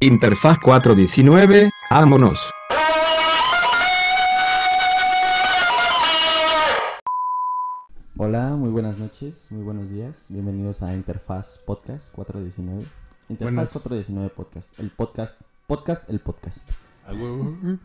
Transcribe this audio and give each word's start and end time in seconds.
Interfaz 0.00 0.58
419, 0.58 1.70
vámonos. 1.90 2.50
Hola, 8.18 8.50
muy 8.56 8.70
buenas 8.70 8.98
noches, 8.98 9.46
muy 9.50 9.62
buenos 9.62 9.90
días. 9.90 10.26
Bienvenidos 10.28 10.82
a 10.82 10.94
Interfaz 10.94 11.58
Podcast 11.58 12.12
419. 12.12 12.86
Interfaz 13.28 13.54
Buenas. 13.54 13.72
419 13.72 14.30
Podcast. 14.34 14.78
El 14.78 14.90
podcast, 14.90 15.42
podcast, 15.66 16.10
el 16.10 16.20
podcast. 16.20 16.68
A 17.06 17.12
huevo. 17.12 17.56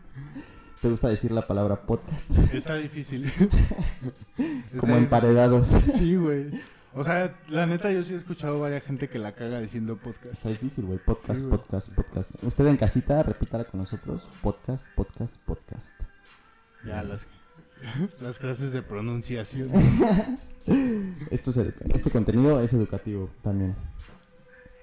¿Te 0.82 0.88
gusta 0.88 1.08
decir 1.08 1.30
la 1.30 1.46
palabra 1.46 1.82
podcast? 1.82 2.30
Está 2.52 2.74
difícil. 2.76 3.30
Como 4.78 4.94
Está 4.94 4.96
emparedados. 4.98 5.74
difícil. 5.74 5.98
Sí, 5.98 6.16
güey. 6.16 6.60
O 6.94 7.02
sea, 7.04 7.34
la 7.48 7.66
neta 7.66 7.90
yo 7.90 8.02
sí 8.02 8.12
he 8.12 8.16
escuchado 8.16 8.60
varias 8.60 8.82
gente 8.84 9.08
que 9.08 9.18
la 9.18 9.32
caga 9.32 9.60
diciendo 9.60 9.96
podcast. 9.96 10.34
Está 10.34 10.50
difícil, 10.50 10.84
güey. 10.84 10.98
Podcast, 10.98 11.40
Sí, 11.42 11.46
podcast, 11.48 11.88
podcast. 11.94 12.30
Usted 12.44 12.66
en 12.66 12.76
casita, 12.76 13.22
repítala 13.22 13.64
con 13.64 13.80
nosotros. 13.80 14.28
Podcast, 14.42 14.86
podcast, 14.94 15.36
podcast. 15.46 15.98
Ya 16.86 17.02
las 17.02 17.26
las 18.20 18.38
clases 18.38 18.72
de 18.72 18.82
pronunciación. 18.82 19.70
Esto 21.30 21.50
es 21.50 21.56
educa- 21.56 21.84
este 21.94 22.10
contenido 22.10 22.60
es 22.60 22.72
educativo 22.74 23.30
también. 23.42 23.74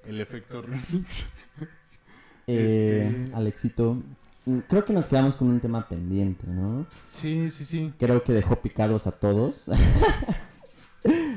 El 0.06 0.20
efecto 0.20 0.62
remix. 0.64 1.26
Eh, 2.48 3.08
Este- 3.28 3.36
Alexito, 3.36 4.02
mm, 4.46 4.60
creo 4.68 4.84
que 4.84 4.94
nos 4.94 5.08
quedamos 5.08 5.36
con 5.36 5.48
un 5.50 5.60
tema 5.60 5.88
pendiente, 5.88 6.48
¿no? 6.48 6.88
Sí, 7.08 7.52
sí, 7.52 7.64
sí. 7.66 7.94
Creo 8.00 8.24
que 8.24 8.34
dejó 8.34 8.56
picados 8.60 9.06
a 9.06 9.12
todos. 9.12 9.68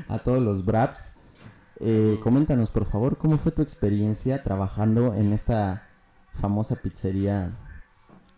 a 0.07 0.19
todos 0.19 0.41
los 0.41 0.65
Braps. 0.65 1.15
Eh, 1.79 2.19
coméntanos, 2.23 2.71
por 2.71 2.85
favor, 2.85 3.17
¿cómo 3.17 3.37
fue 3.37 3.51
tu 3.51 3.61
experiencia 3.61 4.43
trabajando 4.43 5.13
en 5.15 5.33
esta 5.33 5.87
famosa 6.33 6.75
pizzería 6.75 7.51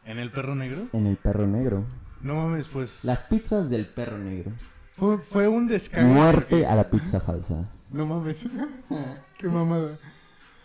¿En 0.05 0.19
el 0.19 0.31
perro 0.31 0.55
negro? 0.55 0.88
en 0.93 1.08
el 1.08 1.17
Perro 1.17 1.47
Negro? 1.47 1.86
No 2.21 2.36
mames, 2.36 2.67
pues 2.67 3.03
Las 3.03 3.23
pizzas 3.23 3.69
del 3.69 3.86
Perro 3.88 4.17
Negro. 4.17 4.52
fue, 4.95 5.17
fue 5.19 5.47
un 5.47 5.67
descargo. 5.67 6.09
Muerte 6.13 6.66
a 6.66 6.75
la 6.75 6.89
pizza 6.89 7.19
falsa. 7.19 7.69
No 7.91 8.05
mames. 8.05 8.45
Qué 9.38 9.47
mamada. 9.47 9.97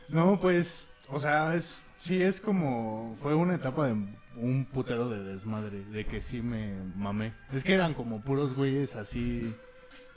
No, 0.09 0.41
pues, 0.41 0.91
o 1.09 1.19
sea, 1.21 1.55
es 1.55 1.81
sí 1.99 2.23
es 2.23 2.41
como 2.41 3.15
fue 3.21 3.35
una 3.35 3.55
etapa 3.57 3.87
de 3.89 3.93
un 4.37 4.65
putero 4.73 5.09
de 5.11 5.23
desmadre, 5.23 5.85
de 5.87 6.07
que 6.07 6.21
sí 6.23 6.41
me 6.41 6.73
mamé. 6.97 7.35
Es 7.53 7.63
que 7.63 7.75
eran 7.75 7.95
como 7.95 8.23
puros 8.23 8.55
güeyes 8.55 8.97
así 8.97 9.55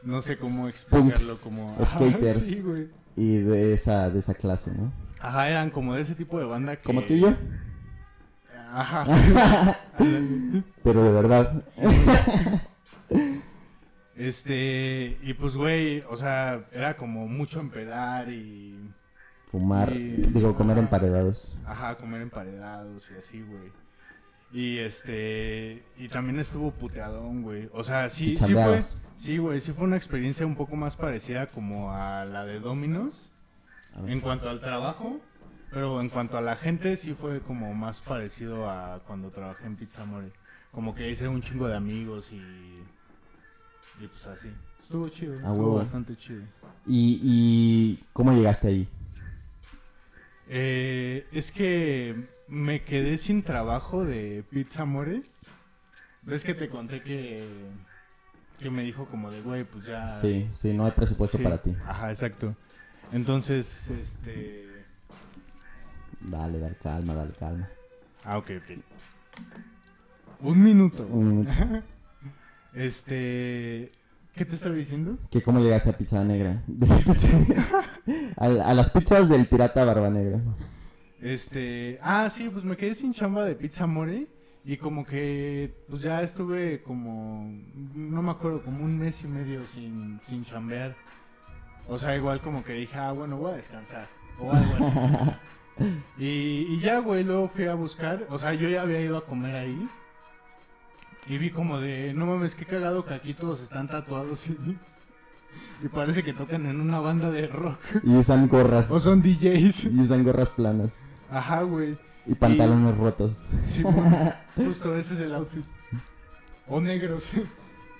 no 0.03 0.21
sé 0.21 0.37
cómo 0.37 0.67
explicarlo 0.67 1.37
como 1.41 1.73
Ajá, 1.79 1.85
skaters. 1.97 2.45
Sí, 2.45 2.61
güey. 2.61 2.89
Y 3.15 3.37
de 3.37 3.73
esa, 3.73 4.09
de 4.09 4.19
esa 4.19 4.33
clase, 4.33 4.71
¿no? 4.71 4.91
Ajá, 5.19 5.49
eran 5.49 5.69
como 5.69 5.95
de 5.95 6.01
ese 6.01 6.15
tipo 6.15 6.37
de 6.39 6.45
banda 6.45 6.75
que 6.75 6.83
Como 6.83 7.03
tú 7.03 7.13
y 7.13 7.21
yo. 7.21 7.33
Ajá. 8.73 9.05
Pero 10.83 11.03
de 11.03 11.11
verdad. 11.11 11.63
este, 14.15 15.17
y 15.21 15.33
pues 15.33 15.55
güey, 15.55 16.03
o 16.09 16.17
sea, 16.17 16.61
era 16.73 16.95
como 16.97 17.27
mucho 17.27 17.59
empedar 17.59 18.29
y 18.29 18.77
Fumar. 19.47 19.93
Y- 19.93 20.15
Digo, 20.33 20.55
comer 20.55 20.77
Ajá. 20.77 20.81
emparedados. 20.85 21.55
Ajá, 21.65 21.95
comer 21.95 22.21
emparedados 22.23 23.09
y 23.11 23.19
así, 23.19 23.41
güey. 23.43 23.71
Y 24.53 24.77
este. 24.77 25.83
Y 25.97 26.07
también 26.09 26.39
estuvo 26.39 26.71
puteadón, 26.71 27.41
güey. 27.41 27.69
O 27.73 27.83
sea, 27.83 28.09
sí, 28.09 28.37
Sí, 28.37 28.53
fue. 28.53 28.79
Sí, 29.17 29.37
güey, 29.37 29.61
sí 29.61 29.71
fue 29.71 29.85
una 29.85 29.97
experiencia 29.97 30.45
un 30.45 30.55
poco 30.55 30.75
más 30.75 30.95
parecida 30.95 31.47
como 31.47 31.91
a 31.91 32.23
la 32.25 32.45
de 32.45 32.59
Dominos. 32.59 33.31
En 34.07 34.21
cuanto 34.21 34.49
al 34.49 34.59
trabajo. 34.59 35.19
Pero 35.71 35.99
en 36.01 36.09
cuanto 36.09 36.37
a 36.37 36.41
la 36.41 36.55
gente, 36.55 36.97
sí 36.97 37.15
fue 37.15 37.39
como 37.39 37.73
más 37.73 37.99
parecido 37.99 38.69
a 38.69 39.01
cuando 39.07 39.31
trabajé 39.31 39.65
en 39.65 39.75
Pizza 39.75 40.05
More. 40.05 40.31
Como 40.71 40.93
que 40.93 41.09
hice 41.09 41.27
un 41.27 41.41
chingo 41.41 41.67
de 41.67 41.75
amigos 41.75 42.31
y. 42.31 42.35
Y 44.03 44.07
pues 44.07 44.27
así. 44.27 44.49
Estuvo 44.83 45.09
chido, 45.09 45.33
Ah, 45.43 45.49
estuvo 45.49 45.75
bastante 45.75 46.15
chido. 46.15 46.43
¿Y, 46.85 47.19
¿Y 47.23 48.03
cómo 48.13 48.33
llegaste 48.33 48.67
ahí? 48.67 48.87
Eh, 50.49 51.25
es 51.31 51.51
que 51.51 52.15
me 52.47 52.83
quedé 52.83 53.17
sin 53.17 53.43
trabajo 53.43 54.03
de 54.05 54.43
Pizza 54.49 54.85
Mores. 54.85 55.25
¿Ves 56.23 56.43
que 56.43 56.53
te 56.53 56.69
conté 56.69 57.01
que, 57.01 57.43
que 58.59 58.69
me 58.69 58.83
dijo 58.83 59.05
como 59.05 59.29
de, 59.31 59.41
güey, 59.41 59.63
pues 59.65 59.85
ya... 59.85 60.09
Sí, 60.09 60.49
sí, 60.53 60.73
no 60.73 60.85
hay 60.85 60.91
presupuesto 60.91 61.37
Sí. 61.37 61.43
para 61.43 61.61
ti. 61.61 61.75
Ajá, 61.85 62.09
exacto. 62.09 62.55
Entonces, 63.11 63.89
este... 63.89 64.67
Dale, 66.21 66.59
dale, 66.59 66.75
calma, 66.81 67.13
dale, 67.13 67.33
calma. 67.37 67.67
Ah, 68.23 68.37
ok, 68.37 68.51
ok. 68.57 68.79
Un 70.41 70.63
minuto. 70.63 71.05
Un 71.07 71.29
minuto. 71.29 71.51
Este... 72.73 73.91
¿Qué 74.33 74.45
te 74.45 74.55
estaba 74.55 74.73
diciendo? 74.73 75.19
¿Que 75.29 75.43
¿Cómo 75.43 75.59
llegaste 75.59 75.91
a 75.91 75.97
Pizza 75.97 76.23
Negra? 76.23 76.63
a, 78.37 78.45
a 78.45 78.73
las 78.73 78.89
pizzas 78.89 79.29
del 79.29 79.45
pirata 79.47 79.85
Barba 79.85 80.09
Negra. 80.09 80.39
Este, 81.23 81.99
ah, 82.01 82.29
sí, 82.29 82.49
pues 82.49 82.65
me 82.65 82.75
quedé 82.75 82.93
sin 82.95 83.13
chamba 83.13 83.45
de 83.45 83.55
Pizza 83.55 83.87
More 83.87 84.27
y 84.65 84.75
como 84.75 85.05
que, 85.05 85.73
pues 85.89 86.01
ya 86.01 86.21
estuve 86.21 86.83
como, 86.83 87.49
no 87.95 88.21
me 88.21 88.31
acuerdo, 88.31 88.61
como 88.61 88.83
un 88.83 88.99
mes 88.99 89.23
y 89.23 89.27
medio 89.27 89.61
sin, 89.73 90.19
sin 90.27 90.43
chambear. 90.43 90.97
O 91.87 91.97
sea, 91.97 92.17
igual 92.17 92.41
como 92.41 92.61
que 92.61 92.73
dije, 92.73 92.97
ah, 92.97 93.13
bueno, 93.13 93.37
voy 93.37 93.53
a 93.53 93.55
descansar 93.55 94.07
o 94.37 94.51
algo 94.51 94.73
así. 94.75 95.85
y, 96.17 96.27
y 96.73 96.79
ya, 96.81 96.99
güey, 96.99 97.23
luego 97.23 97.47
fui 97.47 97.67
a 97.67 97.73
buscar, 97.73 98.27
o 98.29 98.37
sea, 98.37 98.53
yo 98.53 98.67
ya 98.67 98.81
había 98.81 98.99
ido 98.99 99.17
a 99.17 99.25
comer 99.25 99.55
ahí 99.55 99.87
y 101.27 101.37
vi 101.37 101.51
como 101.51 101.79
de, 101.79 102.13
no 102.13 102.25
mames, 102.25 102.53
qué 102.53 102.65
cagado 102.65 103.05
que 103.05 103.13
aquí 103.13 103.33
todos 103.33 103.61
están 103.61 103.87
tatuados 103.87 104.45
y, 104.47 104.77
y 105.81 105.87
parece 105.87 106.21
que 106.21 106.33
tocan 106.33 106.65
en 106.65 106.81
una 106.81 106.99
banda 106.99 107.31
de 107.31 107.47
rock 107.47 107.79
Y 108.03 108.13
usan 108.13 108.49
gorras. 108.49 108.91
o 108.91 108.99
son 108.99 109.21
DJs. 109.21 109.85
Y 109.85 110.01
usan 110.01 110.25
gorras 110.25 110.49
planas. 110.49 111.05
Ajá, 111.33 111.63
güey. 111.63 111.97
Y 112.25 112.35
pantalones 112.35 112.95
rotos. 112.95 113.49
Sí, 113.65 113.83
justo 114.55 114.95
ese 114.95 115.15
es 115.15 115.19
el 115.19 115.33
outfit. 115.33 115.65
O 116.67 116.79
negros. 116.79 117.31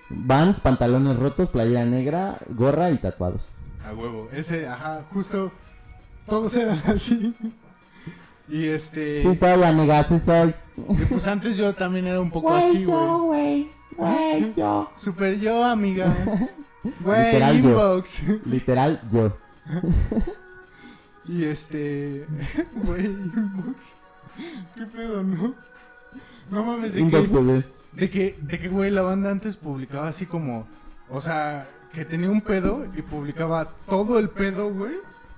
Vans, 0.10 0.60
pantalones 0.60 1.18
rotos, 1.18 1.50
playera 1.50 1.84
negra, 1.84 2.38
gorra 2.50 2.92
y 2.92 2.98
tatuados. 2.98 3.52
A 3.86 3.94
huevo. 3.94 4.30
Ese, 4.32 4.68
ajá, 4.68 5.04
justo. 5.12 5.52
Todos 6.28 6.56
eran 6.56 6.80
así. 6.86 7.36
Y 8.48 8.68
este. 8.68 9.24
Sí 9.24 9.36
soy, 9.36 9.64
amiga, 9.64 10.04
sí 10.04 10.20
soy. 10.20 10.54
y 10.78 11.06
pues 11.06 11.26
antes 11.28 11.58
yo 11.58 11.74
también 11.74 12.08
era 12.08 12.22
un 12.22 12.32
poco 12.32 12.54
así, 12.54 12.86
güey. 12.86 13.20
güey. 13.20 13.72
Güey, 13.98 14.54
yo. 14.56 14.92
Super 14.96 15.40
yo, 15.40 15.64
amiga. 15.64 16.14
Güey, 17.00 17.32
Literal 17.32 17.62
yo. 17.62 18.04
Literal, 18.44 19.02
yo. 19.10 19.38
Y 21.28 21.46
este. 21.46 22.26
Güey, 22.84 23.06
inbox. 23.06 23.96
¿Qué 24.76 24.86
pedo, 24.86 25.24
no? 25.24 25.54
No 26.50 26.66
mames, 26.66 26.94
de 26.94 27.02
Inbox, 27.02 27.30
que. 27.30 27.36
bebé. 27.36 27.66
De 27.94 28.10
que, 28.10 28.38
de 28.42 28.60
que, 28.60 28.70
güey, 28.70 28.90
la 28.90 29.04
banda 29.04 29.30
antes 29.30 29.56
publicaba 29.56 30.08
así 30.08 30.26
como, 30.26 30.68
o 31.10 31.22
sea, 31.22 31.68
que 31.94 32.06
tenía 32.06 32.30
un 32.30 32.42
pedo 32.42 32.88
y 32.96 33.04
publicaba 33.04 33.70
todo 33.88 34.18
el 34.18 34.30
pedo, 34.30 34.74
güey, 34.74 34.96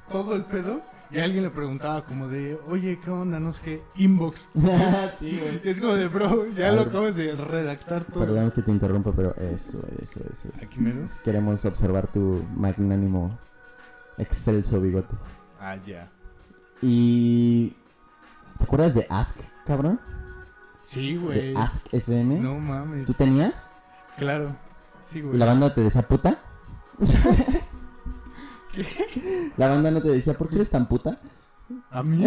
todo 0.09 0.35
el 0.35 0.45
pedo, 0.45 0.81
y 1.11 1.19
alguien 1.19 1.43
le 1.43 1.49
preguntaba 1.49 2.05
como 2.05 2.27
de, 2.29 2.57
oye, 2.67 2.99
¿qué 3.03 3.11
onda? 3.11 3.39
No 3.39 3.51
sé 3.51 3.61
qué, 3.63 3.83
inbox. 3.95 4.49
sí, 5.11 5.39
güey. 5.39 5.61
Es 5.63 5.81
como 5.81 5.95
de, 5.95 6.07
bro, 6.07 6.47
ya 6.55 6.71
lo 6.71 6.81
acabas 6.81 7.17
de 7.17 7.35
redactar 7.35 8.05
todo. 8.05 8.25
Perdón 8.25 8.51
que 8.51 8.61
te 8.61 8.71
interrumpa, 8.71 9.11
pero 9.11 9.35
eso, 9.35 9.81
eso, 10.01 10.21
eso. 10.31 10.49
eso. 10.53 10.65
Aquí 10.65 10.79
menos. 10.79 11.13
Queremos 11.15 11.63
observar 11.65 12.07
tu 12.11 12.43
magnánimo, 12.55 13.37
excelso 14.17 14.79
bigote. 14.79 15.15
Ah, 15.67 15.77
ya. 15.87 16.11
Y... 16.81 17.69
¿Te 18.59 18.63
acuerdas 18.65 18.93
de 18.93 19.07
Ask, 19.09 19.39
cabrón? 19.65 19.99
Sí, 20.83 21.15
güey. 21.15 21.53
De 21.53 21.59
Ask 21.59 21.87
FM. 21.91 22.39
No 22.39 22.59
mames. 22.59 23.07
¿Tú 23.07 23.13
tenías? 23.13 23.71
Claro. 24.19 24.55
Sí, 25.11 25.17
¿Y 25.17 25.21
güey. 25.23 25.37
la 25.39 25.47
banda 25.47 25.73
te 25.73 25.81
decía 25.81 26.03
puta? 26.03 26.37
¿La 29.57 29.69
banda 29.69 29.89
no 29.89 30.01
te 30.01 30.09
decía 30.09 30.37
por 30.37 30.49
qué 30.49 30.55
eres 30.55 30.69
tan 30.69 30.87
puta? 30.87 31.17
¿A 31.89 32.03
mí? 32.03 32.23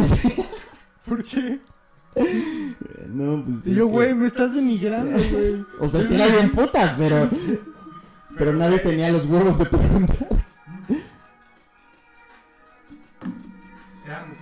¿Por 1.07 1.23
qué? 1.25 1.61
No, 3.09 3.45
pues. 3.45 3.67
Y 3.67 3.75
yo, 3.75 3.87
que- 3.87 3.93
güey, 3.93 4.15
me 4.15 4.27
estás 4.27 4.55
denigrando, 4.55 5.17
güey. 5.31 5.65
O 5.81 5.89
sea, 5.89 6.03
sí 6.03 6.15
era 6.15 6.27
bien 6.27 6.51
puta, 6.51 6.95
pero. 6.99 7.29
Pero 8.37 8.53
nadie 8.53 8.79
tenía 8.81 9.11
los 9.13 9.27
huevos 9.27 9.59
de 9.59 9.67
preguntar. 9.67 10.29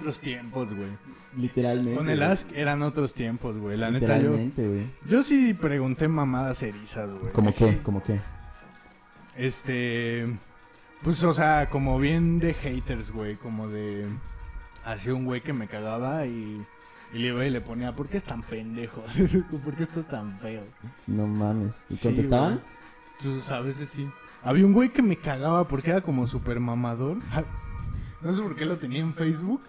Otros 0.07 0.21
tiempos, 0.21 0.73
güey. 0.75 0.89
Literalmente. 1.37 1.95
Con 1.95 2.09
el 2.09 2.19
güey. 2.19 2.31
Ask 2.31 2.49
eran 2.55 2.83
otros 2.83 3.13
tiempos, 3.13 3.57
güey. 3.57 3.77
La 3.77 3.91
neta, 3.91 4.07
yo, 4.19 4.31
Literalmente, 4.31 4.69
güey. 4.69 4.87
yo 5.09 5.23
sí 5.25 5.53
pregunté 5.55 6.07
mamadas 6.09 6.63
erizas, 6.63 7.11
güey. 7.11 7.33
¿Cómo 7.33 7.55
qué? 7.55 7.79
¿Cómo 7.83 8.03
qué? 8.03 8.21
Este. 9.37 10.27
Pues, 11.03 11.23
o 11.23 11.35
sea, 11.35 11.69
como 11.71 11.99
bien 11.99 12.39
de 12.39 12.55
haters, 12.55 13.11
güey. 13.11 13.37
Como 13.37 13.69
de. 13.69 14.07
Así 14.85 15.11
un 15.11 15.25
güey 15.25 15.41
que 15.41 15.53
me 15.53 15.67
cagaba 15.67 16.27
y, 16.27 16.65
y 17.13 17.19
le 17.19 17.29
iba 17.29 17.45
y 17.45 17.51
le 17.51 17.61
ponía, 17.61 17.97
¿por 17.97 18.09
qué 18.09 18.17
es 18.19 18.25
tan 18.25 18.43
pendejo? 18.43 19.03
¿Por 19.65 19.75
qué 19.75 19.83
esto 19.83 20.01
es 20.01 20.07
tan 20.07 20.39
feo? 20.39 20.63
No 21.09 21.27
mames. 21.27 21.83
¿Y 21.91 21.95
Sí, 21.95 22.07
contestaban? 22.07 22.61
güey. 23.23 23.35
Pues, 23.35 23.51
a 23.51 23.61
veces 23.61 23.89
sí. 23.91 24.09
Había 24.45 24.65
un 24.65 24.73
güey 24.73 24.91
que 24.91 25.03
me 25.03 25.17
cagaba 25.17 25.67
porque 25.67 25.91
era 25.91 26.01
como 26.03 26.27
super 26.27 26.61
mamador. 26.61 27.19
No 28.23 28.33
sé 28.33 28.41
por 28.43 28.57
qué 28.57 28.65
lo 28.65 28.79
tenía 28.79 29.01
en 29.01 29.13
Facebook. 29.13 29.61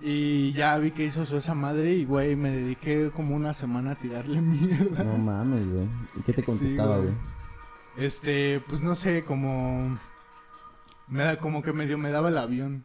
Y 0.00 0.52
ya 0.52 0.76
vi 0.78 0.90
que 0.90 1.04
hizo 1.04 1.24
su 1.24 1.36
esa 1.36 1.54
madre 1.54 1.94
y, 1.94 2.04
güey, 2.04 2.36
me 2.36 2.50
dediqué 2.50 3.10
como 3.14 3.34
una 3.34 3.54
semana 3.54 3.92
a 3.92 3.94
tirarle 3.94 4.40
mierda. 4.42 5.02
No 5.04 5.16
mames, 5.18 5.70
güey. 5.70 5.88
¿Y 6.16 6.22
qué 6.22 6.32
te 6.32 6.40
Sí, 6.42 6.46
contestaba, 6.46 6.96
güey. 6.98 7.10
güey? 7.10 7.16
Este, 7.96 8.62
pues 8.68 8.80
no 8.82 8.94
sé, 8.94 9.24
como... 9.24 9.98
Me 11.06 11.22
da, 11.22 11.36
como 11.38 11.62
que 11.62 11.72
medio 11.72 11.96
me 11.98 12.10
daba 12.10 12.28
el 12.28 12.38
avión. 12.38 12.84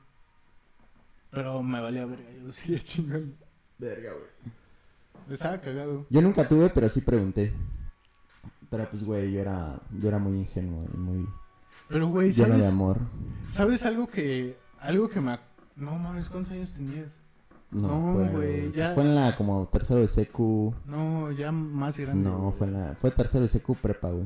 Pero 1.31 1.62
me 1.63 1.80
valía 1.81 2.06
verga, 2.06 2.30
yo 2.44 2.51
seguía 2.51 2.80
chingando. 2.83 3.33
Verga, 3.77 4.12
güey. 4.13 5.33
Estaba 5.33 5.60
cagado. 5.62 6.06
Yo 6.10 6.22
nunca 6.22 6.48
tuve, 6.48 6.69
pero 6.69 6.89
sí 6.89 7.01
pregunté. 7.01 7.54
Pero 8.69 8.89
pues, 8.89 9.04
güey, 9.04 9.31
yo 9.31 9.39
era, 9.42 9.80
yo 10.00 10.07
era 10.07 10.19
muy 10.19 10.38
ingenuo 10.39 10.86
y 10.94 10.98
muy 10.98 11.27
Pero, 11.88 12.07
güey, 12.07 12.31
lleno 12.31 12.50
¿sabes? 12.50 12.62
de 12.63 12.68
amor. 12.68 12.98
¿Sabes 13.51 13.86
algo 13.86 14.07
que... 14.07 14.57
Algo 14.80 15.10
que 15.10 15.19
me... 15.22 15.31
ac- 15.33 15.39
No 15.80 15.98
mames, 15.98 16.30
¿cuántos 16.30 16.52
años 16.54 16.72
tenías? 16.74 17.12
No, 17.72 18.14
fue, 18.14 18.28
güey, 18.30 18.72
ya- 18.72 18.92
fue 18.94 19.04
en 19.04 19.16
la 19.16 19.36
como 19.36 19.68
tercero 19.68 20.02
de 20.02 20.08
secu. 20.08 20.74
No, 20.86 21.31
ya 21.31 21.52
más 21.52 21.98
grande. 22.00 22.24
No, 22.26 22.38
güey. 22.40 22.58
fue 22.58 22.68
en 22.68 22.74
la 22.74 22.96
fue 22.96 23.12
tercero 23.12 23.44
de 23.44 23.50
secu 23.50 23.76
prepa, 23.76 24.10
güey. 24.10 24.26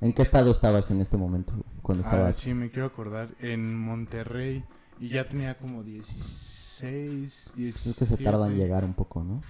¿En 0.00 0.12
qué 0.12 0.22
estado 0.22 0.50
estabas 0.50 0.90
en 0.90 1.00
este 1.00 1.16
momento 1.16 1.54
cuando 1.82 2.04
Ah, 2.04 2.06
estabas? 2.10 2.36
sí, 2.36 2.54
me 2.54 2.70
quiero 2.70 2.86
acordar. 2.86 3.28
En 3.40 3.76
Monterrey. 3.78 4.64
Y 5.00 5.08
ya 5.08 5.28
tenía 5.28 5.58
como 5.58 5.82
16, 5.82 7.50
17. 7.56 7.72
Pues 7.72 7.86
es 7.86 7.96
que 7.96 8.04
se 8.04 8.16
tarda 8.16 8.46
en 8.46 8.54
llegar 8.56 8.84
un 8.84 8.94
poco, 8.94 9.22
¿no? 9.24 9.42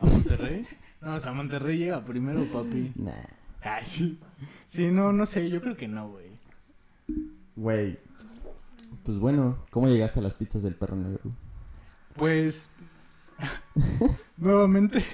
¿A 0.00 0.06
Monterrey? 0.06 0.62
No, 1.00 1.14
o 1.14 1.20
sea, 1.20 1.32
Monterrey 1.32 1.78
llega 1.78 2.02
primero, 2.02 2.40
papi. 2.52 2.92
Nah. 2.96 3.12
Ay, 3.60 3.84
sí. 3.84 4.18
Sí, 4.66 4.90
no, 4.90 5.12
no 5.12 5.26
sé, 5.26 5.48
yo 5.50 5.60
creo 5.60 5.76
que 5.76 5.86
no, 5.86 6.08
güey. 6.10 6.32
Güey. 7.56 7.98
Pues 9.04 9.18
bueno, 9.18 9.58
¿cómo 9.70 9.88
llegaste 9.88 10.20
a 10.20 10.22
las 10.22 10.34
pizzas 10.34 10.62
del 10.62 10.74
perro 10.74 10.96
negro? 10.96 11.20
Pues. 12.14 12.70
nuevamente. 14.36 15.04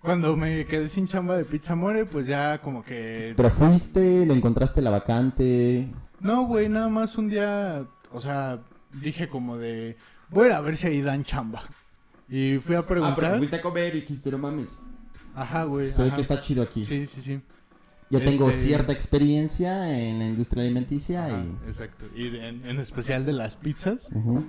Cuando 0.00 0.36
me 0.36 0.64
quedé 0.66 0.88
sin 0.88 1.08
chamba 1.08 1.36
de 1.36 1.44
Pizza 1.44 1.74
More, 1.74 2.06
pues 2.06 2.26
ya 2.26 2.62
como 2.62 2.82
que. 2.82 3.34
Pero 3.36 3.50
fuiste, 3.50 4.24
le 4.24 4.32
encontraste 4.32 4.80
la 4.80 4.90
vacante. 4.90 5.90
No, 6.20 6.44
güey, 6.44 6.68
nada 6.68 6.88
más 6.88 7.18
un 7.18 7.28
día. 7.28 7.86
O 8.12 8.20
sea, 8.20 8.60
dije 8.92 9.28
como 9.28 9.58
de. 9.58 9.96
Voy 10.30 10.44
a 10.44 10.46
ir 10.48 10.52
a 10.54 10.60
ver 10.60 10.76
si 10.76 10.86
ahí 10.86 11.02
dan 11.02 11.24
chamba. 11.24 11.62
Y 12.28 12.58
fui 12.58 12.74
a 12.74 12.82
preguntar. 12.82 13.40
a 13.52 13.62
comer 13.62 13.96
y 13.96 14.00
dijiste, 14.02 14.30
no 14.30 14.38
mames. 14.38 14.82
Ajá, 15.34 15.64
güey. 15.64 15.92
Se 15.92 16.04
ve 16.04 16.12
que 16.12 16.20
está 16.20 16.40
chido 16.40 16.62
aquí. 16.62 16.84
Sí, 16.84 17.06
sí, 17.06 17.20
sí. 17.20 17.40
Yo 18.10 18.20
tengo 18.20 18.48
Este- 18.48 18.62
cierta 18.66 18.92
experiencia 18.92 19.98
en 19.98 20.18
la 20.18 20.26
industria 20.26 20.62
alimenticia 20.62 21.26
Ajá, 21.26 21.44
y... 21.44 21.68
Exacto. 21.68 22.06
Y 22.16 22.28
en, 22.36 22.64
en 22.66 22.78
especial 22.78 23.24
de 23.26 23.32
las 23.34 23.56
pizzas. 23.56 24.08
Ujú. 24.14 24.44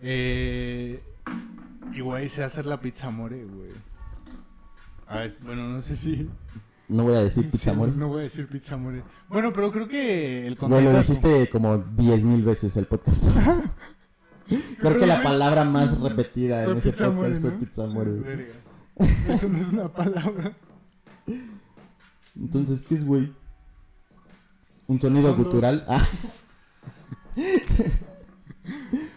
Eh, 0.00 1.02
y 1.92 2.00
güey, 2.00 2.28
sé 2.28 2.44
hacer 2.44 2.66
la 2.66 2.80
pizza 2.80 3.10
more, 3.10 3.44
güey. 3.44 3.70
A 5.06 5.18
ver, 5.20 5.38
bueno, 5.42 5.68
no 5.68 5.80
sé 5.82 5.96
si. 5.96 6.28
No 6.88 7.04
voy 7.04 7.14
a 7.14 7.20
decir 7.22 7.44
sí, 7.50 7.50
pizza 7.52 7.72
more. 7.72 7.92
No 7.92 8.08
voy 8.08 8.20
a 8.20 8.22
decir 8.24 8.46
pizza 8.46 8.76
more. 8.76 9.02
Bueno, 9.28 9.52
pero 9.52 9.72
creo 9.72 9.88
que 9.88 10.46
el 10.46 10.54
Güey, 10.56 10.70
lo 10.84 10.90
contacto- 10.90 10.98
dijiste 11.12 11.48
como 11.50 11.78
10 11.78 12.24
mil 12.24 12.42
veces 12.42 12.76
el 12.76 12.86
podcast. 12.86 13.22
Creo 14.80 14.96
que 14.96 15.06
la 15.06 15.22
palabra 15.22 15.62
más 15.64 16.00
repetida 16.00 16.64
en 16.64 16.78
ese 16.78 16.90
podcast 16.92 17.14
more, 17.14 17.34
fue 17.34 17.50
pizza 17.52 17.86
more. 17.86 18.10
Verga. 18.12 18.54
Eso 19.28 19.46
no 19.48 19.58
es 19.58 19.68
una 19.68 19.92
palabra. 19.92 20.52
Entonces, 22.38 22.82
¿qué 22.82 22.94
es, 22.94 23.04
güey? 23.04 23.32
¿Un 24.86 25.00
sonido 25.00 25.28
Son 25.30 25.42
gutural? 25.44 25.84
Ah, 25.88 26.06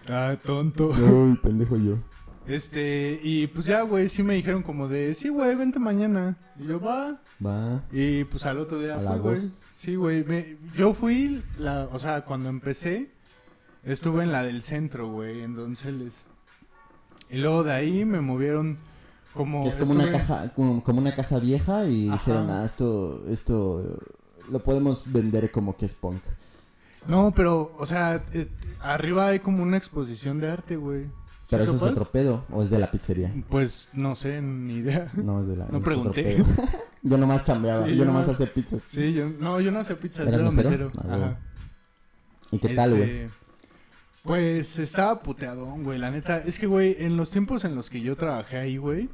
Ah, 0.08 0.36
tonto. 0.44 0.90
uy, 0.90 1.38
pendejo 1.38 1.78
yo. 1.78 1.98
Este, 2.48 3.20
y 3.24 3.48
pues 3.48 3.66
ya, 3.66 3.82
güey, 3.84 4.10
sí 4.10 4.24
me 4.24 4.36
dijeron 4.36 4.64
como 4.64 4.88
de, 4.88 5.14
sí, 5.14 5.30
güey, 5.30 5.56
vente 5.56 5.80
mañana. 5.80 6.38
Y 6.60 6.66
yo, 6.68 6.80
va. 6.80 7.22
Va. 7.44 7.84
Y 7.92 8.24
pues 8.26 8.46
al 8.46 8.58
otro 8.60 8.80
día 8.80 8.98
la 8.98 9.16
güey. 9.18 9.38
Sí, 9.76 9.96
güey. 9.96 10.24
me- 10.24 10.58
Yo 10.76 10.94
fui, 10.94 11.42
la, 11.58 11.88
o 11.92 12.00
sea, 12.00 12.26
cuando 12.26 12.50
empecé, 12.50 13.10
estuve 13.84 14.24
en 14.24 14.32
la 14.32 14.44
del 14.44 14.62
centro, 14.62 15.10
güey, 15.10 15.42
en 15.42 15.56
Donceles. 15.56 16.24
Y 17.30 17.38
luego 17.38 17.64
de 17.64 17.72
ahí 17.74 18.04
me 18.06 18.22
movieron 18.22 18.78
como... 19.34 19.64
Que 19.64 19.70
es 19.70 19.76
como 19.76 19.92
una 19.92 20.12
caja, 20.12 20.54
como, 20.54 20.84
como 20.84 21.00
una 21.00 21.14
casa 21.14 21.40
vieja 21.40 21.86
y 21.88 22.08
Ajá. 22.08 22.18
dijeron, 22.18 22.50
ah, 22.50 22.66
esto, 22.66 23.24
esto 23.28 24.00
lo 24.50 24.64
podemos 24.64 25.04
vender 25.12 25.52
como 25.52 25.76
que 25.78 25.86
es 25.86 25.94
punk. 25.94 26.22
No, 27.08 27.32
pero, 27.36 27.74
o 27.80 27.86
sea, 27.86 28.24
eh, 28.34 28.48
arriba 28.82 29.28
hay 29.28 29.40
como 29.40 29.64
una 29.64 29.78
exposición 29.78 30.40
de 30.40 30.52
arte, 30.52 30.76
güey. 30.76 31.06
¿Sí 31.06 31.48
Pero 31.58 31.64
eso 31.64 31.76
es 31.76 31.82
otro 31.82 32.06
pedo, 32.06 32.46
o 32.52 32.62
es 32.64 32.70
de 32.70 32.80
la 32.80 32.92
pizzería. 32.92 33.34
Pues, 33.50 33.88
no 33.94 34.16
sé, 34.16 34.42
ni 34.42 34.76
idea. 34.76 35.12
No, 35.16 35.42
es 35.42 35.48
de 35.48 35.58
la. 35.58 35.68
No 35.68 35.82
pregunté. 35.82 36.44
yo 37.02 37.18
nomás 37.18 37.44
chambeaba, 37.44 37.86
Sí, 37.86 37.92
yo 37.92 37.98
yo 37.98 38.06
nomás 38.06 38.28
no- 38.28 38.34
hacía 38.34 38.54
pizzas. 38.54 38.84
Sí, 38.84 39.14
yo, 39.14 39.28
no, 39.40 39.60
yo 39.60 39.72
no 39.72 39.80
hacía 39.80 39.96
pizza, 39.98 40.24
yo 40.24 40.30
¿Eras 40.30 40.40
era 40.40 40.50
mesero? 40.52 40.70
mesero. 40.70 40.92
Ah. 41.10 41.36
¿Y 42.52 42.60
qué 42.60 42.70
tal, 42.76 42.96
güey? 42.96 43.30
Pues 44.24 44.78
estaba 44.80 45.22
puteadón, 45.24 45.84
güey. 45.84 45.98
La 45.98 46.12
neta, 46.12 46.40
es 46.46 46.60
que, 46.60 46.68
güey, 46.68 46.96
en 47.00 47.18
los 47.18 47.32
tiempos 47.32 47.66
en 47.66 47.76
los 47.76 47.90
que 47.90 48.02
yo 48.02 48.16
trabajé 48.16 48.58
ahí, 48.58 48.78
güey. 48.78 49.10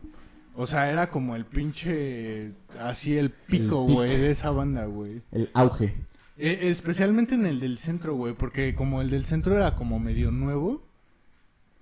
O 0.56 0.68
sea, 0.68 0.92
era 0.92 1.10
como 1.10 1.36
el 1.36 1.46
pinche. 1.46 2.52
Así 2.80 3.18
el 3.18 3.30
pico, 3.32 3.86
pic. 3.86 3.96
güey, 3.96 4.10
de 4.18 4.32
esa 4.32 4.52
banda, 4.52 4.86
güey. 4.86 5.22
El 5.32 5.50
auge. 5.54 5.94
E- 6.38 6.70
especialmente 6.70 7.36
en 7.36 7.46
el 7.46 7.60
del 7.60 7.78
centro, 7.78 8.16
güey. 8.16 8.34
Porque 8.34 8.76
como 8.76 9.02
el 9.02 9.10
del 9.10 9.24
centro 9.26 9.56
era 9.56 9.76
como 9.76 10.00
medio 10.00 10.32
nuevo. 10.32 10.84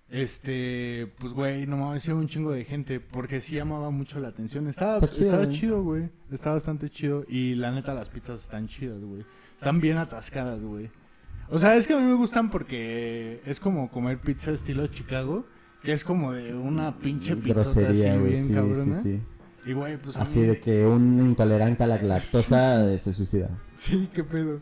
Este, 0.10 1.12
pues, 1.18 1.34
güey, 1.34 1.66
no 1.66 1.78
mames, 1.78 2.08
un 2.10 2.28
chingo 2.28 2.52
de 2.52 2.64
gente. 2.64 3.00
Porque 3.00 3.42
sí 3.42 3.56
llamaba 3.56 3.90
mucho 3.90 4.20
la 4.20 4.28
atención. 4.28 4.68
Estaba, 4.68 4.96
Está 4.98 5.08
chido, 5.10 5.26
estaba 5.26 5.46
güey. 5.46 5.56
chido, 5.58 5.84
güey. 5.84 6.10
Estaba 6.32 6.56
bastante 6.56 6.90
chido. 6.90 7.26
Y 7.28 7.56
la 7.56 7.72
neta, 7.72 7.94
las 7.94 8.10
pizzas 8.10 8.42
están 8.42 8.68
chidas, 8.68 9.00
güey. 9.02 9.26
Están 9.58 9.82
bien 9.82 9.98
atascadas, 9.98 10.60
güey. 10.62 10.90
O 11.50 11.60
sea, 11.60 11.76
es 11.76 11.88
que 11.88 11.94
a 11.94 11.98
mí 11.98 12.04
me 12.04 12.16
gustan 12.16 12.50
porque 12.50 13.42
es 13.46 13.60
como 13.60 13.90
comer 13.92 14.20
pizza 14.20 14.52
estilo 14.52 14.88
Chicago. 14.88 15.46
Que 15.84 15.92
es 15.94 16.04
como 16.04 16.32
de 16.32 16.56
una 16.56 16.98
pinche 16.98 17.36
pizza 17.36 17.62
así 17.62 17.86
bien 17.86 18.48
Sí, 18.48 18.54
cabrona. 18.56 18.96
sí, 18.96 19.12
sí. 19.12 19.22
Y, 19.68 19.74
güey, 19.74 19.98
pues 19.98 20.18
Así 20.18 20.40
mí- 20.40 20.46
de 20.48 20.60
que 20.60 20.84
un 20.86 21.20
intolerante 21.22 21.84
a 21.84 21.88
la 21.88 22.02
lactosa 22.02 22.92
eh, 22.92 22.98
se 22.98 23.14
suicida. 23.14 23.50
Sí, 23.78 24.10
qué 24.14 24.24
pedo. 24.24 24.62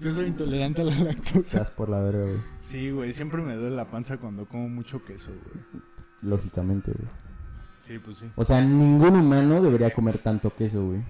Yo 0.00 0.12
soy 0.12 0.26
intolerante 0.26 0.82
a 0.82 0.84
la 0.86 0.96
lactosa. 0.98 1.42
Seas 1.48 1.70
por 1.70 1.88
la 1.88 2.00
verga, 2.02 2.22
güey. 2.24 2.36
Sí, 2.62 2.90
güey, 2.90 3.12
siempre 3.12 3.42
me 3.42 3.54
duele 3.54 3.76
la 3.76 3.88
panza 3.90 4.16
cuando 4.18 4.46
como 4.46 4.68
mucho 4.68 5.04
queso, 5.04 5.30
güey. 5.30 5.82
Lógicamente, 6.22 6.90
güey. 6.92 7.08
Sí, 7.86 7.98
pues 8.04 8.16
sí. 8.18 8.26
O 8.34 8.44
sea, 8.44 8.60
ningún 8.60 9.14
humano 9.14 9.62
debería 9.62 9.90
comer 9.94 10.18
tanto 10.18 10.50
queso, 10.54 10.84
güey. 10.84 11.00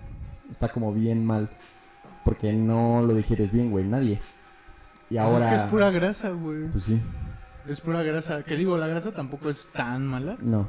Está 0.51 0.69
como 0.69 0.93
bien 0.93 1.25
mal. 1.25 1.49
Porque 2.27 2.53
no 2.53 3.01
lo 3.03 3.15
digieres 3.15 3.51
bien, 3.53 3.71
güey. 3.71 3.87
Nadie. 3.87 4.21
Y 5.11 5.17
Pues 5.19 5.43
es 5.43 5.47
que 5.47 5.55
es 5.57 5.63
pura 5.63 5.91
grasa, 5.91 6.31
güey. 6.31 6.69
Pues 6.69 6.85
sí. 6.85 7.01
Es 7.69 7.81
pura 7.81 8.03
grasa. 8.03 8.43
Que 8.43 8.57
digo, 8.57 8.77
la 8.79 8.89
grasa 8.89 9.13
tampoco 9.13 9.51
es 9.51 9.69
tan 9.73 10.07
mala. 10.07 10.37
No. 10.41 10.67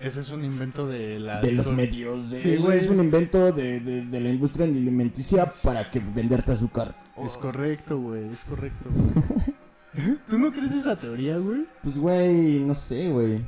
Ese 0.00 0.20
es 0.20 0.30
un 0.30 0.44
invento 0.44 0.88
de 0.88 1.20
las... 1.20 1.42
De 1.42 1.52
los 1.52 1.70
medios. 1.70 2.30
de- 2.30 2.40
Sí, 2.42 2.56
güey. 2.56 2.78
es 2.78 2.88
un 2.88 2.98
invento 2.98 3.52
de, 3.52 3.78
de- 3.80 4.04
de 4.06 4.20
la 4.20 4.30
industria 4.30 4.66
alimenticia 4.66 5.46
para 5.62 5.90
que 5.90 6.00
venderte 6.00 6.52
azúcar. 6.52 6.96
Es 7.24 7.36
correcto, 7.36 7.98
güey, 8.00 8.24
es 8.32 8.40
correcto. 8.44 8.88
¿Tú 10.28 10.38
no 10.38 10.50
crees 10.50 10.72
esa 10.72 10.96
teoría, 10.96 11.36
güey? 11.38 11.66
Pues, 11.82 11.98
güey, 11.98 12.58
no 12.60 12.74
sé, 12.74 13.10
güey. 13.10 13.42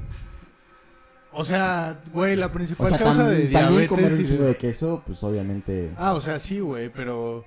O 1.33 1.45
sea, 1.45 1.99
güey, 2.13 2.37
la 2.37 2.47
O 2.47 2.53
principal 2.53 2.89
sea, 2.91 2.99
causa 2.99 3.23
tam- 3.25 3.29
de 3.31 3.47
también 3.49 3.51
diabetes 3.71 3.89
comer 3.89 4.13
un 4.13 4.21
y 4.21 4.23
de- 4.25 4.37
de 4.39 4.57
queso, 4.57 5.03
pues 5.05 5.23
obviamente. 5.25 5.91
Ah, 5.97 6.13
o 6.15 6.21
sea, 6.21 6.39
sí, 6.39 6.61
güey, 6.61 6.89
pero... 6.91 7.45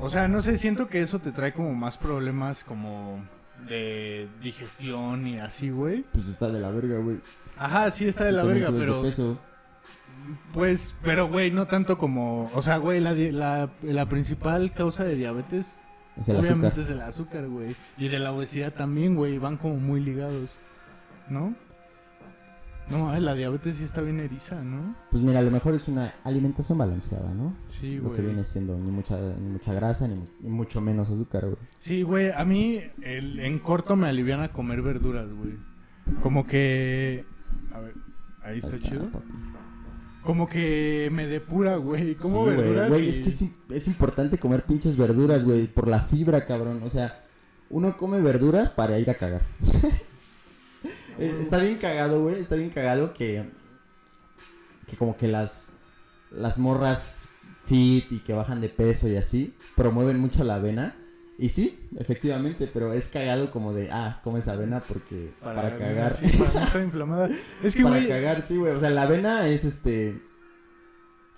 O 0.00 0.08
sea, 0.10 0.28
no 0.28 0.40
sé, 0.42 0.58
siento 0.58 0.88
que 0.88 1.00
eso 1.00 1.18
te 1.18 1.32
trae 1.32 1.52
como 1.52 1.74
más 1.74 1.98
problemas 1.98 2.62
como 2.64 3.24
de 3.68 4.28
digestión 4.42 5.26
y 5.26 5.38
así, 5.38 5.70
güey. 5.70 6.04
Pues 6.12 6.28
está 6.28 6.48
de 6.48 6.60
la 6.60 6.70
verga, 6.70 6.98
güey. 6.98 7.18
Ajá, 7.56 7.90
sí 7.90 8.06
está 8.06 8.24
de 8.24 8.32
la 8.32 8.44
verga, 8.44 8.66
subes 8.66 8.80
de 8.80 8.86
pero... 8.86 9.02
peso. 9.02 9.38
Pues, 10.52 10.94
pero, 11.02 11.28
güey, 11.28 11.50
no 11.50 11.66
tanto 11.66 11.96
como... 11.98 12.50
O 12.54 12.62
sea, 12.62 12.76
güey, 12.76 13.00
la, 13.00 13.12
la, 13.14 13.70
la 13.82 14.06
principal 14.08 14.72
causa 14.72 15.04
de 15.04 15.14
diabetes 15.16 15.78
Es 16.20 16.28
el 16.28 16.36
obviamente 16.36 16.66
azúcar. 16.66 16.84
es 16.84 16.90
el 16.90 17.00
azúcar, 17.00 17.48
güey. 17.48 17.76
Y 17.96 18.08
de 18.08 18.18
la 18.18 18.32
obesidad 18.32 18.72
también, 18.72 19.14
güey, 19.16 19.38
van 19.38 19.56
como 19.56 19.76
muy 19.76 20.00
ligados, 20.00 20.58
¿no? 21.28 21.54
No, 22.90 23.18
la 23.20 23.34
diabetes 23.34 23.76
sí 23.76 23.84
está 23.84 24.00
bien 24.00 24.18
eriza, 24.20 24.62
¿no? 24.62 24.94
Pues 25.10 25.22
mira, 25.22 25.40
a 25.40 25.42
lo 25.42 25.50
mejor 25.50 25.74
es 25.74 25.88
una 25.88 26.14
alimentación 26.24 26.78
balanceada, 26.78 27.34
¿no? 27.34 27.54
Sí, 27.68 27.96
Lo 27.96 28.04
que 28.12 28.22
güey. 28.22 28.26
viene 28.26 28.44
siendo 28.44 28.78
ni 28.78 28.90
mucha, 28.90 29.18
ni 29.18 29.50
mucha 29.50 29.74
grasa, 29.74 30.08
ni, 30.08 30.14
mu- 30.14 30.26
ni 30.40 30.48
mucho 30.48 30.80
menos 30.80 31.10
azúcar, 31.10 31.44
güey. 31.44 31.56
Sí, 31.78 32.02
güey, 32.02 32.30
a 32.30 32.44
mí 32.46 32.80
el, 33.02 33.40
en 33.40 33.58
corto 33.58 33.94
me 33.94 34.08
alivian 34.08 34.40
a 34.40 34.52
comer 34.52 34.80
verduras, 34.80 35.28
güey. 35.30 35.56
Como 36.22 36.46
que... 36.46 37.26
A 37.74 37.80
ver, 37.80 37.92
ahí 38.42 38.58
está, 38.58 38.76
Ahí 38.76 38.80
chido. 38.80 39.10
papi. 39.10 39.26
Como 40.22 40.48
que 40.48 41.10
me 41.12 41.26
depura, 41.26 41.76
güey. 41.76 42.14
Como 42.14 42.38
Sí, 42.38 42.44
güey, 42.44 42.56
verduras 42.56 42.88
güey, 42.88 43.04
y- 43.04 43.08
es 43.10 43.18
que 43.68 43.74
es 43.76 43.86
importante 43.86 44.38
comer 44.38 44.62
pinches 44.64 44.96
verduras, 44.98 45.44
güey, 45.44 45.66
por 45.66 45.88
la 45.88 46.00
fibra, 46.00 46.46
cabrón. 46.46 46.80
O 46.82 46.88
sea, 46.90 47.20
uno 47.70 47.96
come 47.98 48.20
verduras 48.22 48.70
para 48.70 48.98
ir 48.98 49.10
a 49.10 49.14
cagar. 49.14 49.42
Eh, 51.18 51.36
está 51.40 51.58
bien 51.58 51.78
cagado, 51.78 52.22
güey, 52.22 52.38
está 52.40 52.54
bien 52.54 52.70
cagado 52.70 53.12
que 53.14 53.44
que 54.86 54.96
como 54.96 55.16
que 55.16 55.28
las 55.28 55.68
las 56.30 56.58
morras 56.58 57.30
fit 57.66 58.10
y 58.10 58.20
que 58.20 58.32
bajan 58.32 58.60
de 58.60 58.68
peso 58.68 59.08
y 59.08 59.16
así 59.16 59.54
promueven 59.76 60.18
mucho 60.18 60.44
la 60.44 60.56
avena. 60.56 60.96
Y 61.40 61.50
sí, 61.50 61.88
efectivamente, 61.96 62.68
pero 62.72 62.92
es 62.92 63.08
cagado 63.08 63.52
como 63.52 63.72
de, 63.72 63.90
ah, 63.92 64.20
comes 64.24 64.48
avena 64.48 64.80
porque 64.80 65.32
para, 65.40 65.76
cagar. 65.76 66.12
sí, 66.14 66.36
para 66.36 66.82
inflamada. 66.82 67.30
Es 67.62 67.76
que, 67.76 67.84
para 67.84 68.04
cagar, 68.08 68.42
sí, 68.42 68.56
güey. 68.56 68.72
O 68.72 68.80
sea, 68.80 68.90
la 68.90 69.02
avena 69.02 69.46
es 69.46 69.64
este 69.64 70.20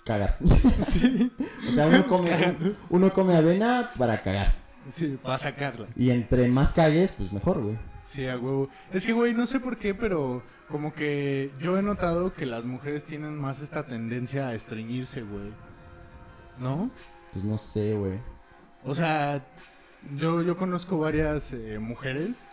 cagar. 0.03 0.37
Sí, 0.87 1.31
O 1.69 1.71
sea, 1.71 1.85
uno 1.85 2.07
come, 2.07 2.55
uno 2.89 3.13
come 3.13 3.35
avena 3.35 3.91
para 3.95 4.23
cagar. 4.23 4.55
sí, 4.91 5.19
para 5.21 5.37
sacarla. 5.37 5.85
Y 5.95 6.09
entre 6.09 6.47
más 6.47 6.73
cagues, 6.73 7.11
pues 7.11 7.31
mejor, 7.31 7.61
güey. 7.61 7.77
Sí, 8.11 8.27
a 8.27 8.37
huevo. 8.37 8.67
Es 8.91 9.05
que, 9.05 9.13
güey, 9.13 9.33
no 9.33 9.47
sé 9.47 9.59
por 9.61 9.77
qué, 9.77 9.93
pero 9.95 10.43
como 10.69 10.93
que 10.93 11.51
yo 11.61 11.77
he 11.77 11.81
notado 11.81 12.33
que 12.33 12.45
las 12.45 12.65
mujeres 12.65 13.05
tienen 13.05 13.37
más 13.39 13.61
esta 13.61 13.85
tendencia 13.85 14.49
a 14.49 14.53
estreñirse, 14.53 15.21
güey. 15.21 15.51
¿No? 16.59 16.91
Pues 17.31 17.45
no 17.45 17.57
sé, 17.57 17.93
güey. 17.93 18.19
O 18.83 18.93
sea, 18.93 19.45
yo, 20.17 20.41
yo 20.41 20.57
conozco 20.57 20.97
varias 20.99 21.53
eh, 21.53 21.79
mujeres 21.79 22.47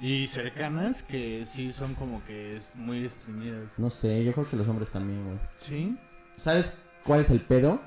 y 0.00 0.26
cercanas 0.26 1.04
que 1.04 1.46
sí 1.46 1.72
son 1.72 1.94
como 1.94 2.24
que 2.24 2.60
muy 2.74 3.04
estreñidas. 3.04 3.78
No 3.78 3.90
sé, 3.90 4.24
yo 4.24 4.32
creo 4.32 4.50
que 4.50 4.56
los 4.56 4.66
hombres 4.66 4.90
también, 4.90 5.24
güey. 5.24 5.38
¿Sí? 5.60 5.96
¿Sabes 6.36 6.76
cuál 7.04 7.20
es 7.20 7.30
el 7.30 7.40
pedo? 7.40 7.80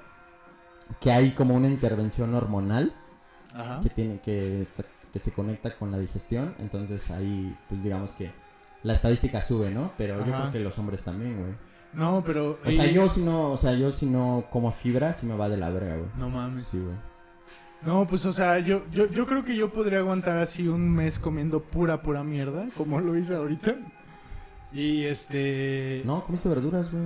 Que 1.02 1.12
hay 1.12 1.32
como 1.32 1.56
una 1.56 1.68
intervención 1.68 2.34
hormonal 2.34 2.96
Ajá. 3.54 3.82
que 3.84 3.90
tiene 3.90 4.22
que 4.22 4.62
esta- 4.62 4.86
que 5.18 5.24
se 5.24 5.32
conecta 5.32 5.76
con 5.76 5.90
la 5.92 5.98
digestión, 5.98 6.54
entonces 6.60 7.10
ahí 7.10 7.56
pues 7.68 7.82
digamos 7.82 8.12
que 8.12 8.32
la 8.84 8.94
estadística 8.94 9.42
sube, 9.42 9.72
¿no? 9.72 9.92
Pero 9.98 10.20
yo 10.20 10.32
creo 10.32 10.52
que 10.52 10.60
los 10.60 10.78
hombres 10.78 11.02
también, 11.02 11.40
güey. 11.40 11.54
No, 11.94 12.22
pero... 12.24 12.60
O 12.64 12.72
sea, 12.72 12.86
y- 12.86 12.94
yo 12.94 13.10
si 13.10 13.22
no, 13.24 13.52
o 13.52 13.58
sea, 13.58 13.74
yo 13.74 13.92
si 13.92 14.06
no 14.06 14.46
como 14.52 14.72
fibra, 14.72 15.14
sí 15.14 15.26
me 15.26 15.36
va 15.36 15.50
de 15.50 15.58
la 15.58 15.72
verga, 15.72 15.96
güey. 15.96 16.10
No 16.20 16.30
mames. 16.30 16.66
Sí, 16.66 16.78
güey. 16.80 16.96
No, 17.84 18.06
pues 18.08 18.26
o 18.26 18.34
sea, 18.34 18.60
yo, 18.60 18.84
yo, 18.92 19.08
yo 19.10 19.26
creo 19.26 19.44
que 19.44 19.56
yo 19.56 19.72
podría 19.74 20.00
aguantar 20.00 20.38
así 20.38 20.68
un 20.68 20.92
mes 20.94 21.18
comiendo 21.18 21.62
pura, 21.64 22.04
pura 22.04 22.24
mierda, 22.24 22.68
como 22.78 23.00
lo 23.02 23.18
hice 23.18 23.34
ahorita. 23.36 23.76
Y 24.72 25.06
este... 25.06 26.04
No, 26.06 26.24
comiste 26.24 26.48
verduras, 26.50 26.92
güey. 26.92 27.04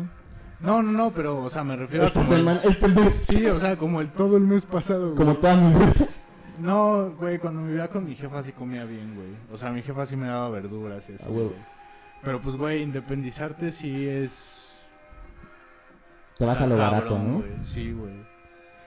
No, 0.60 0.82
no, 0.84 0.92
no, 0.92 1.12
pero, 1.12 1.38
o 1.42 1.50
sea, 1.50 1.64
me 1.64 1.76
refiero 1.78 2.04
Esta 2.06 2.20
a 2.20 2.24
como 2.24 2.34
el- 2.36 2.40
semana, 2.42 2.62
este 2.66 2.88
mes. 2.90 3.14
Sí, 3.30 3.46
o 3.48 3.60
sea, 3.60 3.78
como 3.78 4.02
el 4.02 4.12
todo 4.12 4.36
el 4.38 4.44
mes 4.44 4.66
pasado, 4.66 5.06
güey. 5.14 5.16
Como 5.16 5.36
toda 5.36 5.56
mi 5.56 5.74
vida. 5.74 5.94
No, 6.60 7.12
güey, 7.18 7.40
cuando 7.40 7.62
me 7.62 7.70
vivía 7.70 7.88
con 7.90 8.06
mi 8.06 8.16
jefa 8.16 8.44
sí 8.44 8.52
comía 8.52 8.84
bien, 8.86 9.16
güey. 9.16 9.30
O 9.52 9.58
sea, 9.58 9.72
mi 9.72 9.82
jefa 9.82 10.06
sí 10.06 10.16
me 10.16 10.28
daba 10.28 10.50
verduras 10.50 11.10
y 11.10 11.14
así, 11.14 11.26
Ah, 11.28 11.32
güey. 11.32 11.52
Pero 12.24 12.42
pues, 12.42 12.56
güey, 12.56 12.82
independizarte 12.84 13.72
sí 13.72 14.08
es... 14.08 14.68
Te 16.38 16.46
vas 16.46 16.60
a 16.62 16.68
lo 16.68 16.78
cabrón, 16.78 16.92
barato, 17.00 17.20
¿no? 17.20 17.38
güey. 17.40 17.50
Sí, 17.64 17.92
güey. 17.92 18.14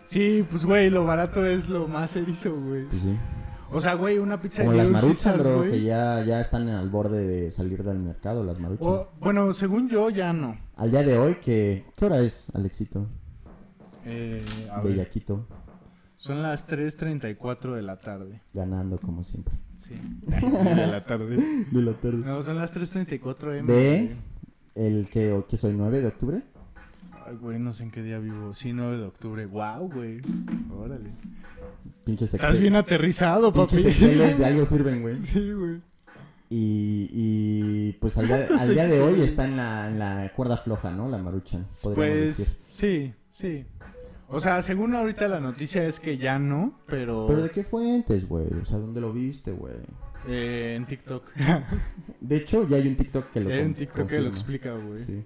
Sí, 0.06 0.47
pues, 0.49 0.64
güey, 0.66 0.90
lo 0.90 1.04
barato 1.04 1.44
es 1.44 1.68
lo 1.68 1.88
más 1.88 2.14
erizo, 2.16 2.54
güey. 2.54 2.85
Pues 2.85 3.02
sí. 3.02 3.18
O 3.73 3.80
sea, 3.80 3.94
güey, 3.94 4.18
una 4.18 4.40
pizza 4.40 4.62
Como 4.64 4.76
de 4.76 4.88
las 4.88 5.00
Caesars, 5.02 5.38
bro, 5.42 5.59
güey. 5.59 5.71
que 5.73 5.83
ya, 5.83 6.23
ya 6.25 6.40
están 6.40 6.68
al 6.68 6.90
borde 6.90 7.26
de 7.26 7.50
salir 7.50 7.83
del 7.83 7.99
mercado, 7.99 8.44
las 8.44 8.61
maruchan. 8.61 8.87
O- 8.87 9.09
bueno, 9.18 9.52
según 9.52 9.88
yo, 9.88 10.11
ya 10.11 10.33
no. 10.33 10.56
Al 10.76 10.90
día 10.90 11.02
de 11.02 11.18
hoy, 11.18 11.37
que 11.37 11.85
¿qué 11.97 12.04
hora 12.04 12.21
es, 12.21 12.52
Alexito? 12.54 13.09
Eh, 14.04 14.44
a 14.71 14.80
ver, 14.80 14.92
Bellaquito, 14.92 15.47
son 16.25 16.43
las 16.43 16.66
3.34 16.66 17.75
de 17.75 17.83
la 17.83 17.97
tarde. 18.00 18.40
ganando 18.54 18.99
como 18.99 19.23
siempre. 19.25 19.54
Sí, 19.78 19.95
de 20.26 20.87
la 20.87 21.04
tarde. 21.04 21.37
De 21.71 21.83
la 21.83 21.93
tarde. 21.93 22.19
No, 22.25 22.43
son 22.43 22.57
las 22.57 22.73
3.34 22.75 23.59
M. 23.59 23.73
De-. 23.73 24.16
El 24.75 25.09
que, 25.11 25.45
que 25.49 25.57
soy 25.57 25.75
9 25.75 26.00
de 26.00 26.07
octubre. 26.07 26.43
Ay, 27.26 27.37
güey, 27.37 27.59
no 27.59 27.73
sé 27.73 27.85
en 27.85 27.90
qué 27.90 28.02
día 28.02 28.19
vivo. 28.19 28.54
Sí, 28.54 28.73
9 28.73 28.97
de 28.99 29.04
octubre. 29.04 29.47
Wow, 29.47 29.90
güey. 29.93 30.21
Órale. 30.75 31.11
Pinches 32.04 32.33
Estás 32.35 32.57
Excel- 32.57 32.61
bien 32.61 32.76
aterrizado, 32.76 33.52
papi. 33.52 33.76
Pinches 33.76 33.93
Exceles 33.93 34.38
de 34.38 34.47
algo 34.47 34.64
sirven, 34.66 35.02
güey. 35.02 35.16
Sí, 35.23 35.52
güey. 35.52 35.81
Y, 36.50 37.09
y 37.12 37.93
pues 38.00 38.16
al 38.19 38.26
día, 38.26 38.47
al 38.59 38.75
día 38.75 38.87
de 38.87 39.00
hoy 39.00 39.21
está 39.23 39.45
en 39.45 39.57
la, 39.57 39.88
en 39.88 39.99
la 39.99 40.33
cuerda 40.35 40.57
floja, 40.57 40.90
¿no? 40.90 41.09
La 41.09 41.19
maruchan, 41.19 41.66
podríamos 41.83 41.95
Pues, 41.95 42.37
decir. 42.38 42.57
sí, 42.69 43.14
sí. 43.33 43.66
O 44.28 44.40
sea, 44.40 44.62
según 44.62 44.95
ahorita 44.95 45.28
la 45.28 45.40
noticia 45.40 45.85
es 45.87 46.00
que 46.00 46.16
ya 46.16 46.38
no, 46.38 46.78
pero, 46.87 47.26
¿Pero 47.28 47.43
de 47.43 47.50
qué 47.50 47.62
fuentes, 47.62 48.26
güey? 48.28 48.47
O 48.61 48.64
sea, 48.64 48.78
¿dónde 48.78 49.00
lo 49.00 49.12
viste, 49.12 49.52
güey? 49.52 49.75
eh, 50.26 50.75
en 50.76 50.87
TikTok. 50.87 51.25
De 52.21 52.37
hecho, 52.37 52.66
ya 52.66 52.76
hay 52.76 52.88
un 52.88 52.97
TikTok 52.97 53.31
que 53.31 53.40
lo 53.40 53.50
Hay 53.50 53.61
un 53.61 53.75
TikTok 53.75 54.09
que 54.09 54.21
lo 54.21 54.28
explica, 54.28 54.75
güey. 54.75 54.99
Sí. 54.99 55.25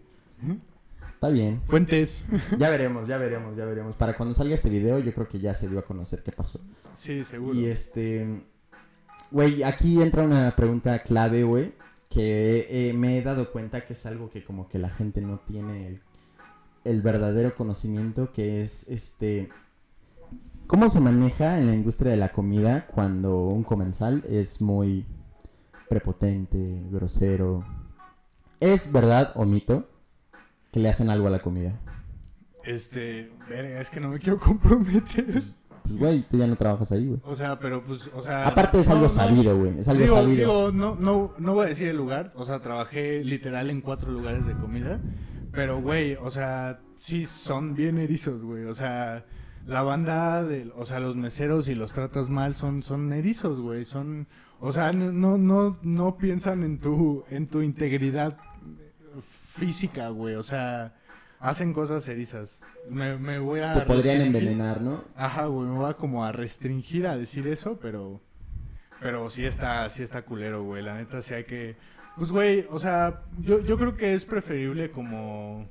Está 1.14 1.28
bien. 1.28 1.61
Fuentes. 1.64 2.26
Ya 2.59 2.71
veremos, 2.71 3.09
ya 3.09 3.19
veremos, 3.19 3.57
ya 3.57 3.64
veremos. 3.64 3.97
Para 3.97 4.17
cuando 4.17 4.35
salga 4.35 4.55
este 4.55 4.71
video, 4.71 4.99
yo 4.99 5.12
creo 5.12 5.28
que 5.28 5.40
ya 5.40 5.55
se 5.55 5.69
dio 5.69 5.78
a 5.78 5.83
conocer 5.83 6.23
qué 6.23 6.33
pasó. 6.33 6.61
Sí, 6.95 7.25
seguro. 7.25 7.59
Y 7.59 7.67
este. 7.67 8.43
Güey, 9.31 9.62
aquí 9.62 10.00
entra 10.00 10.23
una 10.23 10.55
pregunta 10.55 11.02
clave, 11.02 11.43
güey. 11.43 11.73
Que 12.09 12.67
eh, 12.71 12.93
me 12.95 13.19
he 13.19 13.23
dado 13.23 13.52
cuenta 13.52 13.85
que 13.85 13.93
es 13.93 14.07
algo 14.07 14.31
que, 14.31 14.43
como 14.43 14.69
que 14.69 14.78
la 14.78 14.88
gente 14.88 15.21
no 15.21 15.40
tiene 15.40 15.88
el, 15.88 16.00
el 16.90 17.02
verdadero 17.02 17.54
conocimiento. 17.54 18.33
Que 18.33 18.62
es 18.62 18.88
este. 18.88 19.49
¿Cómo 20.66 20.90
se 20.90 21.00
maneja 21.00 21.59
en 21.59 21.66
la 21.66 21.75
industria 21.75 22.11
de 22.11 22.18
la 22.18 22.33
comida 22.33 22.87
cuando 22.87 23.47
un 23.47 23.64
comensal 23.64 24.23
es 24.28 24.61
muy 24.61 25.07
prepotente, 25.88 26.83
grosero? 26.90 27.64
¿Es 28.61 28.92
verdad 28.92 29.33
o 29.35 29.45
mito 29.45 29.88
que 30.73 30.80
le 30.80 30.88
hacen 30.90 31.09
algo 31.11 31.28
a 31.28 31.30
la 31.30 31.38
comida? 31.38 31.80
Este, 32.64 33.30
verga, 33.49 33.80
es 33.80 33.88
que 33.88 34.00
no 34.00 34.09
me 34.09 34.18
quiero 34.18 34.38
comprometer. 34.38 35.42
Pues, 35.88 35.99
güey, 35.99 36.28
tú 36.28 36.37
ya 36.37 36.47
no 36.47 36.57
trabajas 36.57 36.92
ahí, 36.92 37.07
güey. 37.07 37.21
O 37.25 37.35
sea, 37.35 37.59
pero 37.59 37.83
pues, 37.83 38.11
o 38.14 38.21
sea. 38.21 38.47
Aparte 38.47 38.78
es 38.78 38.88
no, 38.88 38.95
algo 38.95 39.04
no. 39.04 39.11
sabido, 39.11 39.59
güey. 39.59 39.78
Es 39.78 39.88
algo 39.88 40.02
digo, 40.02 40.16
sabido. 40.16 40.37
digo, 40.37 40.73
no, 40.73 40.97
no, 40.97 41.35
no 41.38 41.54
voy 41.54 41.66
a 41.66 41.68
decir 41.71 41.88
el 41.88 41.97
lugar. 41.97 42.33
O 42.37 42.45
sea, 42.45 42.61
trabajé 42.61 43.25
literal 43.25 43.71
en 43.71 43.80
cuatro 43.80 44.11
lugares 44.11 44.47
de 44.47 44.52
comida. 44.54 45.00
Pero, 45.58 45.80
güey, 45.80 46.14
o 46.14 46.30
sea, 46.30 46.78
sí 46.98 47.26
son 47.26 47.74
bien 47.74 47.98
erizos, 47.98 48.40
güey. 48.42 48.64
O 48.66 48.74
sea, 48.74 49.24
la 49.66 49.82
banda, 49.82 50.44
de, 50.44 50.70
o 50.76 50.84
sea, 50.84 51.00
los 51.00 51.16
meseros 51.16 51.66
y 51.66 51.74
los 51.74 51.92
tratas 51.92 52.28
mal 52.28 52.54
son, 52.54 52.84
son 52.84 53.12
erizos, 53.12 53.58
güey. 53.60 53.84
Son, 53.84 54.28
o 54.60 54.70
sea, 54.70 54.92
no, 54.92 55.36
no, 55.36 55.76
no, 55.82 56.16
piensan 56.16 56.62
en 56.62 56.78
tu, 56.78 57.24
en 57.28 57.48
tu 57.48 57.62
integridad 57.62 58.38
física, 59.56 60.10
güey. 60.10 60.36
O 60.36 60.42
sea, 60.44 60.94
hacen 61.40 61.72
cosas 61.72 62.06
erizas. 62.08 62.60
Me, 62.88 63.18
me 63.18 63.38
voy 63.40 63.58
a 63.60 63.74
Te 63.74 63.80
podrían 63.82 64.18
restringir- 64.20 64.26
envenenar, 64.26 64.80
¿no? 64.80 65.02
Ajá, 65.16 65.46
güey, 65.46 65.68
me 65.68 65.76
voy 65.76 65.90
a 65.90 65.94
como 65.94 66.24
a 66.24 66.32
restringir 66.32 67.06
a 67.06 67.16
decir 67.16 67.46
eso, 67.48 67.78
pero 67.80 68.20
pero 69.00 69.28
sí 69.30 69.44
está 69.44 69.88
sí 69.90 70.02
está 70.02 70.22
culero, 70.22 70.62
güey. 70.64 70.82
La 70.82 70.96
neta 70.96 71.20
sí 71.22 71.34
hay 71.34 71.44
que 71.44 71.76
pues 72.18 72.30
güey, 72.32 72.66
o 72.70 72.78
sea, 72.78 73.22
yo 73.40 73.60
yo 73.60 73.78
creo 73.78 73.96
que 73.96 74.14
es 74.14 74.25
preferible 74.25 74.90
como 74.90 75.66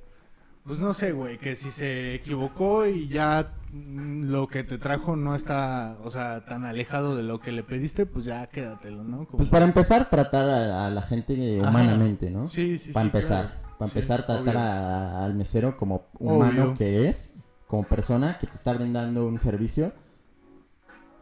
pues 0.64 0.80
no 0.80 0.94
sé, 0.94 1.14
güey, 1.14 1.38
que 1.38 1.56
si 1.56 1.72
se 1.72 2.14
equivocó 2.16 2.86
y 2.86 3.08
ya 3.08 3.54
lo 3.74 4.48
que 4.50 4.66
te 4.66 4.78
trajo 4.78 5.16
no 5.16 5.34
está, 5.34 5.98
o 6.04 6.10
sea, 6.10 6.44
tan 6.46 6.66
alejado 6.66 7.16
de 7.16 7.24
lo 7.24 7.40
que 7.40 7.54
le 7.54 7.64
pediste, 7.64 8.06
pues 8.06 8.26
ya 8.26 8.48
quédatelo, 8.48 9.04
¿no? 9.06 9.20
Como- 9.26 9.38
Pues 9.38 9.48
para 9.48 9.64
empezar, 9.64 10.10
tratar 10.10 10.50
a, 10.50 10.86
a 10.88 10.90
la 10.90 11.02
gente 11.04 11.60
Ajá. 11.62 11.70
humanamente, 11.70 12.30
¿no? 12.32 12.50
Sí, 12.50 12.78
sí, 12.78 12.92
para 12.92 13.04
sí, 13.06 13.08
empezar. 13.08 13.46
claro. 13.48 13.68
Para 13.78 13.92
Sí, 13.92 13.98
empezar, 13.98 14.26
tratar 14.26 14.58
a- 14.58 15.24
al 15.24 15.36
mesero 15.36 15.78
como 15.78 16.08
humano 16.20 16.64
Obvio. 16.64 16.74
que 16.74 17.08
es, 17.08 17.34
como 17.68 17.84
persona 17.84 18.38
que 18.38 18.48
te 18.48 18.56
está 18.56 18.74
brindando 18.74 19.26
un 19.26 19.40
servicio, 19.40 19.94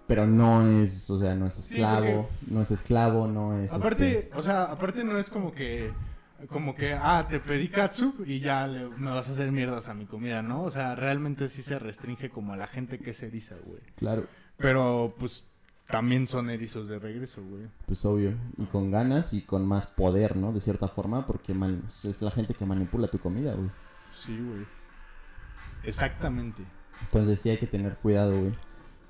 pero 0.07 0.27
no 0.27 0.65
es, 0.81 1.09
o 1.09 1.17
sea, 1.19 1.35
no 1.35 1.47
es 1.47 1.53
Sí, 1.55 1.73
esclavo, 1.75 2.29
no 2.47 2.61
es 2.61 2.71
esclavo, 2.71 3.27
no 3.27 3.57
es... 3.59 3.73
Aparte, 3.73 4.19
este, 4.19 4.35
o 4.37 4.41
sea, 4.41 4.65
aparte 4.65 5.03
no 5.03 5.17
es 5.17 5.29
como 5.29 5.51
que, 5.51 5.91
como 6.49 6.75
que, 6.75 6.93
ah, 6.93 7.25
te 7.29 7.39
pedí 7.39 7.69
catsup 7.69 8.21
y 8.25 8.39
ya 8.39 8.67
le- 8.67 8.89
me 8.89 9.11
vas 9.11 9.29
a 9.29 9.31
hacer 9.31 9.51
mierdas 9.51 9.87
a 9.89 9.93
mi 9.93 10.05
comida, 10.05 10.41
¿no? 10.41 10.61
O 10.63 10.71
sea, 10.71 10.95
realmente 10.95 11.47
sí 11.49 11.63
se 11.63 11.79
restringe 11.79 12.29
como 12.29 12.53
a 12.53 12.57
la 12.57 12.67
gente 12.67 12.99
que 12.99 13.13
se 13.13 13.27
eriza, 13.27 13.55
güey. 13.65 13.81
Claro. 13.95 14.25
Pero, 14.57 15.15
pues, 15.17 15.43
también 15.87 16.27
son 16.27 16.49
erizos 16.49 16.87
de 16.87 16.99
regreso, 16.99 17.41
güey. 17.43 17.67
Pues 17.85 18.03
obvio. 18.05 18.33
Y 18.57 18.65
con 18.65 18.91
ganas 18.91 19.33
y 19.33 19.41
con 19.41 19.65
más 19.67 19.87
poder, 19.87 20.35
¿no? 20.35 20.51
De 20.51 20.59
cierta 20.61 20.87
forma, 20.87 21.25
porque 21.27 21.53
man- 21.53 21.83
es 21.87 22.21
la 22.21 22.31
gente 22.31 22.53
que 22.53 22.65
manipula 22.65 23.07
tu 23.07 23.19
comida, 23.19 23.53
güey. 23.53 23.69
Sí, 24.15 24.37
güey. 24.37 24.65
Exactamente. 25.83 26.63
Entonces 27.01 27.39
sí 27.41 27.49
hay 27.49 27.57
que 27.57 27.67
tener 27.67 27.95
cuidado, 27.97 28.39
güey. 28.39 28.55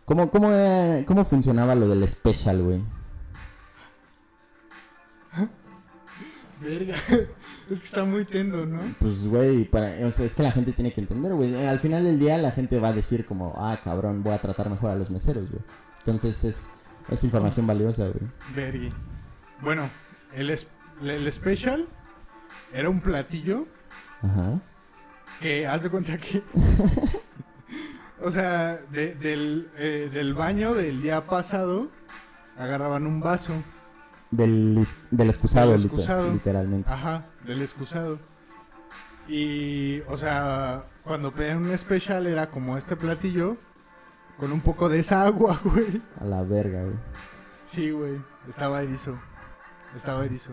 ¿Cómo, 0.05 0.29
cómo, 0.29 0.51
era- 0.51 1.03
¿Cómo 1.05 1.25
funcionaba 1.25 1.73
lo 1.75 1.87
del 1.87 2.07
special, 2.07 2.61
güey? 2.63 2.81
Verga. 6.61 6.95
es 7.69 7.79
que 7.79 7.85
está 7.85 8.03
muy 8.05 8.23
tendo, 8.25 8.65
¿no? 8.65 8.79
Pues, 8.99 9.27
güey, 9.27 9.65
para, 9.65 10.05
o 10.05 10.11
sea, 10.11 10.25
es 10.25 10.35
que 10.35 10.43
la 10.43 10.51
gente 10.51 10.71
tiene 10.71 10.93
que 10.93 11.01
entender, 11.01 11.33
güey. 11.33 11.53
Eh, 11.53 11.67
Al 11.67 11.79
final 11.79 12.03
del 12.03 12.19
día 12.19 12.37
la 12.37 12.51
gente 12.51 12.79
va 12.79 12.89
a 12.89 12.93
decir 12.93 13.25
como, 13.25 13.53
ah, 13.57 13.79
cabrón, 13.83 14.23
voy 14.23 14.33
a 14.33 14.41
tratar 14.41 14.69
mejor 14.69 14.91
a 14.91 14.95
los 14.95 15.09
meseros, 15.09 15.49
güey. 15.49 15.61
Entonces 15.99 16.43
es, 16.43 16.69
es 17.09 17.23
información 17.23 17.65
valiosa, 17.67 18.03
güey. 18.07 18.21
Vergui. 18.55 18.93
Bueno, 19.61 19.89
el, 20.33 20.49
es- 20.49 20.67
el 21.03 21.31
special 21.31 21.87
era 22.73 22.89
un 22.89 23.01
platillo 23.01 23.65
Ajá. 24.21 24.59
que 25.41 25.65
haz 25.67 25.83
de 25.83 25.89
cuenta 25.89 26.17
que. 26.17 26.41
o 28.25 28.31
sea, 28.31 28.77
de- 28.91 29.15
del, 29.15 29.69
eh, 29.77 30.09
del 30.11 30.33
baño 30.33 30.73
del 30.73 31.01
día 31.01 31.25
pasado 31.27 31.87
agarraban 32.57 33.05
un 33.07 33.19
vaso. 33.21 33.53
Del, 34.31 34.85
del 35.11 35.29
excusado, 35.29 35.71
Del 35.71 35.81
excusado. 35.81 36.31
literalmente. 36.33 36.89
Ajá, 36.91 37.25
del 37.45 37.61
excusado. 37.61 38.19
Y, 39.27 40.01
o 40.07 40.17
sea, 40.17 40.83
cuando 41.03 41.31
pedían 41.33 41.65
un 41.65 41.77
special 41.77 42.27
era 42.27 42.47
como 42.49 42.77
este 42.77 42.95
platillo 42.95 43.57
con 44.39 44.51
un 44.51 44.59
poco 44.61 44.89
de 44.89 44.99
esa 44.99 45.23
agua, 45.23 45.59
güey. 45.63 46.01
A 46.19 46.25
la 46.25 46.43
verga, 46.43 46.81
güey. 46.83 46.95
Sí, 47.63 47.91
güey, 47.91 48.19
estaba 48.47 48.81
erizo. 48.83 49.17
Estaba 49.95 50.25
erizo. 50.25 50.51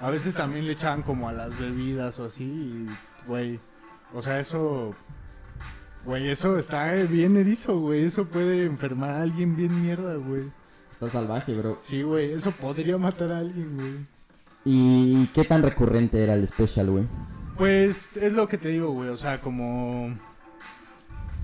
A 0.00 0.10
veces 0.10 0.34
también 0.34 0.66
le 0.66 0.72
echaban 0.72 1.02
como 1.02 1.28
a 1.28 1.32
las 1.32 1.58
bebidas 1.58 2.18
o 2.20 2.26
así, 2.26 2.44
y, 2.44 2.88
güey. 3.26 3.60
O 4.14 4.22
sea, 4.22 4.38
eso. 4.40 4.94
Güey, 6.06 6.30
eso 6.30 6.56
está 6.56 6.92
bien 7.02 7.36
erizo, 7.36 7.80
güey. 7.80 8.04
Eso 8.04 8.26
puede 8.26 8.64
enfermar 8.64 9.10
a 9.10 9.22
alguien 9.22 9.56
bien 9.56 9.82
mierda, 9.82 10.14
güey. 10.14 10.44
Está 10.90 11.10
salvaje, 11.10 11.52
bro. 11.52 11.78
Sí, 11.80 12.02
güey, 12.02 12.32
eso 12.32 12.52
podría 12.52 12.96
matar 12.96 13.32
a 13.32 13.38
alguien, 13.38 13.76
güey. 13.76 14.06
¿Y 14.64 15.26
qué 15.28 15.44
tan 15.44 15.64
recurrente 15.64 16.22
era 16.22 16.34
el 16.34 16.46
special, 16.46 16.90
güey? 16.90 17.04
Pues 17.58 18.08
es 18.14 18.32
lo 18.32 18.48
que 18.48 18.56
te 18.56 18.68
digo, 18.68 18.92
güey. 18.92 19.08
O 19.08 19.16
sea, 19.16 19.40
como. 19.40 20.16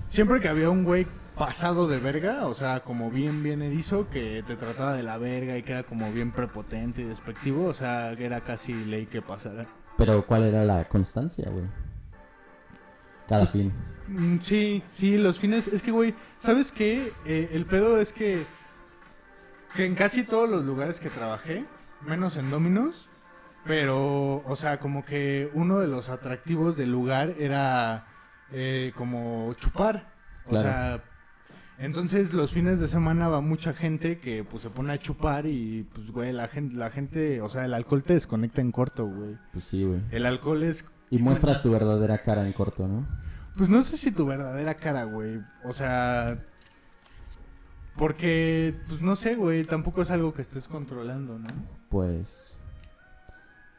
Siempre 0.07 0.39
que 0.39 0.47
había 0.47 0.69
un 0.69 0.85
güey 0.85 1.07
pasado 1.37 1.87
de 1.87 1.99
verga, 1.99 2.47
o 2.47 2.53
sea, 2.53 2.81
como 2.81 3.11
bien, 3.11 3.43
bien 3.43 3.61
erizo, 3.61 4.09
que 4.09 4.43
te 4.47 4.55
trataba 4.55 4.93
de 4.93 5.03
la 5.03 5.17
verga 5.17 5.57
y 5.57 5.63
que 5.63 5.73
era 5.73 5.83
como 5.83 6.11
bien 6.11 6.31
prepotente 6.31 7.01
y 7.01 7.05
despectivo, 7.05 7.65
o 7.65 7.73
sea, 7.73 8.13
que 8.15 8.25
era 8.25 8.41
casi 8.41 8.73
ley 8.73 9.07
que 9.07 9.21
pasara. 9.21 9.65
Pero 9.97 10.25
¿cuál 10.25 10.43
era 10.43 10.63
la 10.63 10.87
constancia, 10.87 11.49
güey? 11.49 11.65
Cada 13.27 13.45
fin. 13.45 13.71
Mm, 14.07 14.37
Sí, 14.39 14.83
sí, 14.91 15.17
los 15.17 15.39
fines. 15.39 15.67
Es 15.67 15.81
que, 15.81 15.91
güey, 15.91 16.13
¿sabes 16.39 16.71
qué? 16.71 17.11
Eh, 17.25 17.49
el 17.53 17.65
pedo 17.65 17.97
es 17.99 18.11
que. 18.13 18.45
Que 19.75 19.85
en 19.85 19.95
casi 19.95 20.23
todos 20.23 20.49
los 20.49 20.65
lugares 20.65 20.99
que 20.99 21.09
trabajé, 21.09 21.65
menos 22.05 22.37
en 22.37 22.51
Dominos, 22.51 23.07
pero, 23.65 24.43
o 24.45 24.55
sea, 24.55 24.79
como 24.79 25.03
que 25.03 25.49
uno 25.53 25.79
de 25.79 25.87
los 25.87 26.09
atractivos 26.09 26.77
del 26.77 26.91
lugar 26.91 27.33
era 27.39 28.05
eh, 28.51 28.91
como 28.95 29.53
chupar. 29.55 30.13
O 30.45 30.49
Claro. 30.49 30.63
sea, 30.67 31.03
entonces 31.79 32.33
los 32.33 32.51
fines 32.51 32.79
de 32.79 32.87
semana 32.87 33.29
va 33.29 33.41
mucha 33.41 33.73
gente 33.73 34.19
que 34.19 34.43
pues 34.43 34.61
se 34.61 34.69
pone 34.69 34.93
a 34.93 34.99
chupar 34.99 35.47
y 35.47 35.87
pues, 35.91 36.11
güey, 36.11 36.31
la 36.33 36.47
gente, 36.47 36.75
la 36.75 36.91
gente, 36.91 37.41
o 37.41 37.49
sea, 37.49 37.65
el 37.65 37.73
alcohol 37.73 38.03
te 38.03 38.13
desconecta 38.13 38.61
en 38.61 38.71
corto, 38.71 39.07
güey. 39.07 39.37
Pues 39.53 39.65
sí, 39.65 39.83
güey. 39.83 40.01
El 40.11 40.27
alcohol 40.27 40.61
es 40.61 40.85
Y 41.13 41.19
muestras 41.19 41.61
tu 41.61 41.69
verdadera 41.69 42.23
cara 42.23 42.43
en 42.43 42.51
corto, 42.53 42.87
¿no? 42.87 43.07
Pues 43.55 43.69
no 43.69 43.83
sé 43.83 43.97
si 43.97 44.11
tu 44.11 44.25
verdadera 44.25 44.73
cara, 44.73 45.03
güey. 45.03 45.41
O 45.63 45.71
sea. 45.71 46.43
Porque, 47.95 48.75
pues 48.87 49.03
no 49.03 49.15
sé, 49.15 49.35
güey. 49.35 49.63
Tampoco 49.63 50.01
es 50.01 50.09
algo 50.09 50.33
que 50.33 50.41
estés 50.41 50.67
controlando, 50.67 51.37
¿no? 51.37 51.49
Pues... 51.89 52.55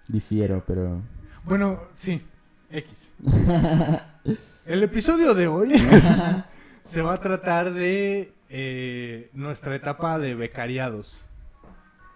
Difiero, 0.07 0.63
pero... 0.65 1.03
Bueno, 1.45 1.81
sí. 1.93 2.23
X. 2.71 3.11
El 4.65 4.85
episodio 4.85 5.35
de 5.35 5.49
hoy 5.49 5.73
se 6.85 7.03
va 7.03 7.15
a 7.15 7.21
tratar 7.21 7.73
de 7.73 8.33
eh, 8.49 9.29
nuestra 9.33 9.75
etapa 9.75 10.21
de 10.21 10.37
becariados. 10.37 11.21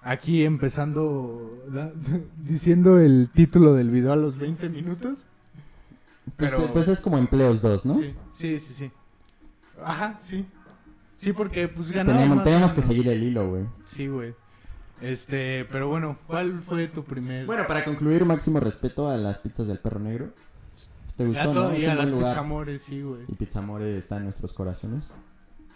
Aquí 0.03 0.45
empezando 0.45 1.65
diciendo 2.45 2.99
el 2.99 3.31
título 3.33 3.75
del 3.75 3.91
video 3.91 4.13
a 4.13 4.17
los 4.17 4.39
20 4.39 4.69
minutos. 4.69 5.25
Pues, 6.37 6.53
Pero- 6.55 6.73
pues 6.73 6.89
es 6.89 7.01
como 7.01 7.19
empleos 7.19 7.61
dos, 7.61 7.85
¿no? 7.87 7.95
Sí, 7.97 8.15
sí, 8.33 8.61
sí, 8.61 8.75
sí. 8.75 8.91
Ajá, 9.83 10.19
sí. 10.21 10.45
Sí, 11.17 11.33
porque 11.33 11.67
pues 11.69 11.91
ganaba 11.91 12.43
Tenemos, 12.45 12.73
que 12.73 12.81
seguir 12.83 13.09
el 13.09 13.23
hilo, 13.23 13.49
güey. 13.51 13.65
Sí, 13.87 14.07
güey. 14.07 14.35
Este, 15.01 15.65
pero 15.71 15.89
bueno, 15.89 16.19
¿cuál 16.27 16.61
fue 16.63 16.87
tu 16.89 17.05
primer? 17.05 17.47
Bueno, 17.47 17.67
para 17.67 17.85
concluir, 17.85 18.25
máximo 18.25 18.61
respeto 18.61 19.09
a 19.09 19.17
las 19.17 19.39
pizzas 19.39 19.67
del 19.67 19.79
perro 19.79 19.99
negro. 20.01 20.33
¿Te 21.17 21.25
ya 21.25 21.29
gustó, 21.29 21.45
no? 21.45 21.51
Es 21.51 21.55
todavía 21.55 21.93
un 21.93 21.99
las 21.99 22.11
lugar. 22.11 22.31
pizzamores, 22.33 22.83
sí, 22.83 23.03
güey. 23.03 23.23
Y 23.27 23.35
Pizzamore 23.35 23.99
está 23.99 24.19
en 24.19 24.25
nuestros 24.25 24.53
corazones. 24.53 25.13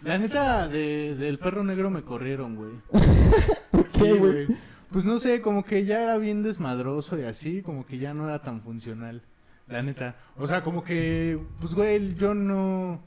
La 0.03 0.17
neta, 0.17 0.67
de, 0.67 1.15
del 1.15 1.39
perro 1.39 1.63
negro 1.63 1.89
me 1.89 2.03
corrieron, 2.03 2.55
güey. 2.55 2.73
¿Por 3.71 3.87
qué, 3.87 4.13
güey? 4.13 4.47
Pues 4.91 5.05
no 5.05 5.17
sé, 5.17 5.41
como 5.41 5.63
que 5.63 5.85
ya 5.85 6.03
era 6.03 6.17
bien 6.17 6.43
desmadroso 6.43 7.17
y 7.17 7.23
así, 7.23 7.61
como 7.61 7.85
que 7.85 7.97
ya 7.97 8.13
no 8.13 8.25
era 8.25 8.41
tan 8.41 8.61
funcional. 8.61 9.23
La 9.67 9.81
neta. 9.81 10.15
O 10.37 10.47
sea, 10.47 10.61
como 10.61 10.83
que, 10.83 11.39
pues, 11.59 11.73
güey, 11.73 12.15
yo 12.15 12.33
no. 12.33 13.01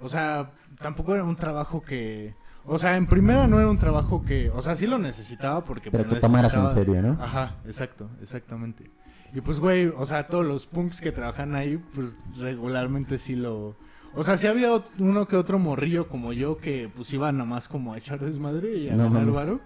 O 0.00 0.08
sea, 0.08 0.52
tampoco 0.80 1.14
era 1.14 1.24
un 1.24 1.36
trabajo 1.36 1.82
que. 1.82 2.34
O 2.64 2.78
sea, 2.78 2.96
en 2.96 3.06
primera 3.06 3.46
no 3.46 3.58
era 3.58 3.68
un 3.68 3.78
trabajo 3.78 4.24
que. 4.24 4.50
O 4.50 4.60
sea, 4.60 4.76
sí 4.76 4.86
lo 4.86 4.98
necesitaba 4.98 5.64
porque. 5.64 5.90
Pero 5.90 6.04
pues, 6.04 6.14
te 6.14 6.20
tomaras 6.20 6.54
en 6.54 6.68
serio, 6.68 7.00
¿no? 7.00 7.18
Ajá, 7.20 7.56
exacto, 7.64 8.10
exactamente. 8.20 8.90
Y 9.32 9.40
pues, 9.40 9.58
güey, 9.58 9.86
o 9.86 10.06
sea, 10.06 10.26
todos 10.28 10.44
los 10.44 10.66
punks 10.66 11.00
que 11.00 11.12
trabajan 11.12 11.54
ahí, 11.54 11.78
pues 11.94 12.18
regularmente 12.38 13.18
sí 13.18 13.36
lo. 13.36 13.76
O 14.16 14.24
sea, 14.24 14.36
sí 14.38 14.46
había 14.46 14.70
uno 14.98 15.28
que 15.28 15.36
otro 15.36 15.58
morrillo 15.58 16.08
como 16.08 16.32
yo 16.32 16.56
que 16.56 16.90
pues 16.94 17.12
iba 17.12 17.30
nomás 17.32 17.68
como 17.68 17.92
a 17.92 17.98
echar 17.98 18.18
desmadre 18.18 18.76
y 18.76 18.88
a 18.88 18.96
No 18.96 19.04
ganar 19.10 19.30
varo. 19.30 19.60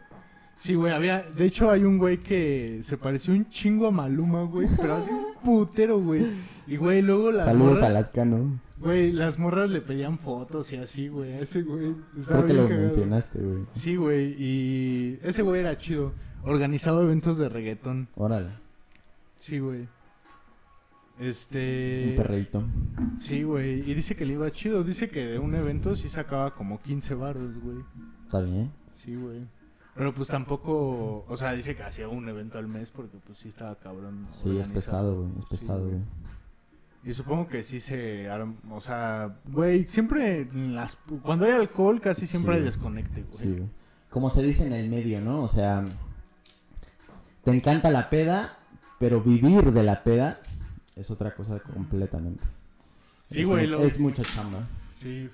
Sí, 0.59 0.75
güey, 0.75 0.93
había. 0.93 1.23
De 1.23 1.47
hecho, 1.47 1.71
hay 1.71 1.85
un 1.85 1.97
güey 1.97 2.19
que 2.19 2.81
se 2.83 2.99
pareció 2.99 3.33
un 3.33 3.49
chingo 3.49 3.87
a 3.87 3.91
Maluma, 3.91 4.43
güey. 4.43 4.69
Pero 4.77 4.95
así 4.97 5.11
un 5.11 5.35
putero, 5.43 5.99
güey. 6.01 6.27
Y, 6.67 6.77
güey, 6.77 7.01
luego 7.01 7.31
las 7.33 7.47
Saludos 7.47 7.75
morras. 7.77 7.87
a 7.91 7.93
Lascano. 7.95 8.61
Güey, 8.79 9.13
las 9.13 9.39
morras 9.39 9.71
le 9.71 9.81
pedían 9.81 10.19
fotos 10.19 10.71
y 10.73 10.77
así, 10.77 11.09
güey. 11.09 11.33
a 11.33 11.39
Ese 11.41 11.63
güey. 11.63 11.95
estaba 12.19 12.43
Creo 12.43 12.47
que 12.47 12.63
lo 12.63 12.69
cagado. 12.69 12.83
mencionaste, 12.83 13.39
güey. 13.39 13.65
Sí, 13.73 13.97
güey. 13.97 14.35
Y 14.39 15.19
ese 15.23 15.43
güey 15.43 15.61
era 15.61 15.79
chido. 15.79 16.13
Organizaba 16.45 17.03
eventos 17.03 17.39
de 17.39 17.49
reggaetón. 17.49 18.09
Órale, 18.17 18.51
Sí, 19.39 19.59
güey. 19.61 19.89
Un 21.21 21.27
Este. 21.27 22.15
perreíto. 22.17 22.65
Sí, 23.21 23.43
güey. 23.43 23.89
Y 23.91 23.95
dice 23.95 24.17
que 24.17 24.25
le 24.25 24.35
iba 24.35 24.51
chido. 24.51 24.83
Dice 24.85 25.09
que 25.09 25.27
de 25.27 25.39
un 25.39 25.55
evento 25.55 25.95
sí 25.97 26.09
sacaba 26.09 26.55
como 26.55 26.81
15 26.81 27.15
baros, 27.15 27.59
güey. 27.63 27.79
Está 28.25 28.41
bien. 28.41 28.71
Sí, 28.95 29.15
güey. 29.15 29.41
Pero 29.95 30.15
pues 30.15 30.29
tampoco. 30.29 31.25
O 31.29 31.37
sea, 31.37 31.53
dice 31.53 31.77
que 31.77 31.83
hacía 31.83 32.09
un 32.09 32.29
evento 32.29 32.59
al 32.59 32.69
mes 32.69 32.91
porque 32.91 33.19
pues 33.19 33.39
sí 33.39 33.49
estaba 33.49 33.75
cabrón. 33.77 34.27
Sí, 34.31 34.57
es 34.59 34.69
pesado, 34.69 35.23
güey. 35.23 35.39
Es 35.39 35.45
pesado, 35.47 35.85
güey. 35.87 36.01
Y 37.05 37.15
supongo 37.15 37.49
que 37.49 37.63
sí 37.63 37.81
se. 37.81 38.29
O 38.71 38.81
sea, 38.81 39.37
güey, 39.47 39.87
siempre. 39.87 40.43
en 40.43 40.75
Las, 40.75 40.97
cuando 41.23 41.45
hay 41.47 41.53
alcohol, 41.53 42.01
casi 42.01 42.27
siempre 42.27 42.55
Sí. 42.55 42.59
hay 42.61 42.65
desconecte, 42.65 43.23
güey. 43.23 43.39
Sí, 43.39 43.49
güey. 43.53 43.69
Como 44.11 44.29
se 44.31 44.43
dice 44.43 44.67
en 44.67 44.73
el 44.73 44.89
medio, 44.89 45.21
¿no? 45.21 45.43
O 45.43 45.49
sea, 45.49 45.85
te 47.45 47.51
encanta 47.53 47.91
la 47.91 48.11
peda, 48.11 48.59
pero 48.99 49.23
vivir 49.23 49.73
de 49.73 49.83
la 49.83 50.03
peda 50.03 50.41
es 51.01 51.11
otra 51.11 51.35
cosa 51.35 51.59
completamente. 51.61 52.47
Sí, 53.27 53.41
Es 53.41 53.47
güey, 53.47 53.67
lo- 53.67 53.81
Es 53.81 53.99
mucha 54.01 54.23
chamba. 54.23 54.67
Sí. 54.93 55.29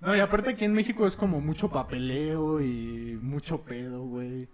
No, 0.00 0.16
y 0.16 0.20
aparte 0.20 0.50
aquí 0.50 0.64
en 0.64 0.72
México 0.72 1.06
es 1.06 1.16
como 1.16 1.40
mucho 1.40 1.70
papeleo 1.70 2.60
y 2.60 3.18
mucho 3.22 3.60
pedo, 3.62 4.04
güey. 4.04 4.48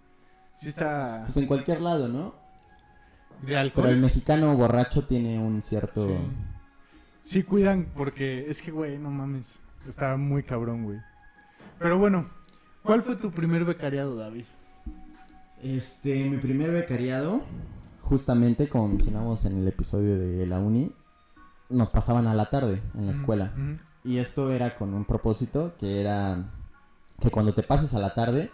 Sí 0.59 0.67
está. 0.69 1.23
Pues 1.25 1.37
en 1.37 1.47
cualquier 1.47 1.81
lado, 1.81 2.07
¿no? 2.07 2.35
De 3.41 3.57
alcohol. 3.57 3.85
Pero 3.85 3.95
el 3.95 4.01
mexicano 4.01 4.55
borracho 4.55 5.05
tiene 5.05 5.39
un 5.39 5.61
cierto... 5.61 6.07
Sí. 6.07 6.15
Sí, 7.23 7.43
cuidan 7.43 7.87
porque 7.95 8.45
es 8.49 8.61
que, 8.61 8.71
güey, 8.71 8.97
no 8.97 9.09
mames. 9.11 9.59
Está 9.87 10.17
muy 10.17 10.43
cabrón, 10.43 10.83
güey. 10.83 10.99
Pero 11.77 11.97
bueno, 11.97 12.27
¿cuál 12.83 13.01
fue 13.03 13.15
tu 13.15 13.31
primer 13.31 13.65
becariado, 13.65 14.15
David? 14.15 14.45
Este, 15.61 16.23
mi 16.29 16.37
primer 16.37 16.71
becariado, 16.71 17.43
justamente 18.09 18.67
como 18.67 18.87
mencionamos 18.87 19.45
en 19.45 19.59
el 19.59 19.67
episodio 19.67 20.17
de 20.17 20.45
la 20.47 20.59
uni, 20.59 20.91
nos 21.69 21.89
pasaban 21.91 22.25
a 22.27 22.33
la 22.33 22.49
tarde 22.49 22.81
en 22.95 23.05
la 23.05 23.11
escuela. 23.11 23.53
Y 24.03 24.17
esto 24.17 24.51
era 24.51 24.75
con 24.75 24.93
un 24.93 25.05
propósito 25.05 25.75
que 25.79 26.01
era 26.01 26.51
que 27.19 27.29
cuando 27.29 27.53
te 27.53 27.61
pases 27.63 27.93
a 27.93 27.99
la 27.99 28.13
tarde 28.13 28.51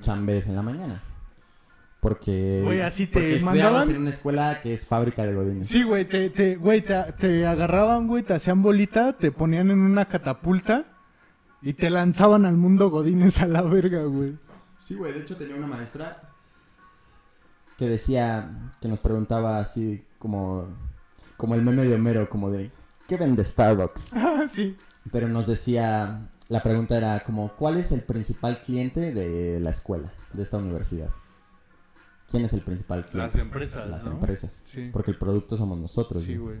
chambees 0.00 0.46
en 0.46 0.54
la 0.56 0.62
mañana. 0.62 1.02
Porque, 2.00 2.62
Güey, 2.64 2.80
así 2.80 3.06
te 3.06 3.12
porque 3.12 3.36
estudiabas 3.36 3.72
mandaban. 3.72 3.90
en 3.90 4.00
una 4.02 4.10
escuela 4.10 4.60
que 4.60 4.72
es 4.72 4.86
fábrica 4.86 5.24
de 5.24 5.34
godines. 5.34 5.68
Sí, 5.68 5.84
güey, 5.84 6.04
te, 6.04 6.30
te, 6.30 6.56
güey, 6.56 6.82
te, 6.82 7.00
te 7.12 7.46
agarraban, 7.46 8.08
güey, 8.08 8.24
te 8.24 8.34
hacían 8.34 8.60
bolita, 8.60 9.12
te 9.16 9.30
ponían 9.30 9.70
en 9.70 9.78
una 9.78 10.06
catapulta 10.06 10.84
y 11.60 11.74
te 11.74 11.90
lanzaban 11.90 12.44
al 12.44 12.56
mundo 12.56 12.90
godines 12.90 13.40
a 13.40 13.46
la 13.46 13.62
verga, 13.62 14.02
güey. 14.04 14.36
Sí, 14.80 14.96
güey, 14.96 15.12
de 15.12 15.20
hecho 15.20 15.36
tenía 15.36 15.54
una 15.54 15.68
maestra 15.68 16.31
que 17.82 17.88
decía, 17.88 18.70
que 18.80 18.86
nos 18.86 19.00
preguntaba 19.00 19.58
así 19.58 20.04
como, 20.20 20.68
como 21.36 21.56
el 21.56 21.62
meme 21.62 21.82
de 21.82 21.96
Homero, 21.96 22.30
como 22.30 22.48
de, 22.48 22.70
¿qué 23.08 23.16
vende 23.16 23.42
Starbucks? 23.42 24.12
Ah, 24.16 24.46
sí. 24.48 24.76
Pero 25.10 25.26
nos 25.26 25.48
decía, 25.48 26.28
la 26.48 26.62
pregunta 26.62 26.96
era 26.96 27.18
como, 27.24 27.48
¿cuál 27.56 27.76
es 27.78 27.90
el 27.90 28.02
principal 28.02 28.60
cliente 28.60 29.12
de 29.12 29.58
la 29.58 29.70
escuela, 29.70 30.12
de 30.32 30.44
esta 30.44 30.58
universidad? 30.58 31.10
¿Quién 32.30 32.44
es 32.44 32.52
el 32.52 32.60
principal 32.60 33.04
cliente? 33.04 33.18
Las 33.36 33.42
empresas, 33.44 33.90
Las 33.90 34.04
¿no? 34.04 34.12
empresas. 34.12 34.62
Sí. 34.64 34.90
Porque 34.92 35.10
el 35.10 35.18
producto 35.18 35.56
somos 35.56 35.76
nosotros. 35.80 36.22
Sí, 36.22 36.36
güey. 36.36 36.60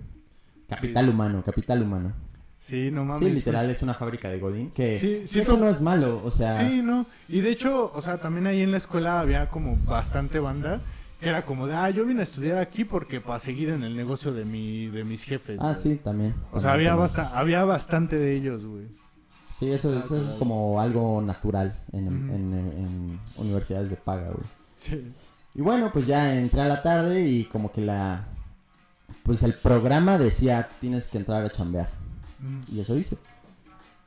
Capital 0.68 1.04
Sí. 1.04 1.10
humano, 1.12 1.44
capital 1.44 1.82
humano. 1.84 2.12
Sí, 2.58 2.90
no 2.90 3.04
mames. 3.04 3.18
Sí, 3.20 3.24
pues- 3.26 3.34
literal 3.36 3.70
es 3.70 3.80
una 3.82 3.94
fábrica 3.94 4.28
de 4.28 4.40
Godín 4.40 4.72
que 4.72 4.98
Sí, 4.98 5.22
sí, 5.26 5.38
eso 5.38 5.52
no- 5.52 5.66
no 5.66 5.68
es 5.70 5.80
malo, 5.80 6.20
o 6.24 6.32
sea, 6.32 6.68
Sí, 6.68 6.82
no. 6.82 7.06
Y 7.28 7.42
de 7.42 7.50
hecho, 7.50 7.92
o 7.94 8.02
sea, 8.02 8.18
también 8.20 8.48
ahí 8.48 8.60
en 8.60 8.72
la 8.72 8.78
escuela 8.78 9.20
había 9.20 9.50
como 9.50 9.76
bastante 9.84 10.40
banda 10.40 10.80
que 11.22 11.28
era 11.30 11.44
como 11.46 11.66
de, 11.66 11.74
ah, 11.74 11.88
yo 11.90 12.04
vine 12.04 12.20
a 12.20 12.24
estudiar 12.24 12.58
aquí 12.58 12.84
porque 12.84 13.20
para 13.20 13.38
seguir 13.38 13.70
en 13.70 13.82
el 13.82 13.96
negocio 13.96 14.32
de 14.32 14.44
mi 14.44 14.88
de 14.88 15.04
mis 15.04 15.22
jefes. 15.24 15.58
ah, 15.60 15.68
güey". 15.70 15.76
sí, 15.76 15.96
también. 15.96 16.34
O 16.52 16.60
sea, 16.60 16.72
había 16.72 16.94
basta 16.94 17.28
había 17.38 17.64
bastante 17.64 18.16
de 18.18 18.34
ellos, 18.36 18.64
güey. 18.66 18.88
Sí, 19.52 19.70
eso, 19.70 19.98
eso 19.98 20.16
es 20.16 20.34
como 20.34 20.80
algo 20.80 21.20
natural 21.22 21.74
en, 21.92 22.06
Ujú. 22.08 22.34
en- 22.34 22.54
en 22.54 23.20
universidades 23.36 23.90
de 23.90 23.96
paga, 23.96 24.28
güey. 24.30 24.46
Sí. 24.78 25.12
Y 25.54 25.60
bueno, 25.60 25.90
pues 25.92 26.06
ya 26.06 26.34
entré 26.34 26.62
a 26.62 26.66
la 26.68 26.82
tarde 26.82 27.26
y 27.26 27.44
como 27.44 27.70
que 27.70 27.82
la... 27.82 28.24
Pues 29.22 29.42
el 29.42 29.54
programa 29.54 30.16
decía, 30.18 30.68
tienes 30.80 31.06
que 31.06 31.18
entrar 31.18 31.44
a 31.44 31.50
chambear. 31.50 31.90
Mm. 32.40 32.74
Y 32.74 32.80
eso 32.80 32.96
hice. 32.96 33.18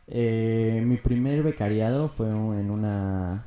Eh, 0.07 0.81
mi 0.85 0.97
primer 0.97 1.41
becariado 1.43 2.09
fue 2.09 2.27
en 2.27 2.69
una 2.69 3.45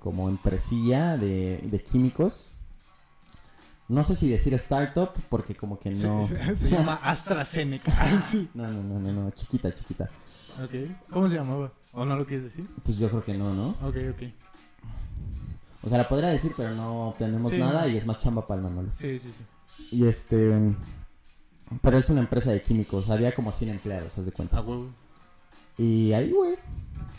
como 0.00 0.28
empresilla 0.28 1.16
de, 1.16 1.60
de 1.64 1.78
químicos. 1.82 2.52
No 3.88 4.02
sé 4.02 4.16
si 4.16 4.28
decir 4.28 4.52
startup 4.54 5.10
porque 5.28 5.54
como 5.54 5.78
que 5.78 5.90
no... 5.90 6.26
Se, 6.26 6.56
se 6.56 6.70
llama 6.70 6.94
AstraZeneca. 7.02 8.20
sí. 8.20 8.48
No, 8.54 8.66
no, 8.68 8.82
no, 8.82 8.98
no, 8.98 9.12
no, 9.12 9.30
chiquita, 9.30 9.72
chiquita. 9.72 10.10
Ok. 10.62 10.72
¿Cómo 11.10 11.28
se 11.28 11.36
llamaba? 11.36 11.72
¿O 11.92 12.04
no 12.04 12.16
lo 12.16 12.26
quieres 12.26 12.44
decir? 12.44 12.66
Pues 12.82 12.98
yo 12.98 13.08
creo 13.08 13.24
que 13.24 13.34
no, 13.34 13.54
¿no? 13.54 13.70
Ok, 13.82 13.96
ok. 14.10 14.22
O 15.82 15.88
sea, 15.88 15.98
la 15.98 16.08
podría 16.08 16.30
decir, 16.30 16.52
pero 16.56 16.74
no 16.74 17.08
obtenemos 17.10 17.52
Sí. 17.52 17.58
nada 17.58 17.86
y 17.86 17.96
es 17.96 18.06
más 18.06 18.18
chamba 18.18 18.44
para 18.46 18.60
el 18.60 18.66
Manolo. 18.66 18.90
Sí, 18.96 19.18
sí, 19.20 19.30
sí. 19.30 19.44
Y 19.96 20.06
este... 20.06 20.74
Pero 21.82 21.98
es 21.98 22.08
una 22.10 22.20
empresa 22.20 22.50
de 22.50 22.62
químicos, 22.62 23.08
había 23.10 23.34
como 23.34 23.52
100 23.52 23.70
empleados, 23.70 24.16
haz 24.18 24.24
de 24.24 24.30
A 24.30 24.34
cuenta. 24.34 24.60
huevo. 24.62 24.88
Y 25.78 26.12
ahí, 26.12 26.30
güey, 26.32 26.56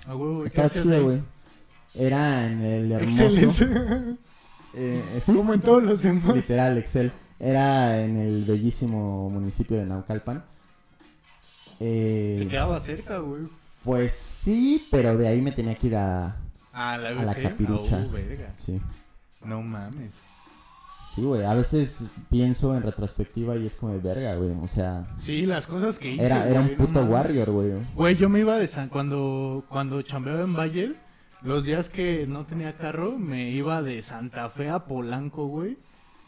A 0.06 0.16
huevo. 0.16 0.42
¿qué 0.42 0.48
estaba 0.48 0.70
chido, 0.70 0.96
ahí? 0.96 1.02
güey. 1.04 1.24
Era 1.94 2.46
en 2.46 2.62
el 2.62 2.92
hermoso... 2.92 3.66
Eh, 4.80 5.20
Como 5.26 5.54
en 5.54 5.62
todos 5.62 5.84
los 5.84 6.02
demás. 6.04 6.36
literal, 6.36 6.78
Excel. 6.78 7.12
Era 7.40 8.02
en 8.04 8.18
el 8.18 8.46
bellísimo 8.46 9.30
municipio 9.30 9.78
de 9.78 9.86
Naucalpan. 9.86 10.44
Eh, 11.80 12.38
Te 12.40 12.48
quedaba 12.48 12.80
cerca, 12.80 13.20
güey. 13.20 13.44
pues 13.84 14.14
sí, 14.14 14.88
pero 14.92 15.18
de 15.18 15.28
ahí 15.28 15.42
me 15.42 15.52
tenía 15.52 15.76
que 15.76 15.88
ir 15.88 15.96
a... 15.96 16.36
A 16.74 16.98
la, 16.98 17.10
A 17.10 17.14
la 17.14 17.32
UC. 17.32 17.42
capirucha. 17.42 18.06
Oh, 18.08 18.12
verga. 18.12 18.54
Sí, 18.58 18.80
No 19.44 19.62
mames. 19.62 20.20
sí, 21.08 21.22
güey. 21.24 21.44
A 21.44 21.54
veces 21.54 22.10
pienso 22.30 22.76
en 22.76 22.84
retrospectiva 22.84 23.56
y 23.56 23.66
es 23.66 23.76
como 23.76 23.94
de 23.94 24.00
verga, 24.00 24.36
güey. 24.36 24.52
O 24.62 24.68
sea, 24.68 25.08
Sí, 25.22 25.46
las 25.46 25.66
cosas 25.68 25.98
que 26.00 26.12
hice. 26.14 26.26
era, 26.26 26.48
era 26.48 26.60
un 26.60 26.68
güey, 26.68 26.78
puto 26.78 27.04
warrior, 27.06 27.50
güey. 27.52 27.72
Güey, 27.96 28.16
yo 28.16 28.30
me 28.30 28.40
iba 28.40 28.58
de 28.58 28.68
San... 28.68 28.90
Cuando, 28.90 29.64
cuando 29.70 30.02
chambeaba 30.02 30.42
en 30.42 30.54
Bayer, 30.54 30.96
los 31.42 31.64
días 31.66 31.90
que 31.90 32.26
no 32.28 32.46
tenía 32.46 32.78
carro, 32.78 33.18
me 33.18 33.50
iba 33.52 33.82
de 33.82 34.02
Santa 34.02 34.50
Fe 34.50 34.70
a 34.70 34.86
Polanco, 34.86 35.48
güey. 35.48 35.78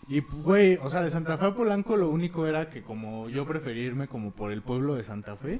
Y, 0.08 0.22
güey, 0.22 0.78
o 0.82 0.90
sea, 0.90 1.02
de 1.02 1.12
Santa 1.12 1.38
Fe 1.38 1.48
a 1.48 1.56
Polanco 1.56 1.96
lo 1.96 2.10
único 2.10 2.48
era 2.48 2.70
que 2.70 2.82
como 2.82 3.30
yo 3.30 3.46
prefería 3.46 3.86
irme 3.86 4.08
como 4.08 4.32
por 4.32 4.52
el 4.52 4.62
pueblo 4.62 4.96
de 4.96 5.04
Santa 5.04 5.36
Fe, 5.36 5.60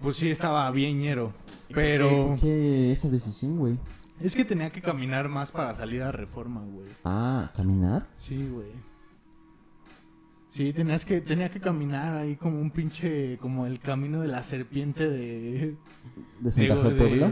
pues 0.00 0.16
sí 0.16 0.30
estaba 0.30 0.70
bien 0.70 0.98
ñero. 0.98 1.32
Pero 1.72 2.28
¿Por 2.28 2.40
qué 2.40 2.92
esa 2.92 3.08
decisión, 3.08 3.58
güey? 3.58 3.78
es 4.20 4.34
que 4.34 4.44
tenía 4.44 4.70
que 4.70 4.80
caminar 4.80 5.28
más 5.28 5.50
para 5.50 5.74
salir 5.74 6.02
a 6.02 6.12
Reforma, 6.12 6.62
güey. 6.62 6.88
Ah, 7.04 7.52
caminar. 7.54 8.06
Sí, 8.16 8.48
güey. 8.48 8.68
Sí, 10.48 10.72
tenías 10.72 11.04
que, 11.04 11.20
tenía 11.20 11.50
que 11.50 11.60
caminar 11.60 12.16
ahí 12.16 12.36
como 12.36 12.60
un 12.60 12.70
pinche, 12.70 13.36
como 13.38 13.66
el 13.66 13.80
camino 13.80 14.20
de 14.20 14.28
la 14.28 14.42
serpiente 14.42 15.08
de... 15.08 15.76
De 16.40 16.52
Santa 16.52 16.76
Fe, 16.76 16.90
Puebla. 16.90 17.30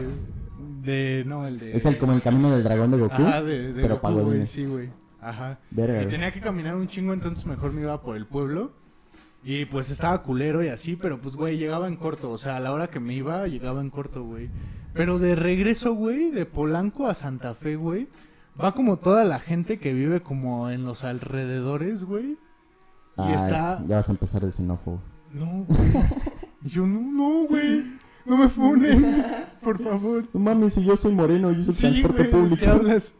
De, 0.81 1.23
no, 1.27 1.47
el 1.47 1.59
de... 1.59 1.75
Es 1.75 1.85
el, 1.85 1.97
como 1.97 2.13
el 2.13 2.21
camino 2.21 2.51
del 2.51 2.63
dragón 2.63 2.91
de 2.91 2.97
Goku. 2.97 3.21
Ajá, 3.21 3.41
de, 3.43 3.73
de 3.73 3.81
pero 3.81 3.99
Goku, 3.99 4.21
güey, 4.21 4.47
sí, 4.47 4.65
güey. 4.65 4.89
Ajá. 5.21 5.59
Verga, 5.71 6.03
Y 6.03 6.07
tenía 6.07 6.31
que 6.31 6.41
caminar 6.41 6.75
un 6.75 6.87
chingo, 6.87 7.13
entonces 7.13 7.45
mejor 7.45 7.71
me 7.71 7.81
iba 7.81 8.01
por 8.01 8.17
el 8.17 8.25
pueblo. 8.25 8.71
Y 9.45 9.65
pues 9.65 9.89
estaba 9.89 10.21
culero 10.23 10.63
y 10.63 10.69
así, 10.69 10.95
pero 10.95 11.19
pues, 11.19 11.35
güey, 11.35 11.57
llegaba 11.57 11.87
en 11.87 11.97
corto. 11.97 12.31
O 12.31 12.37
sea, 12.37 12.57
a 12.57 12.59
la 12.59 12.71
hora 12.71 12.87
que 12.87 12.99
me 12.99 13.13
iba, 13.13 13.45
llegaba 13.47 13.81
en 13.81 13.89
corto, 13.89 14.23
güey. 14.23 14.49
Pero 14.93 15.19
de 15.19 15.35
regreso, 15.35 15.93
güey, 15.93 16.31
de 16.31 16.45
Polanco 16.45 17.07
a 17.07 17.13
Santa 17.13 17.53
Fe, 17.53 17.75
güey, 17.75 18.07
va 18.61 18.73
como 18.73 18.97
toda 18.97 19.23
la 19.25 19.39
gente 19.39 19.79
que 19.79 19.93
vive 19.93 20.21
como 20.21 20.69
en 20.69 20.85
los 20.85 21.03
alrededores, 21.03 22.03
güey. 22.03 22.37
Y 23.17 23.21
Ay, 23.21 23.33
está... 23.33 23.83
Ya 23.87 23.97
vas 23.97 24.09
a 24.09 24.13
empezar 24.13 24.45
de 24.45 24.51
xenófobo. 24.51 25.01
No, 25.31 25.65
güey. 25.67 25.91
Yo, 26.61 26.87
no, 26.87 27.01
no, 27.01 27.47
güey. 27.47 27.83
No 28.25 28.37
me 28.37 28.47
funen, 28.47 29.25
por 29.61 29.79
favor. 29.81 30.23
No 30.33 30.39
mames, 30.39 30.73
si 30.75 30.83
yo 30.85 30.95
soy 30.95 31.11
moreno 31.13 31.51
y 31.51 31.59
uso 31.59 31.73
Sí, 31.73 31.81
transporte 31.81 32.17
güey, 32.23 32.27
¿de 32.27 32.31
público. 32.37 32.55
qué 32.57 32.67
hablas? 32.67 33.13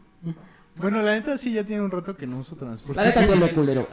Bueno, 0.76 1.02
la 1.02 1.12
neta 1.12 1.36
sí 1.38 1.52
ya 1.52 1.62
tiene 1.64 1.82
un 1.82 1.90
rato 1.90 2.16
que 2.16 2.26
no 2.26 2.38
uso 2.38 2.56
transporte. 2.56 3.00
La 3.00 3.06
neta 3.08 3.22
se 3.22 3.36
ve 3.36 3.52
culero. 3.54 3.86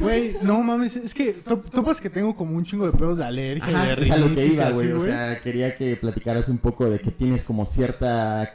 Güey, 0.00 0.36
no 0.42 0.62
mames, 0.62 0.96
es 0.96 1.12
que 1.12 1.32
to- 1.34 1.58
topas 1.58 2.00
que 2.00 2.08
tengo 2.08 2.34
como 2.34 2.56
un 2.56 2.64
chingo 2.64 2.86
de 2.86 2.92
pedos 2.96 3.18
de 3.18 3.24
alergia 3.24 3.70
y 3.70 3.74
Ajá, 3.74 3.94
de 3.96 4.02
es 4.02 4.10
a 4.10 4.16
lo 4.16 4.34
que 4.34 4.46
y 4.46 4.52
iba, 4.54 4.70
güey. 4.70 4.92
O 4.92 5.04
sea, 5.04 5.40
quería 5.42 5.76
que 5.76 5.96
platicaras 5.96 6.48
un 6.48 6.58
poco 6.58 6.88
de 6.88 6.98
que 7.00 7.10
tienes 7.10 7.44
como 7.44 7.66
cierta 7.66 8.54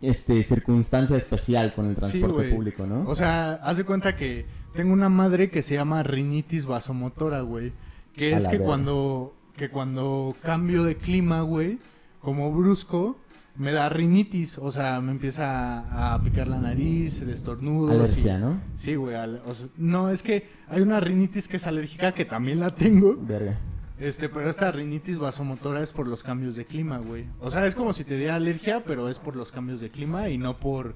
este 0.00 0.42
circunstancia 0.42 1.16
especial 1.16 1.74
con 1.74 1.86
el 1.86 1.96
transporte 1.96 2.44
público, 2.48 2.86
¿no? 2.86 3.04
O 3.06 3.14
sea, 3.14 3.54
haz 3.62 3.76
de 3.76 3.84
cuenta 3.84 4.16
que 4.16 4.46
tengo 4.74 4.92
una 4.94 5.10
madre 5.10 5.50
que 5.50 5.62
se 5.62 5.74
llama 5.74 6.02
rinitis 6.02 6.64
vasomotora, 6.66 7.42
güey. 7.42 7.72
Que 8.14 8.34
A 8.34 8.38
es 8.38 8.44
que 8.44 8.52
verga. 8.52 8.64
cuando, 8.64 9.34
que 9.60 9.68
cuando 9.68 10.34
cambio 10.42 10.84
de 10.84 10.96
clima, 10.96 11.42
güey, 11.42 11.78
como 12.22 12.50
brusco, 12.50 13.18
me 13.56 13.72
da 13.72 13.90
rinitis. 13.90 14.56
O 14.56 14.72
sea, 14.72 15.02
me 15.02 15.12
empieza 15.12 16.14
a 16.14 16.22
picar 16.22 16.48
la 16.48 16.58
nariz, 16.58 17.20
el 17.20 17.28
estornudo. 17.28 17.92
Alergia, 17.92 18.38
¿no? 18.38 18.58
Sí, 18.76 18.94
güey. 18.94 19.16
al- 19.16 19.42
o 19.44 19.52
sea, 19.52 19.66
no, 19.76 20.08
es 20.08 20.22
que 20.22 20.48
hay 20.66 20.80
una 20.80 20.98
rinitis 20.98 21.46
que 21.46 21.58
es 21.58 21.66
alérgica, 21.66 22.12
que 22.12 22.24
también 22.24 22.58
la 22.58 22.74
tengo. 22.74 23.16
Verga. 23.20 23.58
Este, 23.98 24.30
pero 24.30 24.48
esta 24.48 24.72
rinitis 24.72 25.18
vasomotora 25.18 25.82
es 25.82 25.92
por 25.92 26.08
los 26.08 26.22
cambios 26.22 26.56
de 26.56 26.64
clima, 26.64 26.96
güey. 26.96 27.26
O 27.38 27.50
sea, 27.50 27.66
es 27.66 27.74
como 27.74 27.92
si 27.92 28.02
te 28.04 28.16
diera 28.16 28.36
alergia, 28.36 28.82
pero 28.82 29.10
es 29.10 29.18
por 29.18 29.36
los 29.36 29.52
cambios 29.52 29.78
de 29.82 29.90
clima 29.90 30.30
y 30.30 30.38
no 30.38 30.58
por 30.58 30.94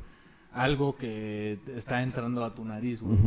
algo 0.54 0.96
que 0.96 1.58
está 1.76 2.02
entrando 2.02 2.42
a 2.46 2.54
tu 2.54 2.64
nariz, 2.64 3.02
güey. 3.02 3.18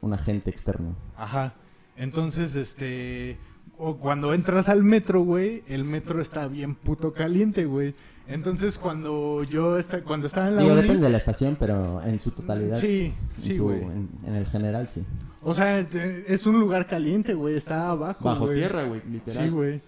Un 0.00 0.12
agente 0.14 0.48
externo. 0.48 0.96
Ajá. 1.14 1.52
Entonces, 1.94 2.56
este. 2.56 3.36
O 3.80 3.96
cuando 3.98 4.34
entras 4.34 4.68
al 4.68 4.82
metro, 4.82 5.22
güey, 5.22 5.62
el 5.68 5.84
metro 5.84 6.20
está 6.20 6.48
bien 6.48 6.74
puto 6.74 7.12
caliente, 7.12 7.64
güey. 7.64 7.94
Entonces, 8.26 8.76
cuando 8.76 9.42
yo 9.44 9.78
esta, 9.78 10.02
cuando 10.02 10.26
estaba 10.26 10.48
en 10.48 10.56
la 10.56 10.62
Digo, 10.62 10.74
uni- 10.74 10.82
depende 10.82 11.04
de 11.04 11.10
la 11.10 11.18
estación, 11.18 11.56
pero 11.58 12.02
en 12.02 12.18
su 12.18 12.32
totalidad. 12.32 12.78
Sí, 12.78 13.14
en 13.38 13.42
sí, 13.42 13.56
güey. 13.58 13.80
en, 13.82 14.08
en 14.26 14.34
el 14.34 14.44
general, 14.46 14.88
sí. 14.88 15.04
O 15.42 15.54
sea, 15.54 15.78
es 15.78 16.46
un 16.46 16.58
lugar 16.60 16.86
caliente, 16.88 17.32
güey. 17.34 17.56
Está 17.56 17.88
abajo. 17.88 18.24
Bajo 18.24 18.50
tierra, 18.50 18.84
güey, 18.84 19.00
literal. 19.08 19.44
Sí, 19.44 19.50
güey. 19.50 19.80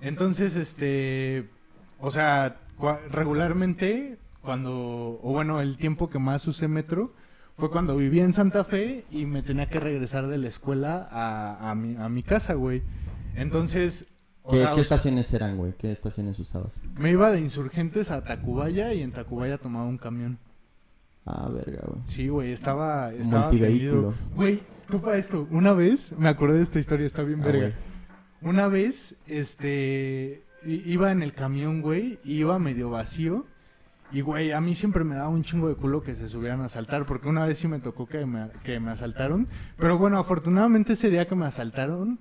Entonces, 0.00 0.56
este, 0.56 1.48
o 2.00 2.10
sea, 2.10 2.60
regularmente 3.10 4.18
cuando, 4.40 5.18
o 5.22 5.32
bueno, 5.32 5.60
el 5.60 5.76
tiempo 5.76 6.08
que 6.08 6.18
más 6.18 6.46
usé 6.48 6.68
metro 6.68 7.12
fue 7.56 7.70
cuando 7.70 7.96
vivía 7.96 8.24
en 8.24 8.32
Santa 8.32 8.64
Fe 8.64 9.04
y 9.10 9.26
me 9.26 9.42
tenía 9.42 9.66
que 9.68 9.78
regresar 9.78 10.26
de 10.28 10.38
la 10.38 10.48
escuela 10.48 11.08
a, 11.10 11.70
a 11.70 11.74
mi, 11.74 11.96
a 11.96 12.08
mi 12.08 12.22
casa, 12.22 12.54
güey. 12.54 12.82
Entonces, 13.34 14.06
o 14.42 14.50
¿Qué, 14.52 14.58
sea, 14.58 14.68
qué 14.74 14.80
us- 14.80 14.86
estaciones 14.86 15.32
eran, 15.34 15.56
güey? 15.56 15.72
¿Qué 15.78 15.92
estaciones 15.92 16.38
usabas? 16.38 16.80
me 16.96 17.10
iba 17.10 17.30
de 17.30 17.40
Insurgentes 17.40 18.10
a 18.10 18.22
Tacubaya 18.24 18.92
y 18.92 19.02
en 19.02 19.12
Tacubaya 19.12 19.58
tomaba 19.58 19.86
un 19.86 19.98
camión. 19.98 20.38
Ah, 21.24 21.48
verga, 21.48 21.82
güey. 21.86 22.00
Sí, 22.08 22.28
güey, 22.28 22.50
estaba, 22.52 23.12
estaba 23.12 23.50
tendido. 23.50 24.12
Güey, 24.34 24.60
topa 24.90 25.16
esto. 25.16 25.46
Una 25.50 25.72
vez, 25.72 26.12
me 26.18 26.28
acordé 26.28 26.56
de 26.56 26.64
esta 26.64 26.80
historia, 26.80 27.06
está 27.06 27.22
bien 27.22 27.40
Ah, 27.42 27.46
verga. 27.46 27.72
Una 28.40 28.66
vez, 28.66 29.14
este, 29.28 30.42
iba 30.64 31.12
en 31.12 31.22
el 31.22 31.32
camión, 31.32 31.80
güey, 31.80 32.18
iba 32.24 32.58
medio 32.58 32.90
vacío. 32.90 33.46
Y, 34.10 34.20
güey, 34.20 34.50
a 34.52 34.60
mí 34.60 34.74
siempre 34.74 35.04
me 35.04 35.14
daba 35.14 35.28
un 35.28 35.42
chingo 35.44 35.68
de 35.68 35.74
culo 35.76 36.02
que 36.02 36.14
se 36.14 36.28
subieran 36.28 36.60
a 36.60 36.64
asaltar, 36.66 37.06
porque 37.06 37.28
una 37.28 37.46
vez 37.46 37.58
sí 37.58 37.68
me 37.68 37.78
tocó 37.78 38.06
que 38.06 38.26
me, 38.26 38.48
que 38.64 38.78
me 38.80 38.90
asaltaron. 38.90 39.46
Pero 39.78 39.96
bueno, 39.96 40.18
afortunadamente 40.18 40.94
ese 40.94 41.08
día 41.08 41.26
que 41.28 41.34
me 41.36 41.46
asaltaron, 41.46 42.18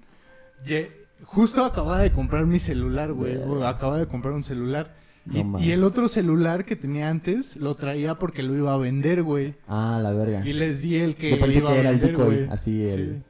ye- 0.65 0.91
justo 1.23 1.63
acababa 1.65 1.99
de 1.99 2.11
comprar 2.11 2.45
mi 2.45 2.59
celular, 2.59 3.13
güey. 3.13 3.35
Acababa 3.63 3.99
de 3.99 4.07
comprar 4.07 4.33
un 4.33 4.43
celular. 4.43 4.95
No 5.25 5.59
Y, 5.59 5.71
el 5.71 5.83
otro 5.83 6.07
celular 6.07 6.65
que 6.65 6.75
tenía 6.75 7.09
antes 7.09 7.55
lo 7.57 7.75
traía 7.75 8.15
porque 8.17 8.41
lo 8.41 8.55
iba 8.55 8.73
a 8.73 8.77
vender, 8.77 9.21
güey. 9.21 9.53
Ah, 9.67 9.99
la 10.01 10.11
verga. 10.13 10.43
Y 10.47 10.53
les 10.53 10.81
di 10.81 10.95
el 10.95 11.15
que 11.15 11.31
Yo 11.31 11.39
pensé 11.39 11.59
iba 11.59 11.71
que 11.71 11.77
a 11.77 11.79
era 11.81 11.89
el 11.91 11.97
vender, 11.97 12.17
decoy, 12.17 12.35
güey. 12.37 12.47
así 12.49 12.83
el- 12.87 13.23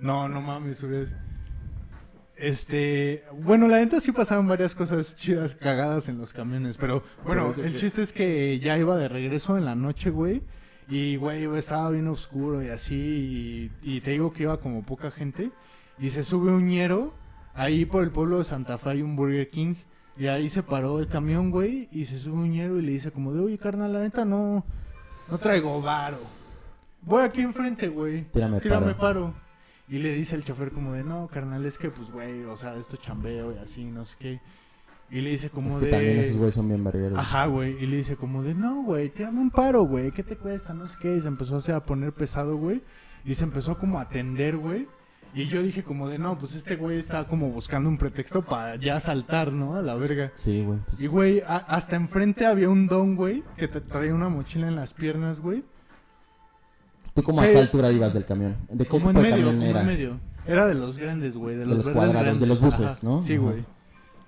No, 0.00 0.28
no 0.28 0.40
mames, 0.42 0.82
güey. 0.82 1.06
Este, 2.36 3.22
bueno, 3.42 3.68
la 3.68 3.78
neta 3.80 4.00
sí 4.00 4.12
pasaron 4.12 4.48
varias 4.48 4.74
cosas 4.74 5.14
chidas, 5.14 5.54
cagadas 5.54 6.08
en 6.08 6.16
los 6.16 6.32
camiones, 6.32 6.78
pero 6.78 7.02
bueno, 7.24 7.52
el 7.62 7.76
chiste 7.76 8.00
es 8.00 8.14
que 8.14 8.58
ya 8.60 8.78
iba 8.78 8.96
de 8.96 9.08
regreso 9.08 9.58
en 9.58 9.66
la 9.66 9.74
noche, 9.74 10.08
güey, 10.08 10.42
y 10.88 11.16
güey, 11.16 11.44
estaba 11.58 11.90
bien 11.90 12.08
oscuro 12.08 12.62
y 12.62 12.68
así, 12.68 13.70
y, 13.84 13.96
y 13.96 14.00
te 14.00 14.12
digo 14.12 14.32
que 14.32 14.44
iba 14.44 14.58
como 14.58 14.82
poca 14.86 15.10
gente, 15.10 15.50
y 15.98 16.08
se 16.10 16.24
sube 16.24 16.50
un 16.50 16.66
ñero, 16.66 17.12
ahí 17.60 17.84
por 17.84 18.02
el 18.02 18.10
pueblo 18.10 18.38
de 18.38 18.44
Santa 18.44 18.78
Fe 18.78 18.90
hay 18.90 19.02
un 19.02 19.16
Burger 19.16 19.48
King, 19.50 19.74
y 20.16 20.26
ahí 20.26 20.48
se 20.48 20.62
paró 20.62 20.98
el 20.98 21.08
camión, 21.08 21.50
güey, 21.50 21.88
y 21.92 22.06
se 22.06 22.18
sube 22.18 22.34
un 22.34 22.50
ñero 22.50 22.78
y 22.78 22.82
le 22.82 22.92
dice 22.92 23.10
como 23.10 23.32
de, 23.32 23.40
oye, 23.40 23.58
carnal, 23.58 23.92
la 23.92 24.00
neta 24.00 24.24
no, 24.24 24.64
no 25.30 25.38
traigo 25.38 25.80
varo. 25.80 26.18
Voy 27.02 27.22
aquí 27.22 27.40
enfrente, 27.40 27.88
güey. 27.88 28.24
Tírame 28.30 28.60
Tírame 28.60 28.94
paro. 28.94 28.98
paro. 28.98 29.34
Y 29.88 29.98
le 29.98 30.12
dice 30.12 30.36
el 30.36 30.44
chofer 30.44 30.72
como 30.72 30.92
de, 30.92 31.04
no, 31.04 31.28
carnal, 31.28 31.64
es 31.64 31.78
que 31.78 31.90
pues, 31.90 32.10
güey, 32.10 32.44
o 32.44 32.56
sea, 32.56 32.76
esto 32.76 32.96
chambeo 32.96 33.52
y 33.54 33.58
así, 33.58 33.84
no 33.84 34.04
sé 34.04 34.16
qué. 34.18 34.40
Y 35.10 35.20
le 35.20 35.30
dice 35.30 35.50
como 35.50 35.68
Es 35.68 35.76
que 35.76 35.86
de... 35.86 35.90
también 35.90 36.18
esos 36.20 36.36
güeyes 36.36 36.54
son 36.54 36.68
bien 36.68 36.84
vergueros. 36.84 37.18
Ajá, 37.18 37.46
güey. 37.46 37.82
Y 37.82 37.86
le 37.86 37.96
dice 37.96 38.16
como 38.16 38.42
de, 38.42 38.54
no, 38.54 38.84
güey, 38.84 39.10
tírame 39.10 39.40
un 39.40 39.50
paro, 39.50 39.82
güey. 39.82 40.12
¿Qué 40.12 40.22
te 40.22 40.36
cuesta? 40.36 40.72
No 40.72 40.86
sé 40.86 40.96
qué. 41.00 41.16
Y 41.16 41.20
se 41.20 41.28
empezó 41.28 41.60
a 41.74 41.84
poner 41.84 42.12
pesado, 42.12 42.56
güey. 42.56 42.82
Y 43.24 43.34
se 43.34 43.42
empezó 43.42 43.76
como 43.76 43.98
a 43.98 44.02
atender, 44.02 44.56
güey. 44.56 44.86
Y 45.32 45.46
yo 45.46 45.62
dije 45.62 45.84
como 45.84 46.08
de, 46.08 46.18
no, 46.18 46.36
pues 46.38 46.54
este 46.56 46.74
güey 46.76 46.98
está 46.98 47.26
como 47.28 47.50
buscando 47.50 47.88
un 47.88 47.98
pretexto 47.98 48.42
para 48.42 48.74
ya 48.76 48.98
saltar, 48.98 49.52
¿no? 49.52 49.76
A 49.76 49.82
la 49.82 49.94
verga. 49.94 50.32
Sí, 50.34 50.62
güey. 50.64 50.80
pues, 50.88 51.00
Y, 51.00 51.06
güey, 51.06 51.40
a- 51.46 51.56
hasta 51.58 51.94
enfrente 51.96 52.46
había 52.46 52.68
un 52.68 52.88
don, 52.88 53.14
güey, 53.14 53.44
que 53.56 53.68
te 53.68 53.80
traía 53.80 54.12
una 54.14 54.28
mochila 54.28 54.66
en 54.66 54.74
las 54.76 54.92
piernas, 54.92 55.38
güey. 55.40 55.62
¿Tú 57.14 57.22
cómo 57.22 57.42
sí. 57.42 57.48
a 57.48 57.52
qué 57.52 57.58
altura 57.58 57.90
ibas 57.92 58.12
del 58.14 58.24
camión? 58.24 58.56
¿De 58.68 58.84
qué 58.84 58.90
Como 58.90 59.08
tipo 59.08 59.18
en 59.20 59.24
de 59.24 59.30
medio, 59.30 59.46
camión 59.46 59.56
como 59.60 59.70
era? 59.70 59.80
en 59.80 59.86
medio. 59.86 60.20
Era 60.46 60.66
de 60.66 60.74
los 60.74 60.96
grandes, 60.96 61.36
güey, 61.36 61.54
de 61.56 61.66
De 61.66 61.74
los, 61.74 61.88
cuadrados, 61.88 62.40
de 62.40 62.46
los 62.46 62.60
buses, 62.60 63.02
¿no? 63.04 63.22
Sí, 63.22 63.36
güey. 63.36 63.64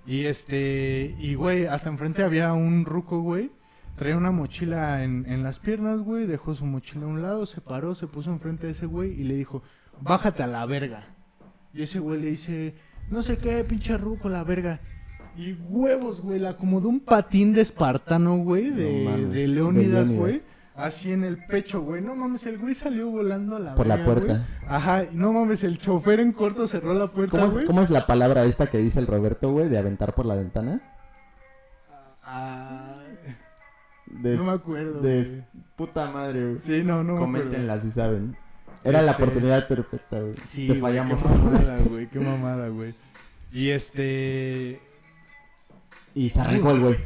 Y 0.07 0.27
este, 0.27 1.15
y 1.19 1.35
güey, 1.35 1.67
hasta 1.67 1.89
enfrente 1.89 2.23
había 2.23 2.53
un 2.53 2.85
ruco, 2.85 3.21
güey. 3.23 3.51
Traía 3.97 4.17
una 4.17 4.31
mochila 4.31 5.05
en, 5.05 5.27
en 5.29 5.43
las 5.43 5.59
piernas, 5.59 6.01
güey. 6.01 6.27
Dejó 6.27 6.55
su 6.55 6.65
mochila 6.67 7.05
a 7.07 7.09
un 7.09 7.23
lado, 7.23 7.47
se 7.47 7.61
paró, 7.61 7.95
se 7.95 8.07
puso 8.07 8.31
enfrente 8.31 8.67
de 8.67 8.73
ese 8.73 8.87
güey 8.87 9.13
y 9.13 9.25
le 9.25 9.35
dijo, 9.35 9.63
bájate 10.03 10.43
a 10.43 10.47
la 10.47 10.65
verga. 10.67 11.07
Y 11.75 11.83
ese 11.83 11.99
güey 12.01 12.21
le 12.21 12.29
dice, 12.29 12.75
no 13.11 13.23
sé 13.23 13.39
qué, 13.39 13.65
pinche 13.65 13.97
ruco, 13.97 14.29
la 14.29 14.45
verga. 14.45 14.81
Y 15.37 15.53
huevos, 15.53 16.21
güey, 16.21 16.39
la 16.39 16.51
acomodó 16.51 16.89
un 16.91 17.01
patín 17.01 17.55
de 17.55 17.63
espartano, 17.63 18.37
güey, 18.39 18.71
de, 18.71 19.05
No 19.05 19.11
mames, 19.11 19.33
de 19.33 19.49
Leónidas, 19.49 20.11
güey. 20.13 20.43
Así 20.75 21.13
en 21.13 21.23
el 21.25 21.37
pecho, 21.47 21.83
güey. 21.83 22.01
No 22.03 22.15
mames, 22.15 22.45
el 22.47 22.59
güey 22.59 22.75
salió 22.75 23.11
volando 23.11 23.57
a 23.57 23.59
la 23.61 23.75
Por 23.75 23.87
la 23.87 23.97
verga, 23.97 24.13
güey. 24.13 24.27
puerta. 24.27 24.47
Ajá, 24.67 25.05
no 25.13 25.33
mames, 25.33 25.65
el 25.65 25.79
chofer 25.79 26.21
en 26.21 26.33
corto 26.33 26.67
cerró 26.69 26.93
la 26.95 27.09
puerta, 27.11 27.31
¿Cómo 27.33 27.47
es, 27.47 27.53
güey. 27.55 27.67
cómo 27.67 27.83
es 27.83 27.91
la 27.91 28.07
palabra 28.07 28.45
esta 28.45 28.69
que 28.69 28.79
dice 28.79 28.99
el 29.01 29.07
Roberto, 29.07 29.51
güey, 29.53 29.69
de 29.69 29.79
aventar 29.79 30.15
por 30.15 30.27
la 30.27 30.35
ventana? 30.35 30.81
Ah, 32.25 32.97
Des- 34.07 34.39
no 34.39 34.45
me 34.45 34.53
acuerdo, 34.53 35.01
des- 35.01 35.31
güey. 35.31 35.45
Puta 35.77 36.11
madre, 36.11 36.45
güey. 36.51 36.61
Sí, 36.61 36.83
no, 36.85 37.03
no. 37.03 37.17
Coméntenla 37.17 37.81
si 37.81 37.91
saben. 37.91 38.37
Era 38.85 39.03
la 39.03 39.13
Este- 39.13 39.23
oportunidad 39.23 39.69
perfecta, 39.69 40.21
güey. 40.21 40.35
Sí, 40.45 40.67
Te 40.67 40.79
güey, 40.79 40.81
fallamos. 40.81 41.23
Qué 41.23 41.29
mamada, 41.29 41.79
güey, 41.89 42.09
qué 42.09 42.19
mamada, 42.21 42.69
güey. 42.69 42.95
Y 43.53 43.69
este... 43.71 44.81
Y 46.15 46.29
se 46.31 46.41
arrancó 46.41 46.71
el 46.73 46.81
güey. 46.81 46.97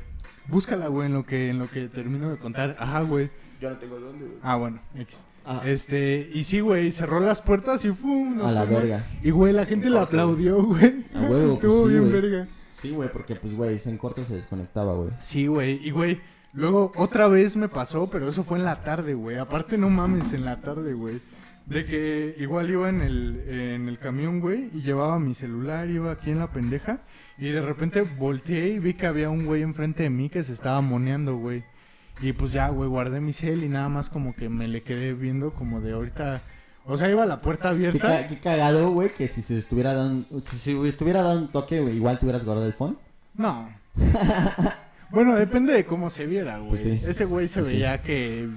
Búscala, 0.48 0.88
güey, 0.88 1.06
en 1.06 1.14
lo 1.14 1.26
que, 1.26 1.50
en 1.50 1.58
lo 1.58 1.68
que 1.70 1.88
termino 1.88 2.30
de 2.30 2.38
contar. 2.38 2.76
Ajá, 2.78 3.02
güey. 3.02 3.30
Yo 3.60 3.70
no 3.70 3.76
tengo 3.78 3.98
dónde, 3.98 4.24
güey. 4.26 4.38
Ah, 4.42 4.56
bueno, 4.56 4.80
X. 4.96 5.24
Ah, 5.44 5.62
Este, 5.64 6.28
y 6.32 6.44
sí, 6.44 6.60
güey, 6.60 6.90
cerró 6.92 7.20
las 7.20 7.40
puertas 7.40 7.84
y 7.84 7.90
¡fum! 7.92 8.36
nos 8.36 8.46
a 8.48 8.52
la 8.52 8.62
fuimos. 8.64 8.82
verga. 8.82 9.04
Y, 9.22 9.30
güey, 9.30 9.52
la 9.52 9.64
gente 9.64 9.90
le 9.90 9.98
aplaudió, 10.00 10.62
güey. 10.62 11.04
A 11.14 11.20
huevo, 11.20 11.52
Estuvo 11.54 11.82
pues 11.82 11.82
sí, 11.84 11.88
bien 11.98 12.10
güey. 12.10 12.12
verga. 12.20 12.48
Sí, 12.80 12.90
güey, 12.90 13.08
porque 13.12 13.36
pues, 13.36 13.54
güey, 13.54 13.78
en 13.84 13.98
corto 13.98 14.24
se 14.24 14.34
desconectaba, 14.34 14.94
güey. 14.94 15.10
Sí, 15.22 15.46
güey. 15.46 15.80
Y, 15.86 15.90
güey, 15.92 16.20
luego 16.52 16.92
otra 16.96 17.28
vez 17.28 17.56
me 17.56 17.68
pasó, 17.68 18.08
pero 18.10 18.28
eso 18.28 18.42
fue 18.44 18.58
en 18.58 18.64
la 18.64 18.82
tarde, 18.82 19.14
güey. 19.14 19.38
Aparte, 19.38 19.78
no 19.78 19.88
mames, 19.88 20.32
en 20.32 20.44
la 20.44 20.60
tarde, 20.60 20.92
güey. 20.94 21.20
De 21.66 21.84
que 21.84 22.36
igual 22.38 22.70
iba 22.70 22.88
en 22.88 23.00
el, 23.02 23.44
en 23.48 23.88
el 23.88 23.98
camión, 23.98 24.40
güey, 24.40 24.70
y 24.72 24.82
llevaba 24.82 25.18
mi 25.18 25.34
celular, 25.34 25.88
iba 25.90 26.12
aquí 26.12 26.30
en 26.30 26.38
la 26.38 26.52
pendeja. 26.52 27.00
Y 27.38 27.48
de 27.48 27.60
repente 27.60 28.02
volteé 28.02 28.68
y 28.68 28.78
vi 28.78 28.94
que 28.94 29.06
había 29.06 29.30
un 29.30 29.44
güey 29.46 29.62
enfrente 29.62 30.04
de 30.04 30.10
mí 30.10 30.30
que 30.30 30.44
se 30.44 30.52
estaba 30.52 30.80
moneando, 30.80 31.36
güey. 31.36 31.64
Y 32.20 32.32
pues 32.32 32.52
ya, 32.52 32.68
güey, 32.68 32.88
guardé 32.88 33.20
mi 33.20 33.32
cel 33.32 33.64
y 33.64 33.68
nada 33.68 33.88
más 33.88 34.08
como 34.10 34.34
que 34.34 34.48
me 34.48 34.68
le 34.68 34.82
quedé 34.82 35.12
viendo 35.12 35.52
como 35.54 35.80
de 35.80 35.92
ahorita... 35.92 36.40
O 36.86 36.96
sea, 36.96 37.10
iba 37.10 37.26
la 37.26 37.40
puerta 37.42 37.70
abierta. 37.70 38.28
qué 38.28 38.38
cagado, 38.38 38.90
güey, 38.90 39.12
que 39.12 39.26
si 39.26 39.42
se 39.42 39.58
estuviera 39.58 39.92
dando, 39.92 40.40
si, 40.40 40.56
si 40.56 40.86
estuviera 40.86 41.22
dando 41.22 41.42
un 41.42 41.52
toque, 41.52 41.80
güey, 41.80 41.96
igual 41.96 42.18
te 42.20 42.26
hubieras 42.26 42.44
guardado 42.44 42.68
el 42.68 42.74
phone. 42.74 42.96
No. 43.34 43.68
bueno, 45.10 45.34
depende 45.34 45.72
de 45.72 45.84
cómo 45.84 46.10
se 46.10 46.26
viera, 46.26 46.58
güey. 46.58 46.68
Pues 46.70 46.82
sí. 46.82 47.00
Ese 47.04 47.24
güey 47.24 47.48
se 47.48 47.58
Pues 47.60 47.70
sí. 47.70 47.74
veía 47.74 48.00
que. 48.02 48.48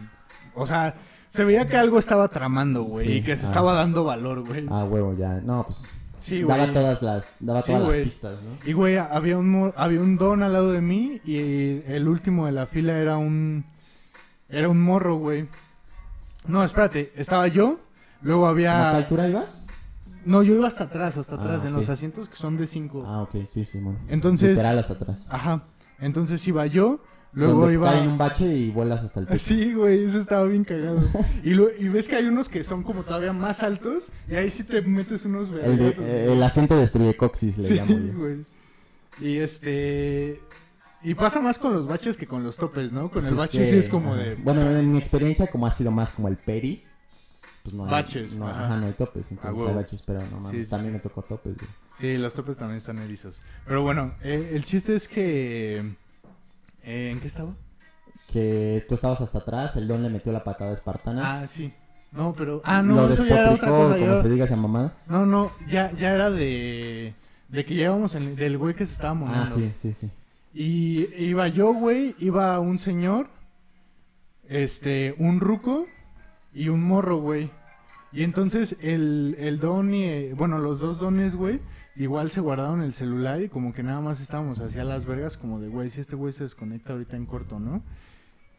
O 0.54 0.68
sea, 0.68 0.94
se 1.30 1.46
veía 1.46 1.68
que 1.68 1.78
algo 1.78 2.00
estaba 2.00 2.28
tramando, 2.30 2.84
güey. 2.84 3.06
Sí. 3.06 3.12
Y 3.14 3.22
que 3.24 3.36
se 3.36 3.46
Ah. 3.46 3.50
estaba 3.50 3.74
dando 3.74 4.04
valor, 4.04 4.46
güey. 4.46 4.66
Ah, 4.70 4.84
huevo, 4.86 5.16
ya. 5.18 5.36
No, 5.42 5.64
pues 5.64 5.90
sí, 6.20 6.42
daba 6.42 6.64
güey. 6.64 6.74
todas 6.74 7.02
las, 7.02 7.28
daba 7.40 7.62
Sí, 7.62 7.72
todas 7.72 7.88
las 7.88 7.98
pistas, 7.98 8.38
¿no? 8.44 8.70
Y, 8.70 8.74
güey, 8.74 8.98
había 8.98 9.38
un, 9.38 9.74
había 9.76 10.02
un 10.02 10.18
don 10.18 10.44
al 10.44 10.54
lado 10.54 10.72
de 10.72 10.82
mí. 10.82 11.22
Y 11.26 11.82
el 11.92 12.08
último 12.08 12.46
de 12.46 12.52
la 12.52 12.66
fila 12.66 12.98
era 12.98 13.18
un. 13.18 13.66
Era 14.50 14.68
un 14.70 14.82
morro, 14.82 15.18
güey. 15.18 15.48
No, 16.48 16.64
espérate. 16.64 17.12
Estaba 17.16 17.48
yo. 17.48 17.80
Luego 18.22 18.46
¿A 18.48 18.50
qué 18.50 18.68
había. 18.68 18.90
altura 18.92 19.28
ibas? 19.28 19.64
No, 20.26 20.44
yo 20.44 20.54
iba 20.56 20.68
hasta 20.68 20.86
atrás, 20.86 21.18
hasta 21.18 21.36
Ah, 21.36 21.40
atrás, 21.40 21.64
en 21.66 21.72
los 21.74 21.88
asientos 21.88 22.28
que 22.28 22.36
son 22.36 22.58
de 22.58 22.68
cinco. 22.68 23.04
Ah, 23.08 23.22
ok, 23.22 23.46
sí, 23.48 23.64
sí, 23.64 23.80
man. 23.80 23.98
Entonces. 24.10 24.50
Literal 24.52 24.78
hasta 24.80 24.94
atrás. 24.94 25.26
Ajá. 25.30 25.64
Entonces 26.00 26.46
iba 26.48 26.66
yo. 26.66 27.00
Luego 27.34 27.60
Donde 27.62 27.74
iba. 27.76 27.92
cae 27.92 28.02
en 28.04 28.10
un 28.10 28.18
bache 28.18 28.46
y 28.56 28.72
vuelas 28.72 29.04
hasta 29.04 29.20
el 29.20 29.28
techo. 29.28 29.40
Sí, 29.40 29.74
güey, 29.74 30.04
eso 30.06 30.20
estaba 30.20 30.46
bien 30.46 30.64
cagado. 30.64 31.00
Y, 31.44 31.54
lo- 31.54 31.70
y 31.78 31.88
ves 31.88 32.08
que 32.08 32.16
hay 32.16 32.26
unos 32.26 32.50
que 32.50 32.64
son 32.64 32.82
como 32.84 33.04
todavía 33.04 33.34
más 33.34 33.62
altos 33.62 34.12
y 34.28 34.36
ahí 34.36 34.50
sí 34.50 34.64
te 34.64 34.82
metes 34.82 35.26
unos 35.26 35.50
El, 35.50 35.78
de- 35.78 35.90
eh, 36.00 36.34
el 36.34 36.42
asiento 36.42 36.76
de 36.76 36.84
estribecocsis 36.86 37.58
le 37.60 37.64
Sí, 37.68 37.76
llamo 37.76 37.98
yo. 38.00 38.18
güey. 38.18 38.46
Y 39.22 39.38
este... 39.38 40.42
Y 41.02 41.14
pasa 41.14 41.40
más 41.40 41.60
con 41.60 41.72
los 41.74 41.88
baches 41.88 42.18
que 42.18 42.26
con 42.28 42.44
los 42.44 42.58
topes, 42.58 42.92
¿no? 42.92 43.04
Con 43.04 43.12
Pues 43.22 43.28
el 43.28 43.36
bache 43.36 43.60
que- 43.60 43.66
sí 43.68 43.76
es 43.78 43.90
como 43.90 44.14
ajá. 44.16 44.24
de... 44.24 44.36
Bueno, 44.36 44.62
en 44.70 44.92
mi 44.92 44.98
experiencia, 44.98 45.48
como 45.48 45.68
ha 45.68 45.72
sido 45.72 45.92
más 45.92 46.12
como 46.12 46.28
el 46.30 46.36
peri, 46.38 46.84
pues 47.64 47.74
no 47.76 47.86
hay. 47.86 47.92
Baches, 47.92 48.34
No, 48.34 48.48
ajá. 48.48 48.66
ajá. 48.66 48.78
no 48.78 48.88
hay 48.88 48.94
topes. 48.94 49.32
Entonces 49.32 49.68
hay 49.70 49.76
baches, 49.76 50.02
pero 50.02 50.22
no 50.26 50.40
mames. 50.40 50.52
Sí, 50.58 50.64
sí, 50.64 50.70
también 50.70 50.94
sí. 50.94 50.98
me 50.98 51.00
tocó 51.00 51.22
topes, 51.22 51.58
güey. 51.58 51.70
Sí, 52.00 52.18
los 52.18 52.34
topes 52.34 52.58
también 52.58 52.78
están 52.78 52.98
erizos. 53.00 53.40
Pero 53.68 53.84
bueno, 53.84 54.14
eh, 54.24 54.52
el 54.54 54.66
chiste 54.66 54.96
es 54.96 55.08
que... 55.08 55.96
eh, 56.90 57.12
¿En 57.12 57.20
qué 57.20 57.28
estaba? 57.28 57.54
Que 58.32 58.86
tú 58.88 58.96
estabas 58.96 59.22
hasta 59.22 59.40
atrás, 59.40 59.76
el 59.76 59.88
don 59.88 60.04
le 60.04 60.10
metió 60.10 60.32
la 60.32 60.44
patada 60.44 60.72
espartana. 60.74 61.42
Ah, 61.42 61.48
sí. 61.48 61.74
No, 62.12 62.34
pero... 62.34 62.62
Ah, 62.66 62.82
no, 62.82 62.96
lo 63.08 63.14
eso 63.14 63.24
ya 63.26 63.40
era 63.42 63.52
otra 63.52 63.70
despotricó, 63.72 63.88
cosa. 64.00 64.00
como 64.00 64.22
se 64.24 64.30
diga 64.30 64.46
esa 64.46 64.56
mamada. 64.56 64.94
No, 65.08 65.26
no, 65.26 65.52
ya, 65.70 65.92
ya 65.92 66.14
era 66.14 66.30
de... 66.30 67.14
De 67.50 67.66
que 67.66 67.74
llevábamos 67.76 68.14
en- 68.16 68.36
del 68.36 68.58
güey 68.58 68.76
que 68.76 68.86
se 68.86 68.94
estaba 68.94 69.20
Ah, 69.28 69.48
sí, 69.48 69.72
sí, 69.76 69.94
sí. 69.94 70.10
Y 70.54 71.08
iba 71.24 71.48
yo, 71.48 71.74
güey, 71.74 72.16
iba 72.20 72.60
un 72.60 72.78
señor, 72.80 73.28
este, 74.48 75.16
un 75.18 75.40
ruco 75.40 75.86
y 76.54 76.70
un 76.70 76.84
morro, 76.84 77.18
güey. 77.18 77.52
Y 78.12 78.24
entonces 78.24 78.76
el, 78.82 79.36
el 79.40 79.60
don 79.60 79.94
y, 79.94 80.04
eh, 80.06 80.34
bueno, 80.36 80.58
los 80.58 80.80
dos 80.80 81.00
dones, 81.00 81.36
güey, 81.36 81.60
igual 82.00 82.32
se 82.32 82.40
guardaron 82.40 82.82
el 82.82 82.94
celular 82.94 83.42
y 83.42 83.50
como 83.50 83.74
que 83.74 83.84
nada 83.84 84.00
más 84.00 84.22
estábamos 84.22 84.62
hacia 84.62 84.86
las 84.86 85.06
vergas 85.06 85.38
como 85.38 85.60
de, 85.60 85.68
güey, 85.68 85.90
si 85.90 86.00
este 86.00 86.16
güey 86.16 86.32
se 86.32 86.44
desconecta 86.44 86.94
ahorita 86.94 87.18
en 87.18 87.26
corto, 87.26 87.60
¿no? 87.60 87.84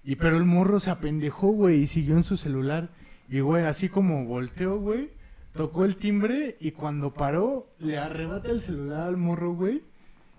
Y 0.04 0.16
pero 0.16 0.36
el 0.36 0.44
morro 0.44 0.78
se 0.78 0.90
apendejó, 0.90 1.48
güey, 1.48 1.80
y 1.80 1.86
siguió 1.86 2.16
en 2.16 2.22
su 2.22 2.36
celular. 2.36 2.90
Y, 3.28 3.40
güey, 3.40 3.64
así 3.64 3.88
como 3.88 4.26
volteó, 4.26 4.78
güey, 4.78 5.10
tocó 5.54 5.86
el 5.86 5.96
timbre 5.96 6.56
y 6.60 6.72
cuando 6.72 7.14
paró, 7.14 7.66
le 7.78 7.96
arrebata 7.96 8.50
el 8.50 8.60
celular 8.60 9.02
al 9.02 9.16
morro, 9.16 9.54
güey. 9.54 9.82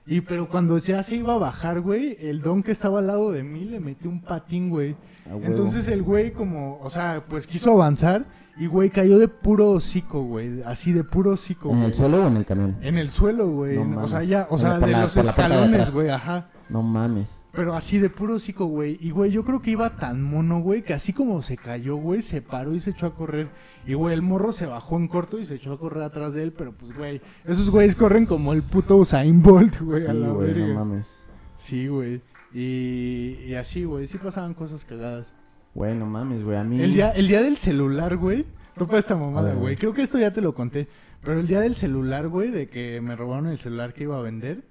Y 0.06 0.22
pero 0.22 0.50
cuando 0.50 0.78
ya 0.78 1.02
se 1.02 1.16
iba 1.16 1.34
a 1.34 1.40
bajar, 1.40 1.82
güey, 1.82 2.18
el 2.20 2.42
don 2.42 2.62
que 2.62 2.72
estaba 2.72 3.00
al 3.00 3.08
lado 3.08 3.32
de 3.32 3.44
mí 3.44 3.66
le 3.66 3.80
metió 3.80 4.10
un 4.10 4.22
patín, 4.22 4.70
güey. 4.70 4.96
Entonces 5.44 5.88
el 5.88 6.04
güey 6.04 6.32
como, 6.32 6.80
o 6.80 6.90
sea, 6.90 7.24
pues 7.28 7.48
quiso 7.48 7.72
avanzar 7.72 8.26
y 8.58 8.68
güey 8.68 8.90
cayó 8.90 9.18
de 9.18 9.28
puro 9.28 9.72
hocico, 9.72 10.24
güey, 10.24 10.62
así 10.64 10.92
de 10.92 11.04
puro 11.04 11.32
hocico. 11.32 11.70
¿En 11.72 11.78
güey. 11.78 11.88
el 11.88 11.94
suelo 11.94 12.24
o 12.24 12.28
en 12.28 12.38
el 12.38 12.46
camión? 12.46 12.78
En 12.82 12.98
el 12.98 13.10
suelo, 13.12 13.48
güey. 13.50 13.78
No 13.84 14.04
o 14.04 14.08
sea, 14.08 14.24
ya, 14.24 14.48
o 14.50 14.58
sea, 14.58 14.80
de 14.80 14.92
la- 14.92 15.04
los 15.04 15.14
de 15.16 15.22
escalones, 15.22 15.94
güey, 15.94 16.10
ajá. 16.10 16.50
No 16.70 16.82
mames. 16.84 17.44
Pero 17.52 17.74
así 17.74 17.98
de 17.98 18.10
puro 18.10 18.36
hocico, 18.36 18.66
güey. 18.66 18.98
Y, 19.02 19.12
güey, 19.12 19.30
yo 19.32 19.44
creo 19.44 19.62
que 19.62 19.72
iba 19.72 19.98
tan 19.98 20.22
mono, 20.24 20.62
güey, 20.62 20.84
que 20.84 20.94
así 20.94 21.12
como 21.12 21.42
se 21.42 21.58
cayó, 21.58 21.98
güey, 21.98 22.22
se 22.22 22.42
paró 22.42 22.74
y 22.74 22.80
se 22.80 22.92
echó 22.92 23.08
a 23.08 23.14
correr. 23.16 23.50
Y, 23.86 23.94
güey, 23.94 24.14
el 24.14 24.22
morro 24.22 24.54
se 24.54 24.68
bajó 24.68 24.96
en 24.96 25.10
corto 25.10 25.38
y 25.38 25.46
se 25.46 25.56
echó 25.56 25.74
a 25.74 25.80
correr 25.80 26.04
atrás 26.04 26.34
de 26.34 26.44
él. 26.44 26.54
Pero, 26.54 26.72
pues, 26.72 26.96
güey, 26.96 27.22
esos 27.44 27.70
güeyes 27.70 27.96
corren 27.96 28.26
como 28.26 28.54
el 28.54 28.64
puto 28.64 28.96
Usain 28.96 29.42
Bolt, 29.44 29.82
güey, 29.82 30.02
sí, 30.04 30.08
a 30.08 30.14
la 30.14 30.30
güey, 30.30 30.48
verga. 30.54 30.68
no 30.68 30.74
mames. 30.76 31.24
Sí, 31.58 31.88
güey. 31.88 32.22
Y, 32.54 33.38
y 33.48 33.56
así, 33.56 33.84
güey, 33.84 34.08
sí 34.08 34.18
pasaban 34.18 34.54
cosas 34.54 34.86
cagadas. 34.86 35.34
Güey, 35.74 35.96
no 35.96 36.06
mames, 36.06 36.44
güey. 36.44 36.58
A 36.58 36.64
mí. 36.64 36.82
El 36.82 36.94
día, 36.94 37.12
el 37.12 37.28
día 37.28 37.42
del 37.42 37.58
celular, 37.58 38.18
güey. 38.18 38.46
Topa 38.78 38.98
esta 38.98 39.16
mamada, 39.16 39.54
güey. 39.54 39.76
Creo 39.78 39.94
que 39.94 40.02
esto 40.02 40.18
ya 40.18 40.32
te 40.34 40.42
lo 40.42 40.54
conté. 40.54 40.88
Pero 41.24 41.40
el 41.40 41.48
día 41.48 41.60
del 41.62 41.76
celular, 41.76 42.28
güey, 42.28 42.50
de 42.50 42.68
que 42.70 43.00
me 43.02 43.16
robaron 43.16 43.48
el 43.48 43.58
celular 43.58 43.94
que 43.94 44.04
iba 44.04 44.18
a 44.18 44.22
vender. 44.22 44.64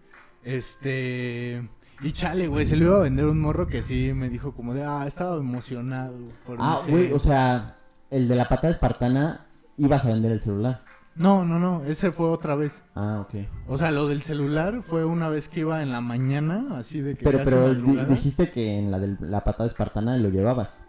Este. 0.45 1.69
Y 2.03 2.13
chale, 2.13 2.49
güey, 2.49 2.65
se 2.67 2.77
lo 2.77 2.87
iba 2.87 2.97
a 2.97 3.01
vender 3.03 3.27
un 3.27 3.41
morro 3.41 3.67
que 3.67 3.83
sí 3.83 4.13
me 4.15 4.31
dijo 4.31 4.53
como 4.53 4.73
de, 4.75 4.85
ah, 4.85 5.05
estaba 5.07 5.37
emocionado. 5.37 6.17
Por 6.47 6.57
Ah, 6.61 6.79
ese-". 6.83 6.91
güey, 6.91 7.13
o 7.13 7.19
sea, 7.19 7.77
el 8.11 8.27
de 8.27 8.37
la 8.37 8.49
patada 8.49 8.71
espartana 8.71 9.47
ibas 9.77 10.05
a 10.05 10.09
vender 10.09 10.33
el 10.33 10.41
celular. 10.41 10.83
No, 11.15 11.45
no, 11.45 11.59
no, 11.59 11.85
ese 11.85 12.11
fue 12.13 12.29
otra 12.31 12.55
vez. 12.55 12.83
Ah, 12.95 13.21
ok. 13.21 13.45
O 13.67 13.77
sea, 13.77 13.91
lo 13.91 14.07
del 14.09 14.23
celular 14.23 14.81
fue 14.83 15.05
una 15.05 15.29
vez 15.29 15.49
que 15.49 15.61
iba 15.61 15.83
en 15.83 15.91
la 15.93 16.01
mañana, 16.01 16.69
así 16.79 17.01
de 17.01 17.17
que. 17.17 17.25
Pero, 17.25 17.41
pero 17.45 17.75
di- 17.75 18.05
dijiste 18.09 18.51
que 18.51 18.79
en 18.79 18.91
la 18.91 18.99
de 18.99 19.17
la 19.21 19.45
patada 19.45 19.67
espartana 19.67 20.17
lo 20.17 20.31
llevabas. 20.31 20.83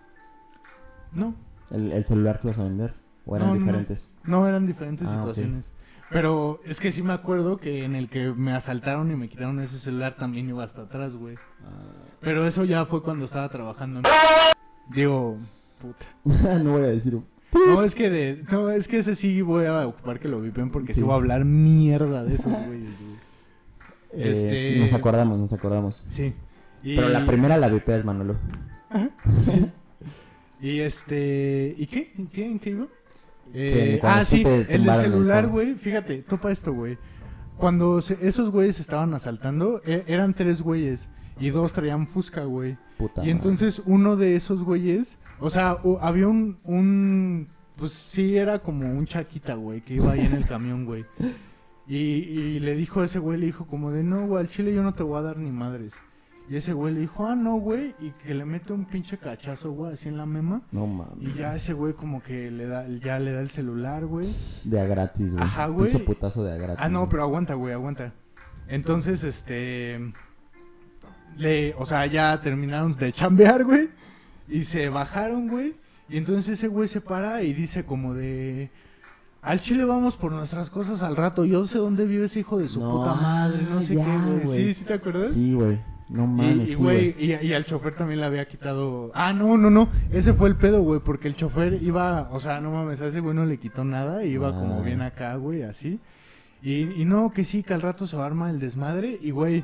No, 1.13 1.35
El, 1.69 1.91
el 1.91 2.05
celular 2.05 2.39
que 2.39 2.47
ibas 2.47 2.59
a 2.59 2.63
vender. 2.63 2.93
O 3.25 3.35
eran 3.35 3.49
No, 3.49 3.53
diferentes. 3.55 4.11
No, 4.23 4.47
eran 4.47 4.65
diferentes 4.65 5.07
Ah, 5.07 5.11
situaciones. 5.17 5.71
Pero 6.09 6.59
es 6.65 6.79
que 6.79 6.91
sí 6.91 7.01
me 7.03 7.13
acuerdo 7.13 7.57
que 7.57 7.85
en 7.85 7.95
el 7.95 8.09
que 8.09 8.31
me 8.33 8.51
asaltaron 8.53 9.11
y 9.11 9.15
me 9.15 9.29
quitaron 9.29 9.59
ese 9.61 9.79
celular 9.79 10.15
también 10.17 10.49
iba 10.49 10.63
hasta 10.63 10.81
atrás, 10.81 11.15
güey. 11.15 11.35
Pero 12.19 12.45
eso 12.45 12.65
ya 12.65 12.85
fue 12.85 13.01
cuando 13.03 13.25
estaba 13.25 13.47
trabajando. 13.49 13.99
en- 13.99 14.05
Digo, 14.93 15.37
puta. 15.79 16.05
no 16.63 16.71
voy 16.71 16.81
a 16.83 16.87
decir. 16.87 17.17
No, 17.53 17.83
es 17.83 17.95
que 17.95 18.09
de, 18.09 18.43
no, 18.51 18.69
es 18.69 18.87
que 18.87 18.97
ese 18.99 19.15
sí 19.15 19.41
voy 19.41 19.65
a 19.65 19.85
ocupar 19.87 20.19
que 20.19 20.27
lo 20.29 20.41
vipen 20.41 20.71
porque 20.71 20.93
sí, 20.93 20.99
Sí. 20.99 21.03
voy 21.05 21.13
a 21.13 21.15
hablar 21.15 21.45
mierda 21.45 22.23
de 22.23 22.35
esos 22.35 22.51
güeyes, 22.51 22.91
güey. 22.99 23.11
eh, 24.13 24.29
Este- 24.31 24.79
Nos 24.79 24.93
acordamos, 24.93 25.37
nos 25.39 25.53
acordamos. 25.53 26.01
Sí. 26.05 26.33
Y- 26.83 26.95
Pero 26.95 27.09
la 27.09 27.25
primera 27.25 27.57
la 27.57 27.67
vipeas, 27.69 28.03
Manolo. 28.03 28.35
Sí. 29.45 29.69
Y 30.61 30.79
este, 30.79 31.73
¿y 31.77 31.87
qué? 31.87 32.11
¿En 32.17 32.27
qué? 32.27 32.45
¿En 32.45 32.59
qué 32.59 32.69
iba? 32.71 32.87
Eh, 33.53 33.99
ah, 34.03 34.23
sí 34.23 34.43
el 34.45 34.67
del 34.85 34.99
celular, 35.01 35.47
güey. 35.47 35.73
Fíjate, 35.75 36.21
topa 36.21 36.51
esto, 36.51 36.73
güey. 36.73 36.97
Cuando 37.57 38.01
se- 38.01 38.17
esos 38.25 38.49
güeyes 38.49 38.79
estaban 38.79 39.13
asaltando, 39.13 39.81
e- 39.85 40.03
eran 40.07 40.33
tres 40.33 40.61
güeyes 40.61 41.09
y 41.39 41.49
dos 41.49 41.73
traían 41.73 42.07
fusca, 42.07 42.43
güey. 42.43 42.77
Puta. 42.97 43.15
Y 43.21 43.25
madre. 43.25 43.31
entonces 43.31 43.81
uno 43.85 44.15
de 44.15 44.35
esos 44.35 44.63
güeyes, 44.63 45.17
o 45.39 45.49
sea, 45.49 45.77
u- 45.83 45.97
había 46.01 46.27
un, 46.27 46.59
un, 46.63 47.47
pues 47.75 47.91
sí, 47.91 48.37
era 48.37 48.59
como 48.59 48.87
un 48.91 49.05
chaquita, 49.05 49.55
güey, 49.55 49.81
que 49.81 49.95
iba 49.95 50.11
ahí 50.13 50.25
en 50.25 50.33
el 50.33 50.45
camión, 50.45 50.85
güey. 50.85 51.05
Y, 51.87 51.95
y 51.97 52.59
le 52.61 52.75
dijo 52.75 53.01
a 53.01 53.05
ese 53.05 53.19
güey, 53.19 53.37
le 53.37 53.47
dijo 53.47 53.65
como 53.65 53.91
de, 53.91 54.01
no, 54.01 54.25
güey, 54.25 54.39
al 54.41 54.47
chile 54.49 54.73
yo 54.73 54.81
no 54.81 54.93
te 54.93 55.03
voy 55.03 55.17
a 55.17 55.23
dar 55.23 55.37
ni 55.37 55.51
madres. 55.51 55.99
Y 56.49 56.57
ese 56.57 56.73
güey 56.73 56.93
le 56.93 56.99
dijo, 57.01 57.25
ah, 57.25 57.35
no, 57.35 57.55
güey, 57.55 57.95
y 57.99 58.11
que 58.11 58.33
le 58.33 58.43
mete 58.43 58.73
un 58.73 58.83
pinche 58.85 59.17
cachazo, 59.17 59.71
güey, 59.71 59.93
así 59.93 60.09
en 60.09 60.17
la 60.17 60.25
mema. 60.25 60.61
No 60.71 60.85
mames. 60.85 61.15
Y 61.21 61.33
ya 61.33 61.55
ese 61.55 61.71
güey 61.71 61.93
como 61.93 62.21
que 62.21 62.51
le 62.51 62.67
da, 62.67 62.85
ya 63.01 63.19
le 63.19 63.31
da 63.31 63.39
el 63.39 63.49
celular, 63.49 64.05
güey. 64.05 64.27
De 64.65 64.79
a 64.79 64.85
gratis, 64.85 65.31
güey. 65.31 65.41
Ajá, 65.43 65.67
güey. 65.67 65.89
Pinche 65.91 66.05
putazo 66.05 66.43
de 66.43 66.51
a 66.53 66.57
gratis. 66.57 66.83
Ah, 66.83 66.89
no, 66.89 66.99
güey. 66.99 67.09
pero 67.11 67.23
aguanta, 67.23 67.53
güey, 67.53 67.73
aguanta. 67.73 68.13
Entonces, 68.67 69.23
este. 69.23 70.13
Le, 71.37 71.73
o 71.77 71.85
sea, 71.85 72.05
ya 72.07 72.39
terminaron 72.41 72.97
de 72.97 73.13
chambear, 73.13 73.63
güey. 73.63 73.89
Y 74.49 74.65
se 74.65 74.89
bajaron, 74.89 75.47
güey. 75.47 75.75
Y 76.09 76.17
entonces 76.17 76.49
ese 76.59 76.67
güey 76.67 76.89
se 76.89 76.99
para 76.99 77.43
y 77.43 77.53
dice 77.53 77.85
como 77.85 78.13
de. 78.13 78.69
Al 79.41 79.61
Chile 79.61 79.85
vamos 79.85 80.17
por 80.17 80.31
nuestras 80.33 80.69
cosas 80.69 81.01
al 81.01 81.15
rato. 81.15 81.45
Yo 81.45 81.65
sé 81.65 81.77
dónde 81.77 82.05
vive 82.05 82.25
ese 82.25 82.41
hijo 82.41 82.57
de 82.57 82.67
su 82.67 82.79
No, 82.81 82.91
puta 82.91 83.15
madre. 83.15 83.59
No 83.69 83.81
sé 83.81 83.95
ya, 83.95 84.03
qué, 84.05 84.17
güey. 84.17 84.39
güey. 84.43 84.65
Sí, 84.65 84.73
¿sí 84.73 84.83
te 84.83 84.93
acuerdas? 84.95 85.31
Sí, 85.31 85.53
güey. 85.53 85.79
No 86.11 86.27
mames, 86.27 86.71
y, 86.71 86.75
güey, 86.75 87.13
güey. 87.13 87.25
y, 87.41 87.47
y 87.47 87.53
al 87.53 87.63
chofer 87.65 87.95
también 87.95 88.19
le 88.19 88.25
había 88.25 88.45
quitado. 88.47 89.11
Ah, 89.13 89.31
no, 89.31 89.57
no, 89.57 89.69
no. 89.69 89.87
Ese 90.11 90.33
fue 90.33 90.49
el 90.49 90.57
pedo, 90.57 90.81
güey. 90.83 90.99
Porque 90.99 91.27
el 91.29 91.35
chofer 91.37 91.81
iba. 91.81 92.29
O 92.31 92.39
sea, 92.41 92.59
no 92.59 92.69
mames, 92.71 93.01
a 93.01 93.07
ese 93.07 93.21
güey 93.21 93.33
no 93.33 93.45
le 93.45 93.57
quitó 93.57 93.85
nada. 93.85 94.25
Iba 94.25 94.49
Ah. 94.49 94.51
como 94.51 94.83
bien 94.83 95.01
acá, 95.01 95.35
güey, 95.35 95.63
así. 95.63 95.99
Y, 96.61 97.01
y 97.01 97.05
no, 97.05 97.31
que 97.31 97.45
sí, 97.45 97.63
que 97.63 97.73
al 97.73 97.81
rato 97.81 98.05
se 98.07 98.17
va 98.17 98.23
a 98.23 98.27
armar 98.27 98.49
el 98.51 98.59
desmadre. 98.59 99.17
Y, 99.21 99.31
güey, 99.31 99.63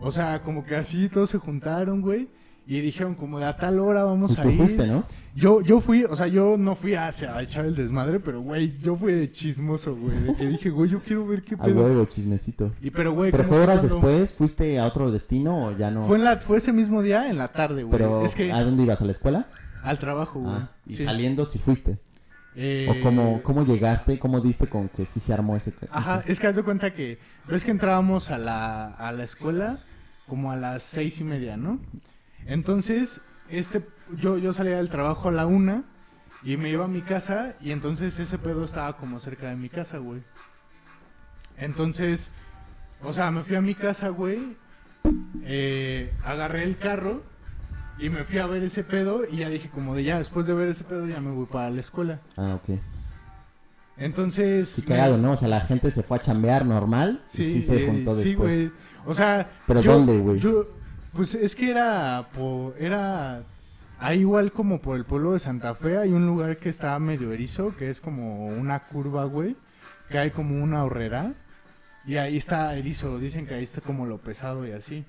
o 0.00 0.12
sea, 0.12 0.42
como 0.42 0.64
que 0.64 0.76
así 0.76 1.08
todos 1.08 1.30
se 1.30 1.38
juntaron, 1.38 2.02
güey. 2.02 2.28
Y 2.68 2.80
dijeron, 2.80 3.14
como 3.14 3.38
de 3.38 3.44
a 3.46 3.56
tal 3.56 3.78
hora 3.78 4.02
vamos 4.04 4.36
Y 4.36 4.40
a 4.40 4.42
tú 4.42 4.48
ir. 4.50 4.56
fuiste, 4.56 4.86
¿no? 4.88 5.04
Yo, 5.36 5.60
yo 5.60 5.80
fui, 5.80 6.02
o 6.04 6.16
sea, 6.16 6.26
yo 6.26 6.56
no 6.58 6.74
fui 6.74 6.94
a, 6.94 7.06
a 7.08 7.42
echar 7.42 7.64
el 7.64 7.76
desmadre, 7.76 8.18
pero, 8.20 8.40
güey, 8.40 8.76
yo 8.82 8.96
fui 8.96 9.12
de 9.12 9.30
chismoso, 9.30 9.94
güey. 9.94 10.16
De 10.18 10.34
que 10.34 10.46
dije, 10.46 10.70
güey, 10.70 10.90
yo 10.90 10.98
quiero 11.00 11.26
ver 11.26 11.42
qué 11.44 11.56
pedo. 11.56 11.82
huevo, 11.84 12.04
chismecito. 12.06 12.72
Y, 12.80 12.90
pero, 12.90 13.12
güey, 13.12 13.30
¿Pero 13.30 13.44
fue 13.44 13.58
horas 13.58 13.80
cuando- 13.80 13.94
después? 14.00 14.32
¿Fuiste 14.32 14.78
a 14.80 14.86
otro 14.86 15.10
destino 15.12 15.66
o 15.66 15.76
ya 15.76 15.90
no? 15.90 16.04
Fue, 16.06 16.16
en 16.16 16.24
la, 16.24 16.38
fue 16.38 16.56
ese 16.56 16.72
mismo 16.72 17.02
día, 17.02 17.28
en 17.30 17.38
la 17.38 17.48
tarde, 17.52 17.84
güey. 17.84 17.96
Pero, 17.98 18.24
es 18.24 18.34
que 18.34 18.50
¿a 18.50 18.62
dónde 18.62 18.82
ibas? 18.82 19.00
¿A 19.00 19.04
la 19.04 19.12
escuela? 19.12 19.46
al 19.84 19.98
trabajo, 20.00 20.40
güey. 20.40 20.54
Ah, 20.56 20.70
y 20.86 20.94
Sí. 20.94 21.04
saliendo 21.04 21.44
si 21.46 21.60
fuiste. 21.60 21.98
Eh, 22.56 22.88
¿O 22.90 23.00
cómo, 23.04 23.40
cómo 23.44 23.64
llegaste? 23.64 24.18
¿Cómo 24.18 24.40
diste 24.40 24.66
con 24.66 24.88
que 24.88 25.06
sí 25.06 25.20
se 25.20 25.32
armó 25.32 25.54
ese... 25.54 25.72
Ajá, 25.90 26.22
ese- 26.24 26.32
es 26.32 26.40
que 26.40 26.46
haz 26.48 26.56
de 26.56 26.64
cuenta 26.64 26.92
que 26.92 27.18
ves 27.46 27.64
que 27.64 27.70
entrábamos 27.70 28.30
a 28.30 28.38
la, 28.38 28.86
a 28.86 29.12
la 29.12 29.22
escuela 29.22 29.78
como 30.26 30.50
a 30.50 30.56
las 30.56 30.82
seis 30.82 31.20
y 31.20 31.24
media, 31.24 31.56
¿no? 31.56 31.78
Entonces, 32.46 33.20
este, 33.48 33.82
yo, 34.18 34.38
yo 34.38 34.52
salía 34.52 34.76
del 34.76 34.90
trabajo 34.90 35.28
a 35.28 35.32
la 35.32 35.46
una 35.46 35.82
y 36.42 36.56
me 36.56 36.70
iba 36.70 36.84
a 36.84 36.88
mi 36.88 37.02
casa 37.02 37.54
y 37.60 37.72
entonces 37.72 38.18
ese 38.18 38.38
pedo 38.38 38.64
estaba 38.64 38.96
como 38.96 39.18
cerca 39.20 39.48
de 39.48 39.56
mi 39.56 39.68
casa, 39.68 39.98
güey. 39.98 40.20
Entonces, 41.58 42.30
o 43.02 43.12
sea, 43.12 43.30
me 43.30 43.42
fui 43.42 43.56
a 43.56 43.60
mi 43.60 43.74
casa, 43.74 44.08
güey, 44.10 44.56
eh, 45.42 46.12
agarré 46.24 46.64
el 46.64 46.76
carro 46.76 47.22
y 47.98 48.10
me 48.10 48.24
fui 48.24 48.38
a 48.38 48.46
ver 48.46 48.62
ese 48.62 48.84
pedo 48.84 49.22
y 49.30 49.38
ya 49.38 49.48
dije 49.48 49.70
como 49.70 49.94
de 49.94 50.04
ya, 50.04 50.18
después 50.18 50.46
de 50.46 50.54
ver 50.54 50.68
ese 50.68 50.84
pedo 50.84 51.06
ya 51.06 51.20
me 51.20 51.30
voy 51.32 51.46
para 51.46 51.70
la 51.70 51.80
escuela. 51.80 52.20
Ah, 52.36 52.54
ok. 52.62 52.78
Entonces... 53.96 54.68
Sí, 54.68 54.82
cagado, 54.82 55.16
¿no? 55.16 55.32
O 55.32 55.36
sea, 55.38 55.48
la 55.48 55.62
gente 55.62 55.90
se 55.90 56.02
fue 56.02 56.18
a 56.18 56.20
chambear 56.20 56.66
normal 56.66 57.22
y 57.32 57.36
sí 57.36 57.62
se 57.62 57.82
eh, 57.82 57.86
juntó 57.86 58.14
sí, 58.16 58.28
después. 58.28 58.54
güey. 58.54 58.72
O 59.06 59.14
sea, 59.14 59.48
¿Pero 59.66 59.80
yo- 59.80 59.92
dónde, 59.94 60.18
güey? 60.18 60.38
yo- 60.38 60.68
Pues 61.16 61.34
es 61.34 61.54
que 61.54 61.70
era 61.70 62.26
era 62.78 63.42
ahí 63.98 64.20
igual 64.20 64.52
como 64.52 64.80
por 64.80 64.96
el 64.96 65.04
pueblo 65.04 65.32
de 65.32 65.38
Santa 65.38 65.74
Fe 65.74 65.96
hay 65.98 66.12
un 66.12 66.26
lugar 66.26 66.58
que 66.58 66.68
está 66.68 66.98
medio 66.98 67.32
erizo, 67.32 67.74
que 67.76 67.88
es 67.88 68.00
como 68.00 68.46
una 68.48 68.80
curva, 68.80 69.24
güey, 69.24 69.56
que 70.10 70.18
hay 70.18 70.30
como 70.30 70.62
una 70.62 70.84
horrera 70.84 71.32
y 72.06 72.16
ahí 72.18 72.36
está 72.36 72.76
erizo, 72.76 73.18
dicen 73.18 73.46
que 73.46 73.54
ahí 73.54 73.64
está 73.64 73.80
como 73.80 74.06
lo 74.06 74.18
pesado 74.18 74.66
y 74.66 74.72
así. 74.72 75.04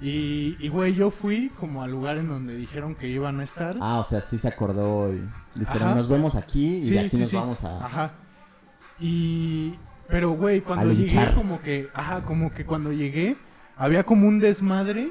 Y, 0.00 0.56
y 0.60 0.68
güey, 0.68 0.94
yo 0.94 1.10
fui 1.10 1.50
como 1.58 1.82
al 1.82 1.90
lugar 1.90 2.18
en 2.18 2.28
donde 2.28 2.54
dijeron 2.54 2.94
que 2.94 3.08
iban 3.08 3.40
a 3.40 3.44
estar. 3.44 3.74
Ah, 3.80 3.98
o 3.98 4.04
sea, 4.04 4.20
sí 4.20 4.38
se 4.38 4.46
acordó 4.46 5.12
y 5.12 5.20
dijeron, 5.56 5.88
Ajá. 5.88 5.94
nos 5.96 6.08
vemos 6.08 6.36
aquí 6.36 6.76
y 6.76 6.82
Sí, 6.82 6.90
de 6.90 7.00
aquí 7.00 7.10
sí, 7.10 7.16
nos 7.18 7.28
sí. 7.30 7.36
vamos 7.36 7.64
a... 7.64 7.84
Ajá. 7.84 8.12
Y. 9.00 9.74
Pero, 10.08 10.30
güey, 10.30 10.60
cuando 10.60 10.92
llegué, 10.92 11.32
como 11.34 11.60
que. 11.60 11.88
Ajá, 11.94 12.22
como 12.22 12.52
que 12.52 12.64
cuando 12.64 12.92
llegué, 12.92 13.36
había 13.76 14.04
como 14.04 14.26
un 14.26 14.40
desmadre. 14.40 15.10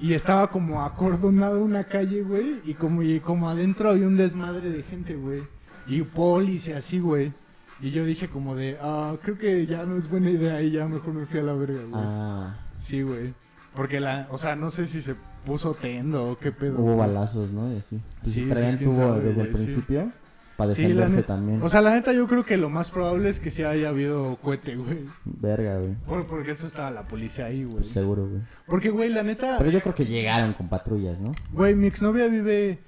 Y 0.00 0.14
estaba 0.14 0.48
como 0.48 0.82
acordonado 0.82 1.62
una 1.62 1.84
calle, 1.84 2.22
güey. 2.22 2.60
Y 2.64 2.74
como, 2.74 3.02
y 3.02 3.20
como 3.20 3.48
adentro 3.48 3.90
había 3.90 4.06
un 4.06 4.16
desmadre 4.16 4.70
de 4.70 4.82
gente, 4.82 5.16
güey. 5.16 5.42
Y 5.86 6.02
polis 6.02 6.68
y 6.68 6.72
así, 6.72 7.00
güey. 7.00 7.32
Y 7.80 7.90
yo 7.90 8.04
dije 8.04 8.28
como 8.28 8.54
de, 8.56 8.76
ah, 8.80 9.14
creo 9.22 9.38
que 9.38 9.66
ya 9.66 9.84
no 9.84 9.96
es 9.96 10.10
buena 10.10 10.30
idea 10.30 10.60
y 10.62 10.70
ya 10.70 10.86
mejor 10.88 11.14
me 11.14 11.26
fui 11.26 11.40
a 11.40 11.42
la 11.42 11.54
verga, 11.54 11.80
güey. 11.80 11.92
Ah, 11.94 12.56
Sí, 12.80 13.02
güey. 13.02 13.34
Porque 13.74 14.00
la, 14.00 14.26
o 14.30 14.38
sea, 14.38 14.56
no 14.56 14.70
sé 14.70 14.86
si 14.86 15.00
se 15.02 15.14
puso 15.44 15.74
tendo 15.74 16.32
o 16.32 16.38
qué 16.38 16.52
pedo. 16.52 16.74
hubo 16.78 16.94
güey. 16.94 16.98
balazos, 16.98 17.52
¿no? 17.52 17.72
Y 17.72 17.76
así. 17.76 18.00
Pues 18.22 18.34
Sí, 18.34 18.46
traían 18.48 18.78
pues, 18.78 18.88
quién 18.88 18.96
tubo 18.96 19.14
desde 19.20 19.42
el 19.42 19.68
sí. 19.68 20.10
Para 20.58 20.70
defenderse 20.70 21.22
también. 21.22 21.62
O 21.62 21.68
sea, 21.68 21.80
la 21.80 21.94
neta 21.94 22.12
yo 22.12 22.26
creo 22.26 22.44
que 22.44 22.56
lo 22.56 22.68
más 22.68 22.90
probable 22.90 23.28
es 23.28 23.38
que 23.38 23.52
sí 23.52 23.62
haya 23.62 23.90
habido 23.90 24.36
cohete, 24.42 24.74
güey. 24.74 24.98
Verga, 25.24 25.78
güey. 25.78 25.94
Por- 26.04 26.26
porque 26.26 26.50
eso 26.50 26.66
estaba 26.66 26.90
la 26.90 27.06
policía 27.06 27.46
ahí, 27.46 27.62
güey. 27.62 27.76
Pues 27.76 27.90
seguro, 27.90 28.28
güey. 28.28 28.42
Porque, 28.66 28.90
güey, 28.90 29.08
la 29.08 29.22
neta, 29.22 29.54
Pero 29.56 29.70
yo 29.70 29.80
creo 29.80 29.94
que 29.94 30.04
llegaron 30.04 30.52
con 30.54 30.68
patrullas, 30.68 31.20
¿no? 31.20 31.32
güey, 31.52 31.76
mi 31.76 31.86
exnovia 31.86 32.26
vive 32.26 32.80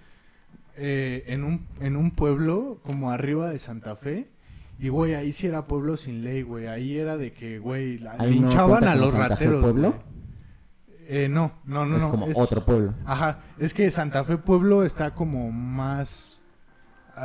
eh, 0.76 1.22
en, 1.28 1.44
un, 1.44 1.64
en 1.80 1.94
un 1.96 2.10
pueblo 2.10 2.80
como 2.84 3.12
arriba 3.12 3.48
de 3.50 3.60
Santa 3.60 3.94
Fe. 3.94 4.28
Y, 4.80 4.88
güey, 4.88 5.14
ahí 5.14 5.32
sí 5.32 5.46
era 5.46 5.66
pueblo 5.68 5.96
sin 5.96 6.24
ley, 6.24 6.42
güey. 6.42 6.66
Ahí 6.66 6.96
era 6.98 7.16
de 7.16 7.32
que, 7.32 7.60
güey, 7.60 8.00
no 8.00 8.26
linchaban 8.26 8.70
cuenta 8.70 8.92
a 8.92 8.96
los 8.96 9.12
Santa 9.12 9.36
Fe 9.36 9.44
rateros. 9.44 9.62
pueblo. 9.62 9.90
güey. 9.90 10.02
Eh, 11.06 11.28
no, 11.28 11.52
no, 11.64 11.86
no, 11.86 11.96
es 11.96 12.02
no. 12.02 12.10
como 12.10 12.26
otro 12.34 12.64
pueblo. 12.64 12.94
Ajá, 13.04 13.38
es 13.58 13.74
que 13.74 13.88
Santa 13.92 14.24
Fe 14.24 14.38
Pueblo 14.38 14.82
está 14.84 15.14
como 15.14 15.52
más... 15.52 16.39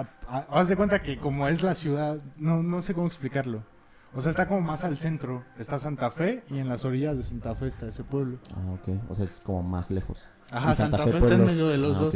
a- 0.01 0.09
a- 0.27 0.47
haz 0.59 0.67
de 0.69 0.75
cuenta 0.75 1.01
que 1.01 1.17
como 1.17 1.47
es 1.47 1.61
la 1.63 1.73
ciudad, 1.73 2.19
no, 2.37 2.61
no 2.63 2.81
sé 2.81 2.93
cómo 2.93 3.07
explicarlo. 3.07 3.63
O 4.13 4.21
sea, 4.21 4.29
está 4.29 4.47
como 4.47 4.61
más 4.61 4.83
al 4.85 4.97
centro. 4.97 5.43
Está 5.59 5.77
Santa 5.77 6.09
Fe 6.09 6.43
y 6.49 6.59
en 6.59 6.69
las 6.69 6.85
orillas 6.85 7.17
de 7.17 7.23
Santa 7.23 7.53
Fe 7.53 7.67
está 7.67 7.87
ese 7.87 8.03
pueblo. 8.03 8.37
Ah, 8.55 8.71
ok. 8.71 8.95
O 9.09 9.15
sea, 9.15 9.25
es 9.25 9.41
como 9.43 9.61
más 9.61 9.91
lejos. 9.91 10.25
Ajá, 10.51 10.71
Y 10.71 10.75
Santa, 10.75 10.99
Fe, 10.99 11.17
está 11.17 11.33
en 11.33 11.45
medio 11.45 11.67
de 11.67 11.77
los 11.77 11.97
Ah, 11.97 11.99
dos. 11.99 12.15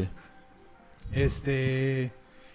Este. 1.11 2.13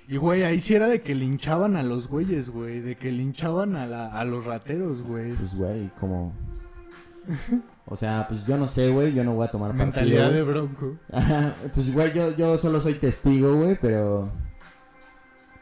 Y 0.09 0.17
güey, 0.19 0.43
ahí 0.45 0.61
sí 0.61 0.75
era 0.75 0.87
de 0.89 1.01
que 1.03 1.15
linchaban 1.15 1.77
a 1.77 1.83
los 1.83 2.09
güeyes, 2.09 2.51
güey. 2.51 2.81
De 2.81 2.97
que 2.97 3.11
linchaban 3.11 3.75
a, 3.77 3.87
la, 3.87 4.07
a 4.09 4.25
los 4.25 4.45
rateros, 4.45 5.03
güey. 5.03 5.33
Pues, 5.35 5.55
güey, 5.55 5.91
como... 5.99 6.33
O 7.87 7.97
sea, 7.97 8.27
pues 8.29 8.47
yo 8.47 8.57
no 8.59 8.69
sé, 8.69 8.91
güey. 8.91 9.13
Yo 9.15 9.25
no 9.25 9.35
voy 9.35 9.47
a 9.47 9.51
tomar 9.51 9.71
partido. 9.71 9.87
Mentalidad 9.87 10.31
de 10.31 10.43
bronco. 10.43 10.97
Ajá, 11.13 11.55
pues, 11.75 11.93
güey, 11.93 12.13
yo, 12.15 12.35
yo 12.37 12.57
solo 12.59 12.81
soy 12.81 12.95
testigo, 12.95 13.55
güey, 13.57 13.79
pero... 13.81 14.31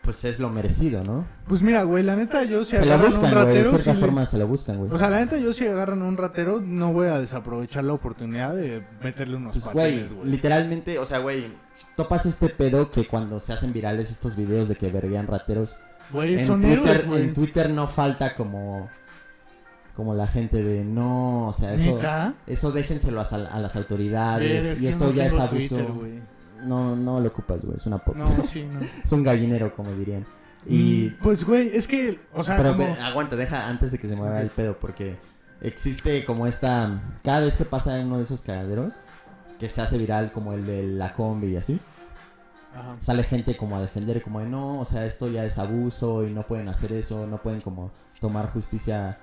Pues 0.02 0.24
es 0.24 0.40
lo 0.40 0.50
merecido, 0.50 1.00
¿no? 1.04 1.24
Pues 1.46 1.62
mira, 1.62 1.84
güey, 1.84 2.02
la 2.02 2.16
neta 2.16 2.42
yo 2.42 2.64
si 2.64 2.72
Se 2.72 2.78
agarran 2.78 3.06
buscan, 3.06 3.24
un 3.26 3.30
güey. 3.30 3.46
De 3.46 3.52
ratero. 3.54 3.70
cierta 3.70 3.94
le- 3.94 4.00
forma 4.00 4.26
se 4.26 4.36
lo 4.38 4.48
buscan, 4.48 4.78
güey. 4.78 4.90
O 4.90 4.98
sea, 4.98 5.08
la 5.08 5.20
neta 5.20 5.38
yo 5.38 5.52
si 5.52 5.66
agarran 5.66 6.02
a 6.02 6.04
un 6.06 6.16
ratero, 6.16 6.60
no 6.60 6.92
voy 6.92 7.06
a 7.06 7.20
desaprovechar 7.20 7.84
la 7.84 7.92
oportunidad 7.92 8.54
de 8.56 8.84
meterle 9.02 9.36
unos 9.36 9.52
Pues, 9.52 9.64
güey, 9.72 9.92
patines, 10.00 10.12
güey. 10.12 10.28
literalmente, 10.30 10.98
o 10.98 11.06
sea, 11.06 11.18
güey, 11.18 11.46
topas 11.96 12.26
este 12.26 12.48
pedo 12.48 12.90
que 12.90 13.06
cuando 13.06 13.38
se 13.38 13.52
hacen 13.52 13.72
virales 13.72 14.10
estos 14.10 14.34
videos 14.34 14.68
de 14.68 14.74
que 14.74 14.88
verguean 14.88 15.28
rateros, 15.28 15.76
Güey, 16.12 16.34
en 16.34 16.46
son 16.46 16.60
Twitter, 16.62 16.78
héroes, 16.80 17.06
güey. 17.06 17.22
en 17.22 17.34
Twitter 17.34 17.70
no 17.70 17.86
falta 17.86 18.34
como 18.34 18.90
como 19.94 20.14
la 20.14 20.26
gente 20.26 20.62
de 20.64 20.84
no, 20.84 21.48
o 21.48 21.52
sea, 21.52 21.74
eso 21.74 21.96
¿Neta? 21.96 22.34
eso 22.46 22.72
déjenselo 22.72 23.20
a, 23.20 23.24
a 23.24 23.58
las 23.60 23.74
Ver, 23.74 23.82
autoridades 23.82 24.64
es 24.64 24.80
y 24.80 24.88
esto 24.88 25.04
no 25.04 25.10
ya 25.12 25.26
es 25.26 25.34
abuso. 25.34 25.76
Twitter. 25.76 26.22
No 26.62 26.96
no 26.96 27.20
lo 27.20 27.28
ocupas, 27.28 27.62
güey, 27.62 27.76
es 27.76 27.86
una 27.86 27.98
po- 27.98 28.14
No, 28.14 28.28
sí, 28.44 28.64
no. 28.64 28.80
es 29.04 29.12
un 29.12 29.22
gallinero 29.22 29.74
como 29.74 29.90
dirían. 29.92 30.24
Y 30.66 31.10
Mm, 31.18 31.22
Pues, 31.22 31.44
güey, 31.44 31.70
es 31.74 31.86
que, 31.88 32.20
o 32.32 32.44
sea, 32.44 32.56
pero 32.56 32.76
como... 32.76 32.84
ve- 32.94 33.00
aguanta, 33.00 33.34
deja 33.36 33.68
antes 33.68 33.92
de 33.92 33.98
que 33.98 34.08
se 34.08 34.14
mueva 34.16 34.40
el 34.40 34.50
pedo 34.50 34.76
porque 34.78 35.18
existe 35.60 36.24
como 36.24 36.46
esta 36.46 37.00
cada 37.22 37.40
vez 37.40 37.56
que 37.56 37.64
pasa 37.64 37.98
en 37.98 38.06
uno 38.06 38.18
de 38.18 38.24
esos 38.24 38.42
cagaderos 38.42 38.94
que 39.58 39.68
se 39.70 39.80
hace 39.80 39.96
viral 39.98 40.32
como 40.32 40.52
el 40.52 40.66
de 40.66 40.86
la 40.86 41.14
combi 41.14 41.48
y 41.48 41.56
así. 41.56 41.80
Ajá. 42.74 42.96
sale 43.00 43.22
gente 43.22 43.54
como 43.56 43.76
a 43.76 43.82
defender 43.82 44.22
como 44.22 44.40
de 44.40 44.46
no, 44.46 44.80
o 44.80 44.84
sea, 44.86 45.04
esto 45.04 45.28
ya 45.28 45.44
es 45.44 45.58
abuso 45.58 46.26
y 46.26 46.32
no 46.32 46.42
pueden 46.44 46.68
hacer 46.70 46.92
eso, 46.92 47.26
no 47.26 47.36
pueden 47.36 47.60
como 47.60 47.90
tomar 48.18 48.50
justicia 48.50 49.18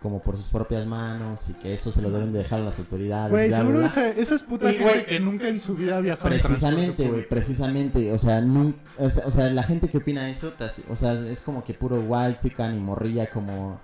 como 0.00 0.22
por 0.22 0.36
sus 0.36 0.46
propias 0.46 0.86
manos 0.86 1.50
y 1.50 1.54
que 1.54 1.74
eso 1.74 1.92
se 1.92 2.00
lo 2.00 2.10
deben 2.10 2.32
de 2.32 2.38
dejar 2.38 2.60
a 2.60 2.64
las 2.64 2.78
autoridades. 2.78 3.30
Güey, 3.30 3.52
seguro 3.52 3.82
esa, 3.84 4.08
esa 4.08 4.34
es 4.34 4.42
puta 4.42 4.72
Y, 4.72 4.76
gente 4.76 5.04
que 5.04 5.20
nunca 5.20 5.48
en 5.48 5.60
su 5.60 5.74
vida 5.74 5.98
ha 5.98 6.00
viajado 6.00 6.32
en 6.32 6.40
Precisamente, 6.40 7.06
güey, 7.08 7.28
precisamente, 7.28 8.12
o 8.12 8.18
sea, 8.18 8.40
nun- 8.40 8.76
o 8.98 9.10
sea, 9.10 9.26
o 9.26 9.30
sea, 9.30 9.50
la 9.50 9.62
gente 9.62 9.88
que 9.88 9.98
opina 9.98 10.30
eso, 10.30 10.54
o 10.88 10.96
sea, 10.96 11.12
es 11.12 11.40
como 11.42 11.62
que 11.62 11.74
puro 11.74 12.00
white 12.00 12.38
chican 12.38 12.76
y 12.76 12.80
morrilla 12.80 13.28
como 13.28 13.80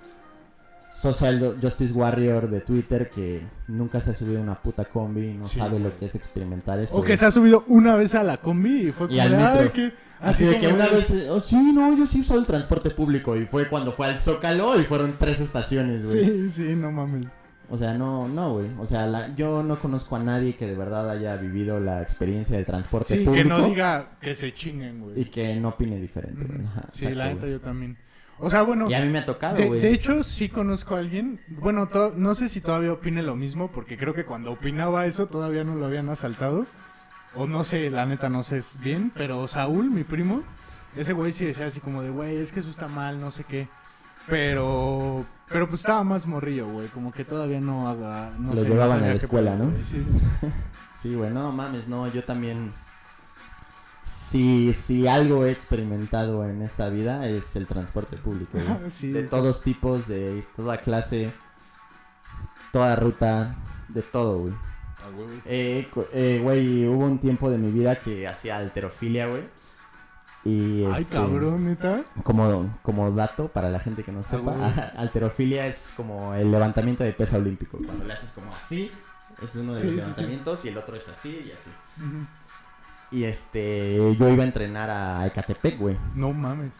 social 1.01 1.59
justice 1.61 1.92
warrior 1.92 2.49
de 2.49 2.61
Twitter 2.62 3.11
que 3.11 3.42
nunca 3.68 4.01
se 4.01 4.11
ha 4.11 4.14
subido 4.14 4.38
a 4.38 4.42
una 4.42 4.62
puta 4.62 4.84
combi, 4.86 5.34
no 5.34 5.47
Sí, 5.47 5.59
sabe 5.59 5.78
lo 5.78 5.94
que 5.97 6.07
es 6.07 6.14
experimentar 6.14 6.78
eso. 6.80 6.97
O 6.97 7.03
que 7.05 7.16
se 7.16 7.26
ha 7.26 7.30
subido 7.30 7.64
una 7.68 7.97
vez 7.97 8.14
a 8.14 8.22
la 8.22 8.38
combi 8.38 8.88
y 8.88 8.92
fue 8.92 9.12
Y 9.12 9.18
al 9.18 9.30
metro. 9.32 9.61
"Ay, 9.61 9.68
que... 9.70 9.92
Así 10.18 10.44
de 10.47 10.59
que 10.59 10.68
una 10.68 10.88
vez, 10.88 11.12
oh, 11.28 11.40
sí, 11.40 11.72
no, 11.74 11.94
yo 11.94 12.07
sí 12.07 12.20
uso 12.20 12.38
el 12.38 12.47
transporte 12.47 12.88
público 12.88 13.36
y 13.36 13.44
fue 13.44 13.68
cuando 13.68 13.92
fue 13.92 14.07
al 14.07 14.18
Zócalo 14.18 14.80
y 14.80 14.84
fueron 14.84 15.16
tres 15.18 15.40
estaciones, 15.40 16.07
güey. 16.07 16.24
Sí, 16.24 16.51
sí, 16.51 16.74
no 16.74 16.90
mames. 16.90 17.26
O 17.68 17.76
sea, 17.76 17.92
no, 17.94 18.26
no, 18.26 18.55
güey. 18.55 18.68
O 18.78 18.86
sea, 18.86 19.07
la- 19.07 19.34
yo 19.34 19.62
no 19.62 19.78
conozco 19.78 20.16
a 20.16 20.20
nadie 20.20 20.57
que 20.57 20.66
de 20.66 20.74
verdad 20.74 21.11
haya 21.11 21.36
vivido 21.36 21.80
la 21.80 22.01
experiencia 22.01 22.57
del 22.57 22.64
transporte 22.64 23.12
Sí, 23.14 23.18
que 23.18 23.24
público 23.26 23.49
no 23.49 23.66
diga 23.68 24.16
que 24.20 24.34
se 24.34 24.55
chinguen, 24.55 25.01
güey. 25.03 25.20
y 25.20 25.24
que 25.26 25.55
no 25.57 25.68
opine 25.68 25.99
diferente. 26.01 26.47
Ajá, 26.64 26.86
Sí, 26.94 27.05
exacto, 27.05 27.18
la 27.18 27.34
neta 27.34 27.47
yo 27.49 27.61
también. 27.61 27.99
O 28.39 28.51
sea, 28.51 28.62
bueno, 28.62 28.91
Y 28.91 28.95
a 28.95 29.01
mí 29.01 29.09
me 29.09 29.18
ha 29.20 29.24
tocado, 29.26 29.57
de, 29.57 29.66
güey. 29.66 29.80
de 29.80 29.93
hecho 29.93 30.22
sí 30.22 30.49
conozco 30.51 30.95
a 30.95 30.99
alguien, 30.99 31.41
bueno, 31.49 31.89
to- 31.89 32.12
no 32.16 32.34
sé 32.34 32.49
si 32.51 32.61
todavía 32.61 32.93
opine 32.93 33.22
lo 33.22 33.34
mismo, 33.34 33.70
porque 33.70 33.97
creo 33.97 34.12
que 34.14 34.24
cuando 34.26 34.53
opinaba 34.53 35.07
eso 35.07 35.26
todavía 35.26 35.64
no 35.64 35.74
lo 35.74 35.87
habían 35.87 36.09
asaltado. 36.11 36.66
O 37.34 37.47
no 37.47 37.64
sé, 37.64 37.91
la 37.91 38.07
neta 38.07 38.28
no 38.28 38.43
sé 38.43 38.62
bien, 38.80 39.11
pero 39.14 39.47
Saúl, 39.47 39.91
mi 39.91 40.05
primo, 40.05 40.43
ese 40.97 41.12
güey 41.12 41.32
sí 41.32 41.45
decía 41.45 41.66
así 41.66 41.80
como 41.80 42.03
de, 42.03 42.11
güey, 42.11 42.37
es 42.37 42.53
que 42.53 42.61
eso 42.61 42.70
está 42.70 42.89
mal, 42.89 43.20
no 43.20 43.30
sé 43.30 43.45
qué. 43.45 43.68
Pero, 44.26 45.24
pero 45.49 45.68
pues 45.68 45.80
estaba 45.80 46.03
más 46.05 46.26
morrillo, 46.26 46.66
güey, 46.68 46.89
como 46.89 47.12
que 47.12 47.24
todavía 47.24 47.61
no 47.61 47.89
haga... 47.89 48.32
No 48.39 48.55
Lo 48.55 48.61
sé, 48.62 48.68
llevaban 48.68 49.03
a 49.03 49.07
la 49.09 49.12
escuela, 49.14 49.55
¿no? 49.55 49.70
güey, 49.70 49.84
sí. 49.84 50.05
Sí, 50.99 51.14
güey, 51.14 51.30
no 51.30 51.53
mames, 51.53 51.87
no, 51.89 52.09
yo 52.09 52.24
también. 52.24 52.72
Si, 54.07 54.72
si 54.72 55.07
algo 55.09 55.44
he 55.44 55.50
experimentado 55.50 56.48
en 56.48 56.62
esta 56.62 56.88
vida 56.88 57.28
es 57.28 57.57
el 57.57 57.66
transporte 57.66 58.16
público, 58.16 58.59
güey. 58.59 58.90
Sí, 58.90 59.11
de 59.11 59.24
está- 59.24 59.36
todos 59.36 59.62
tipos, 59.62 60.07
de 60.07 60.46
toda 60.57 60.78
clase, 60.78 61.32
toda 62.72 62.94
ruta, 62.96 63.57
de 63.88 64.02
todo, 64.02 64.38
güey. 64.42 64.54
a 64.54 65.09
huevo. 65.16 65.30
Eh, 65.44 65.88
eh, 66.12 66.40
güey, 66.42 66.86
hubo 66.86 67.04
un 67.04 67.18
tiempo 67.18 67.50
de 67.50 67.59
mi 67.59 67.70
vida 67.72 67.96
que 67.96 68.26
hacía 68.28 68.59
alterofilia, 68.59 69.26
güey. 69.26 69.42
Y 70.44 70.84
Ay, 70.84 71.02
este, 71.02 71.14
cabrón, 71.16 71.64
neta. 71.64 72.04
Como, 72.22 72.78
como 72.82 73.11
dato 73.11 73.48
para 73.48 73.68
la 73.70 73.80
gente 73.80 74.04
que 74.04 74.12
no 74.12 74.22
sepa, 74.22 74.52
güey. 74.52 74.70
alterofilia 74.96 75.66
es 75.66 75.92
como 75.96 76.32
el 76.34 76.50
levantamiento 76.52 77.02
de 77.02 77.12
peso 77.12 77.36
olímpico. 77.38 77.78
Cuando 77.84 78.04
le 78.04 78.12
haces 78.12 78.30
como 78.30 78.54
así, 78.54 78.90
es 79.42 79.57
uno 79.57 79.74
de 79.74 79.80
Sí, 79.80 79.86
los 79.86 79.94
sí, 79.94 79.96
sí. 79.96 80.07
levantamientos 80.07 80.64
y 80.64 80.68
el 80.68 80.78
otro 80.78 80.94
es 80.96 81.09
así 81.09 81.30
y 81.48 81.50
así. 81.50 81.70
Ujú. 81.98 82.26
Y 83.11 83.24
este, 83.24 83.96
yo 84.18 84.28
iba 84.28 84.42
a 84.42 84.46
entrenar 84.46 84.90
a 84.90 85.26
Ecatepec, 85.26 85.78
güey. 85.78 85.96
No 86.14 86.32
mames. 86.32 86.72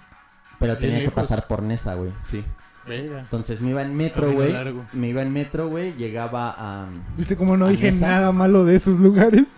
Pero 0.59 0.77
tenía 0.79 1.01
que 1.01 1.11
pasar 1.11 1.47
por 1.47 1.63
Nesa, 1.63 1.95
güey. 1.95 2.11
Sí. 2.23 2.45
Verga. 2.87 3.21
Entonces 3.21 3.61
me 3.61 3.71
iba 3.71 3.83
en 3.83 3.97
metro, 3.97 4.33
güey. 4.33 4.55
Me 4.93 5.09
iba 5.09 5.23
en 5.23 5.33
metro, 5.33 5.69
güey. 5.69 5.95
Llegaba 5.95 6.55
a. 6.57 6.87
¿Viste 7.17 7.37
cómo 7.37 7.57
no 7.57 7.67
¿A 7.67 7.69
dije 7.69 7.91
Nesa? 7.93 8.09
nada 8.09 8.33
malo 8.33 8.65
de 8.65 8.77
esos 8.77 8.99
lugares? 9.01 9.49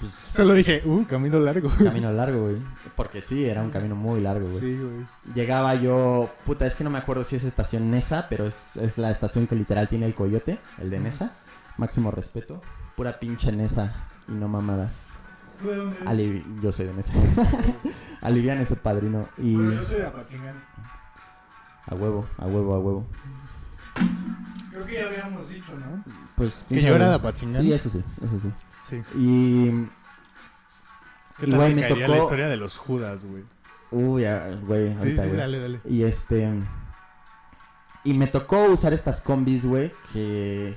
Pues, 0.00 0.12
Solo 0.32 0.54
dije, 0.54 0.82
uh, 0.84 1.04
camino 1.04 1.38
largo. 1.40 1.70
camino 1.82 2.10
largo, 2.12 2.42
güey. 2.42 2.56
Porque 2.94 3.22
sí, 3.22 3.44
era 3.44 3.62
un 3.62 3.70
camino 3.70 3.96
muy 3.96 4.20
largo, 4.20 4.46
güey. 4.46 4.60
Sí, 4.60 4.78
güey. 4.78 5.34
Llegaba 5.34 5.74
yo. 5.74 6.30
Puta, 6.44 6.66
es 6.66 6.74
que 6.74 6.84
no 6.84 6.90
me 6.90 6.98
acuerdo 6.98 7.24
si 7.24 7.36
es 7.36 7.44
estación 7.44 7.90
Nesa, 7.90 8.26
pero 8.28 8.46
es, 8.46 8.76
es 8.76 8.98
la 8.98 9.10
estación 9.10 9.46
que 9.46 9.54
literal 9.56 9.88
tiene 9.88 10.06
el 10.06 10.14
coyote, 10.14 10.58
el 10.78 10.90
de 10.90 11.00
Nesa. 11.00 11.32
Máximo 11.78 12.10
respeto. 12.10 12.60
Pura 12.94 13.18
pinche 13.18 13.52
Nesa 13.52 13.94
y 14.28 14.32
no 14.32 14.48
mamadas. 14.48 15.06
¿Tú 15.60 15.68
de 15.68 15.76
dónde 15.76 15.96
eres? 15.96 16.08
Alivi- 16.08 16.60
yo 16.62 16.72
soy 16.72 16.86
de 16.86 16.92
Nesa. 16.94 17.12
Alivian 18.22 18.58
ese 18.58 18.76
padrino. 18.76 19.28
Y. 19.38 19.54
Bueno, 19.54 19.72
yo 19.72 19.84
soy 19.84 19.96
de 19.98 20.06
Apatzingán. 20.06 20.62
A 21.86 21.94
huevo, 21.94 22.26
a 22.38 22.46
huevo, 22.46 22.74
a 22.74 22.78
huevo. 22.80 23.06
Creo 24.70 24.84
que 24.86 24.94
ya 24.94 25.06
habíamos 25.06 25.48
dicho, 25.48 25.72
¿no? 25.78 26.04
Pues. 26.36 26.66
Que 26.68 26.82
yo 26.82 26.94
era 26.96 27.08
de 27.08 27.14
Apatzingán. 27.14 27.62
Sí, 27.62 27.72
eso 27.72 27.88
sí, 27.90 28.02
eso 28.22 28.38
sí. 28.38 28.50
Sí. 28.88 29.02
Y. 29.16 29.70
¿Qué 31.38 31.46
Y, 31.46 31.50
tal 31.50 31.58
güey, 31.60 31.74
te 31.74 31.80
me 31.82 31.88
tocó- 31.88 32.08
la 32.08 32.18
historia 32.18 32.48
de 32.48 32.56
los 32.56 32.78
Judas, 32.78 33.24
güey? 33.24 33.44
Uy, 33.90 34.24
güey, 34.66 34.94
Sí, 35.00 35.10
sí, 35.10 35.14
güey. 35.16 35.36
dale, 35.36 35.60
dale. 35.60 35.80
Y 35.84 36.02
este. 36.02 36.62
Y 38.04 38.14
me 38.14 38.26
tocó 38.26 38.64
usar 38.66 38.92
estas 38.92 39.20
combis, 39.20 39.64
güey, 39.64 39.92
que. 40.12 40.76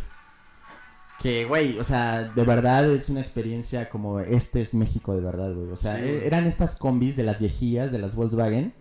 Que, 1.21 1.45
güey, 1.45 1.77
o 1.79 1.83
sea, 1.83 2.23
de 2.23 2.43
verdad 2.43 2.89
es 2.89 3.09
una 3.09 3.19
experiencia 3.19 3.89
como 3.89 4.19
este 4.21 4.61
es 4.61 4.73
México 4.73 5.13
de 5.13 5.21
verdad, 5.21 5.53
güey. 5.53 5.69
O 5.71 5.75
sea, 5.75 5.97
Sí, 5.97 6.03
e- 6.03 6.25
eran 6.27 6.45
estas 6.47 6.75
combis 6.77 7.15
de 7.17 7.23
las 7.23 7.39
viejías, 7.41 7.91
de 7.91 7.99
las 7.99 8.15
Volkswagen. 8.15 8.73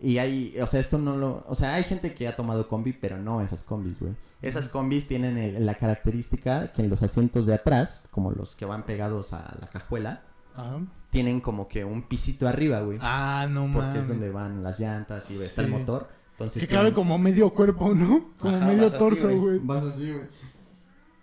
Y 0.00 0.18
hay, 0.18 0.56
o 0.60 0.66
sea, 0.66 0.80
esto 0.80 0.98
no 0.98 1.16
lo. 1.16 1.44
O 1.48 1.54
sea, 1.54 1.74
hay 1.74 1.84
gente 1.84 2.14
que 2.14 2.28
ha 2.28 2.36
tomado 2.36 2.68
combi, 2.68 2.92
pero 2.92 3.16
no 3.18 3.40
esas 3.40 3.62
combis, 3.64 3.98
güey. 3.98 4.12
Esas 4.42 4.68
combis 4.68 5.08
tienen 5.08 5.36
el- 5.38 5.66
la 5.66 5.74
característica 5.74 6.72
que 6.72 6.82
en 6.82 6.90
los 6.90 7.02
asientos 7.02 7.46
de 7.46 7.54
atrás, 7.54 8.04
como 8.10 8.30
los 8.30 8.54
que 8.54 8.64
van 8.64 8.84
pegados 8.84 9.32
a 9.32 9.56
la 9.60 9.68
cajuela, 9.68 10.22
Ajá. 10.54 10.78
tienen 11.10 11.40
como 11.40 11.66
que 11.68 11.84
un 11.84 12.02
pisito 12.02 12.46
arriba, 12.46 12.80
güey. 12.80 12.98
Ah, 13.02 13.46
no 13.50 13.62
porque 13.72 13.78
mames. 13.88 14.02
es 14.02 14.08
donde 14.08 14.28
van 14.30 14.62
las 14.62 14.78
llantas 14.78 15.30
y 15.30 15.34
está 15.42 15.62
el 15.62 15.68
Sí. 15.68 15.72
motor. 15.72 16.08
Entonces 16.32 16.60
Que 16.60 16.66
tienen- 16.68 16.86
cabe 16.86 16.94
como 16.94 17.18
medio 17.18 17.50
cuerpo, 17.52 17.92
¿no? 17.94 18.30
Como 18.38 18.56
Ajá, 18.56 18.66
medio 18.66 18.90
torso, 18.92 19.28
güey. 19.36 19.58
Vas 19.60 19.82
así, 19.84 20.12
güey. 20.12 20.26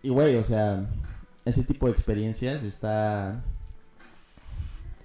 Y, 0.05 0.09
güey, 0.09 0.35
o 0.35 0.43
sea, 0.43 0.85
ese 1.45 1.63
tipo 1.63 1.87
de 1.87 1.93
experiencias 1.93 2.61
está... 2.61 3.41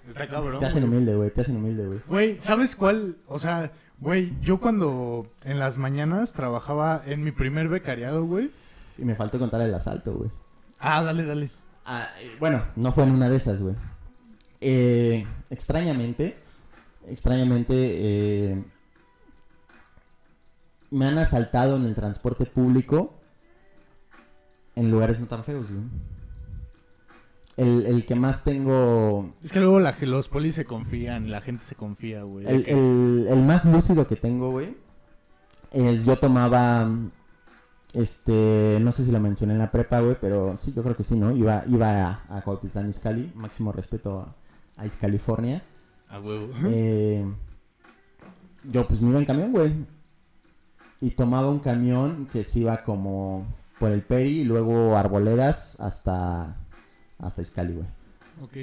Está 0.06 0.28
cabrón. 0.28 0.60
Te 0.60 0.66
hacen 0.66 0.84
humilde, 0.84 1.14
güey, 1.14 1.30
te 1.30 1.40
hacen 1.40 1.56
humilde, 1.56 1.86
güey. 1.86 2.00
Güey, 2.06 2.38
¿sabes 2.42 2.76
cuál? 2.76 3.16
O 3.26 3.38
sea, 3.38 3.72
güey, 3.98 4.34
yo 4.42 4.60
cuando 4.60 5.26
en 5.44 5.58
las 5.58 5.78
mañanas 5.78 6.34
trabajaba 6.34 7.00
en 7.06 7.24
mi 7.24 7.32
primer 7.32 7.68
becariado, 7.68 8.26
güey. 8.26 8.50
Y 8.98 9.06
me 9.06 9.14
faltó 9.14 9.38
contar 9.38 9.62
el 9.62 9.74
asalto, 9.74 10.12
güey. 10.12 10.30
Ah, 10.78 11.02
dale, 11.02 11.24
dale. 11.24 11.48
Ah, 11.86 12.06
bueno, 12.38 12.62
no 12.76 12.92
fue 12.92 13.04
en 13.04 13.12
una 13.12 13.30
de 13.30 13.36
esas, 13.36 13.62
güey. 13.62 13.76
Eh, 14.60 15.26
extrañamente, 15.48 16.36
extrañamente, 17.08 17.72
eh, 17.74 18.64
me 20.90 21.06
han 21.06 21.16
asaltado 21.16 21.76
en 21.76 21.86
el 21.86 21.94
transporte 21.94 22.44
público 22.44 23.19
en 24.76 24.90
lugares 24.90 25.20
no 25.20 25.26
tan 25.26 25.44
feos, 25.44 25.70
güey. 25.70 25.84
El, 27.56 27.84
el 27.86 28.06
que 28.06 28.14
más 28.14 28.42
tengo, 28.44 29.34
Es 29.42 29.52
que 29.52 29.60
luego 29.60 29.80
la, 29.80 29.94
los 30.00 30.28
polis 30.28 30.54
se 30.54 30.64
confían, 30.64 31.30
la 31.30 31.40
gente 31.42 31.64
se 31.64 31.74
confía, 31.74 32.22
güey. 32.22 32.46
el, 32.46 32.64
que- 32.64 32.70
el- 32.72 33.26
el 33.28 33.42
más 33.44 33.66
lúcido 33.66 34.06
que 34.06 34.16
tengo, 34.16 34.50
güey, 34.50 34.76
es, 35.70 36.06
yo 36.06 36.16
tomaba, 36.18 36.88
este, 37.92 38.78
no 38.80 38.92
sé 38.92 39.04
si 39.04 39.10
lo 39.12 39.20
mencioné 39.20 39.52
en 39.52 39.58
la 39.58 39.70
prepa, 39.70 40.00
güey, 40.00 40.16
pero 40.20 40.56
sí, 40.56 40.72
yo 40.74 40.82
creo 40.82 40.96
que 40.96 41.02
sí, 41.04 41.16
¿no? 41.16 41.32
Iba, 41.36 41.64
iba 41.66 42.06
a, 42.28 42.36
a 42.38 42.40
Cuautitlán 42.42 42.88
Izcalli, 42.88 43.30
máximo 43.34 43.72
respeto 43.72 44.20
a, 44.20 44.34
a 44.82 44.86
Izcalifornia. 44.86 45.62
A 46.08 46.18
huevo. 46.18 46.48
Eh, 46.66 47.24
yo 48.72 48.86
pues 48.86 49.02
me 49.02 49.10
iba 49.10 49.18
en 49.18 49.26
camión, 49.26 49.52
güey. 49.52 49.74
Y 51.00 51.10
tomaba 51.10 51.50
un 51.50 51.58
camión 51.60 52.26
que 52.32 52.42
se 52.44 52.60
iba 52.60 52.82
como 52.84 53.46
por 53.80 53.90
el 53.90 54.02
Peri 54.02 54.42
y 54.42 54.44
luego 54.44 54.96
Arboledas 54.96 55.80
hasta, 55.80 56.54
hasta 57.18 57.42
Izcali, 57.42 57.72
güey. 57.74 57.86
Ok. 58.42 58.56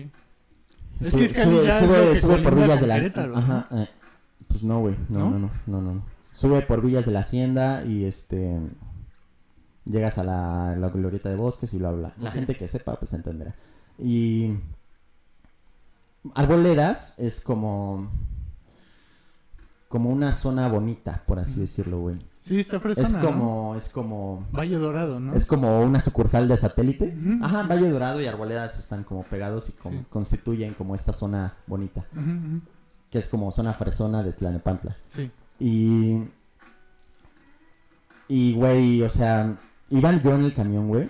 Es 1.01 1.11
Sube- 1.11 1.18
que 1.20 1.26
Izcali 1.26 1.51
sube, 1.51 1.65
ya 1.65 1.80
sube- 1.80 2.11
que 2.13 2.18
sube 2.22 2.38
por 2.38 2.55
Villas 2.55 2.80
de 2.80 2.88
la. 2.88 2.95
Ajá, 3.36 3.68
eh, 3.72 3.88
pues 4.47 4.63
no, 4.63 4.80
güey. 4.80 4.95
No, 5.09 5.30
¿No? 5.32 5.39
no, 5.39 5.51
no, 5.65 5.82
no. 5.82 6.05
Sube 6.32 6.61
por 6.61 6.82
Villas 6.82 7.05
de 7.05 7.11
la 7.11 7.20
Hacienda 7.20 7.84
y 7.84 8.05
este 8.05 8.59
llegas 9.86 10.18
a 10.18 10.24
la, 10.24 10.76
la 10.78 10.89
glorieta 10.89 11.30
de 11.30 11.36
bosques 11.36 11.74
y 11.74 11.78
bla 11.78 11.91
bla. 11.91 12.13
La 12.20 12.32
gente 12.32 12.55
que 12.55 12.68
sepa 12.68 12.95
pues 12.95 13.11
entenderá. 13.13 13.55
Y 13.99 14.55
Arboledas 16.36 17.18
es 17.20 17.41
como 17.41 18.09
como 19.88 20.09
una 20.09 20.34
zona 20.34 20.68
bonita, 20.68 21.24
por 21.26 21.39
así 21.39 21.61
decirlo, 21.61 22.01
güey. 22.01 22.20
Sí, 22.48 22.60
está 22.60 22.80
fresona, 22.80 23.08
Es 23.08 23.14
¿no? 23.14 23.22
como 23.22 23.76
es 23.76 23.89
como 23.89 24.48
Valle 24.52 24.78
Dorado, 24.78 25.20
¿no? 25.20 25.34
es 25.34 25.45
como 25.45 25.82
una 25.82 26.00
sucursal 26.00 26.48
de 26.48 26.56
satélite. 26.58 27.16
Ajá, 27.41 27.64
Valle 27.64 27.89
Dorado 27.89 28.22
y 28.22 28.26
Arboledas 28.28 28.80
están 28.80 29.04
como 29.04 29.24
pegados 29.24 29.70
y 29.70 29.74
como 29.74 30.00
Sí. 30.00 30.06
constituyen 30.10 30.74
como 30.74 30.95
esta 30.95 31.12
zona 31.14 31.56
bonita 31.68 32.06
que 33.10 33.18
es 33.20 33.28
como 33.30 33.52
zona 33.52 33.74
fresona 33.74 34.22
de 34.24 34.34
Tlanepantla. 34.34 34.95
Sí. 35.08 35.32
Y. 35.60 36.28
Y, 38.28 38.54
güey, 38.54 39.02
o 39.04 39.10
sea, 39.10 39.58
iban 39.89 40.22
yo 40.22 40.36
en 40.36 40.43
el 40.43 40.54
camión, 40.54 40.88
güey. 40.89 41.10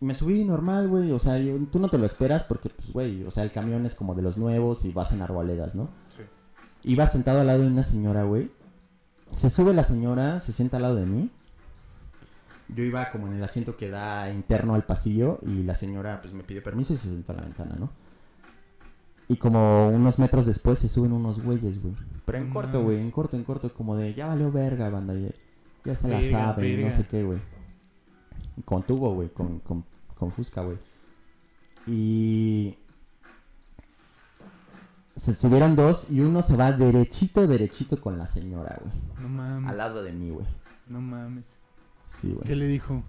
Me 0.00 0.14
subí 0.14 0.44
normal, 0.44 0.86
güey. 0.88 1.10
O 1.10 1.18
sea, 1.18 1.38
yo- 1.38 1.58
tú 1.72 1.80
no 1.80 1.88
te 1.88 1.98
lo 1.98 2.06
esperas 2.06 2.44
porque, 2.44 2.68
pues, 2.68 2.92
güey, 2.92 3.24
o 3.24 3.30
sea, 3.32 3.42
el 3.42 3.50
camión 3.50 3.84
es 3.86 3.94
como 3.96 4.14
de 4.14 4.22
los 4.22 4.38
nuevos 4.38 4.84
y 4.84 4.92
vas 4.92 5.10
en 5.12 5.22
arboledas, 5.22 5.74
¿no? 5.74 5.88
Sí. 6.08 6.22
Iba 6.84 7.06
sentado 7.08 7.40
al 7.40 7.48
lado 7.48 7.62
de 7.62 7.66
una 7.66 7.82
señora, 7.82 8.22
güey. 8.22 8.52
Se 9.32 9.50
sube 9.50 9.74
la 9.74 9.84
señora, 9.84 10.40
se 10.40 10.52
sienta 10.52 10.76
al 10.76 10.82
lado 10.84 10.96
de 10.96 11.06
mí. 11.06 11.30
Yo 12.68 12.84
iba 12.84 13.10
como 13.10 13.28
en 13.28 13.34
el 13.34 13.42
asiento 13.42 13.76
que 13.76 13.88
da 13.88 14.30
interno 14.30 14.74
al 14.74 14.84
pasillo 14.84 15.38
y 15.42 15.62
la 15.62 15.74
señora, 15.74 16.20
pues, 16.20 16.34
me 16.34 16.42
pidió 16.42 16.62
permiso 16.62 16.92
y 16.92 16.96
se 16.96 17.08
sentó 17.08 17.32
a 17.32 17.36
la 17.36 17.42
ventana, 17.42 17.76
¿no? 17.78 17.90
Y 19.28 19.36
como 19.36 19.88
unos 19.88 20.18
metros 20.18 20.46
después 20.46 20.78
se 20.78 20.88
suben 20.88 21.12
unos 21.12 21.42
güeyes, 21.42 21.82
güey. 21.82 21.94
Pero 22.24 22.38
en 22.38 22.48
No 22.48 22.54
corto, 22.54 22.82
güey, 22.82 22.98
en 22.98 23.10
corto, 23.10 23.36
en 23.36 23.44
corto, 23.44 23.72
como 23.74 23.94
de 23.94 24.14
ya 24.14 24.26
valió 24.26 24.50
verga, 24.50 24.88
banda, 24.88 25.14
ya, 25.14 25.28
ya 25.84 25.94
se 25.94 26.08
la 26.08 26.18
Verga, 26.18 26.46
saben, 26.46 26.80
y 26.80 26.84
no 26.84 26.92
sé 26.92 27.06
qué, 27.06 27.22
güey. 27.22 27.38
Con 28.64 28.82
tubo, 28.82 29.12
güey, 29.12 29.28
con, 29.28 29.60
con, 29.60 29.84
con 30.14 30.32
Fusca, 30.32 30.62
güey. 30.62 30.78
Y 31.86 32.77
se 35.18 35.34
subieron 35.34 35.74
dos 35.74 36.10
y 36.10 36.20
uno 36.20 36.42
se 36.42 36.56
va 36.56 36.72
derechito, 36.72 37.46
derechito 37.46 38.00
con 38.00 38.16
la 38.16 38.26
señora, 38.26 38.78
güey. 38.80 38.94
No 39.20 39.28
mames. 39.28 39.70
Al 39.70 39.76
lado 39.76 40.02
de 40.02 40.12
mí, 40.12 40.30
güey. 40.30 40.46
No 40.86 41.00
mames. 41.00 41.44
Sí, 42.04 42.32
güey. 42.32 42.46
¿Qué 42.46 42.54
le 42.54 42.66
dijo? 42.66 43.02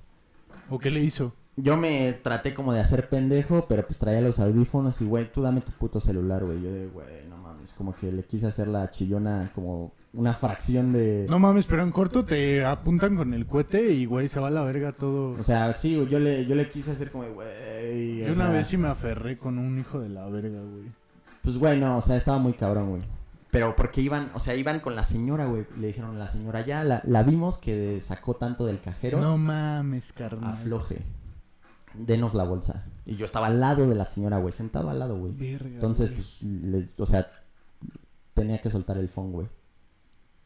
¿O 0.69 0.79
qué 0.79 0.89
le 0.89 1.01
hizo? 1.01 1.33
Yo 1.55 1.77
me 1.77 2.13
traté 2.13 2.55
como 2.55 2.73
de 2.73 2.79
hacer 2.79 3.09
pendejo, 3.09 3.67
pero 3.67 3.85
pues 3.85 3.99
traía 3.99 4.21
los 4.21 4.39
audífonos 4.39 5.01
y, 5.01 5.05
güey, 5.05 5.31
tú 5.31 5.41
dame 5.41 5.61
tu 5.61 5.71
puto 5.71 5.99
celular, 5.99 6.43
güey. 6.43 6.61
Yo 6.61 6.71
de, 6.71 6.87
güey, 6.87 7.27
no 7.29 7.37
mames, 7.37 7.73
como 7.73 7.95
que 7.95 8.11
le 8.11 8.23
quise 8.23 8.47
hacer 8.47 8.67
la 8.69 8.89
chillona 8.89 9.51
como 9.53 9.91
una 10.13 10.33
fracción 10.33 10.91
de... 10.93 11.27
No 11.29 11.37
mames, 11.37 11.67
pero 11.67 11.83
en 11.83 11.91
corto 11.91 12.25
te 12.25 12.65
apuntan 12.65 13.15
con 13.15 13.33
el 13.33 13.45
cohete 13.45 13.91
y, 13.91 14.05
güey, 14.05 14.29
se 14.29 14.39
va 14.39 14.47
a 14.47 14.51
la 14.51 14.63
verga 14.63 14.93
todo. 14.93 15.39
O 15.39 15.43
sea, 15.43 15.71
sí, 15.73 15.95
güey, 15.95 16.07
yo 16.07 16.19
le, 16.19 16.45
yo 16.45 16.55
le 16.55 16.69
quise 16.69 16.91
hacer 16.91 17.11
como, 17.11 17.29
güey... 17.29 18.19
Yo 18.19 18.33
una 18.33 18.45
sea, 18.45 18.49
vez 18.49 18.67
sí 18.67 18.77
me 18.77 18.87
aferré 18.87 19.37
con 19.37 19.59
un 19.59 19.77
hijo 19.79 19.99
de 19.99 20.09
la 20.09 20.27
verga, 20.27 20.61
güey. 20.61 20.91
Pues, 21.49 21.57
güey, 21.59 21.79
no, 21.79 21.97
o 21.97 22.01
sea, 22.01 22.15
estaba 22.17 22.37
muy 22.37 22.53
cabrón, 22.53 22.89
güey. 22.89 23.01
Pero 23.51 23.75
porque 23.75 24.01
iban, 24.01 24.29
o 24.35 24.39
sea, 24.39 24.55
iban 24.55 24.79
con 24.79 24.95
la 24.95 25.03
señora, 25.03 25.45
güey. 25.47 25.65
Le 25.77 25.87
dijeron 25.87 26.15
a 26.15 26.19
la 26.19 26.27
señora, 26.27 26.63
ya 26.65 26.83
la, 26.83 27.01
la 27.05 27.23
vimos 27.23 27.57
que 27.57 27.99
sacó 28.01 28.35
tanto 28.35 28.65
del 28.65 28.79
cajero. 28.79 29.19
No 29.19 29.37
mames, 29.37 30.13
carnal. 30.13 30.53
Afloje. 30.53 31.01
Denos 31.95 32.35
la 32.35 32.43
bolsa. 32.43 32.85
Y 33.05 33.15
yo 33.15 33.25
estaba 33.25 33.47
al 33.47 33.59
lado 33.59 33.87
de 33.89 33.95
la 33.95 34.05
señora, 34.05 34.37
güey, 34.37 34.53
sentado 34.53 34.89
al 34.91 34.99
lado, 34.99 35.17
güey. 35.17 35.31
Verga, 35.33 35.69
Entonces, 35.69 36.09
güey. 36.11 36.15
pues, 36.21 36.43
les- 36.43 36.99
o 36.99 37.05
sea, 37.07 37.27
tenía 38.35 38.59
que 38.61 38.69
soltar 38.69 38.97
el 38.97 39.09
phone, 39.09 39.31
güey. 39.31 39.47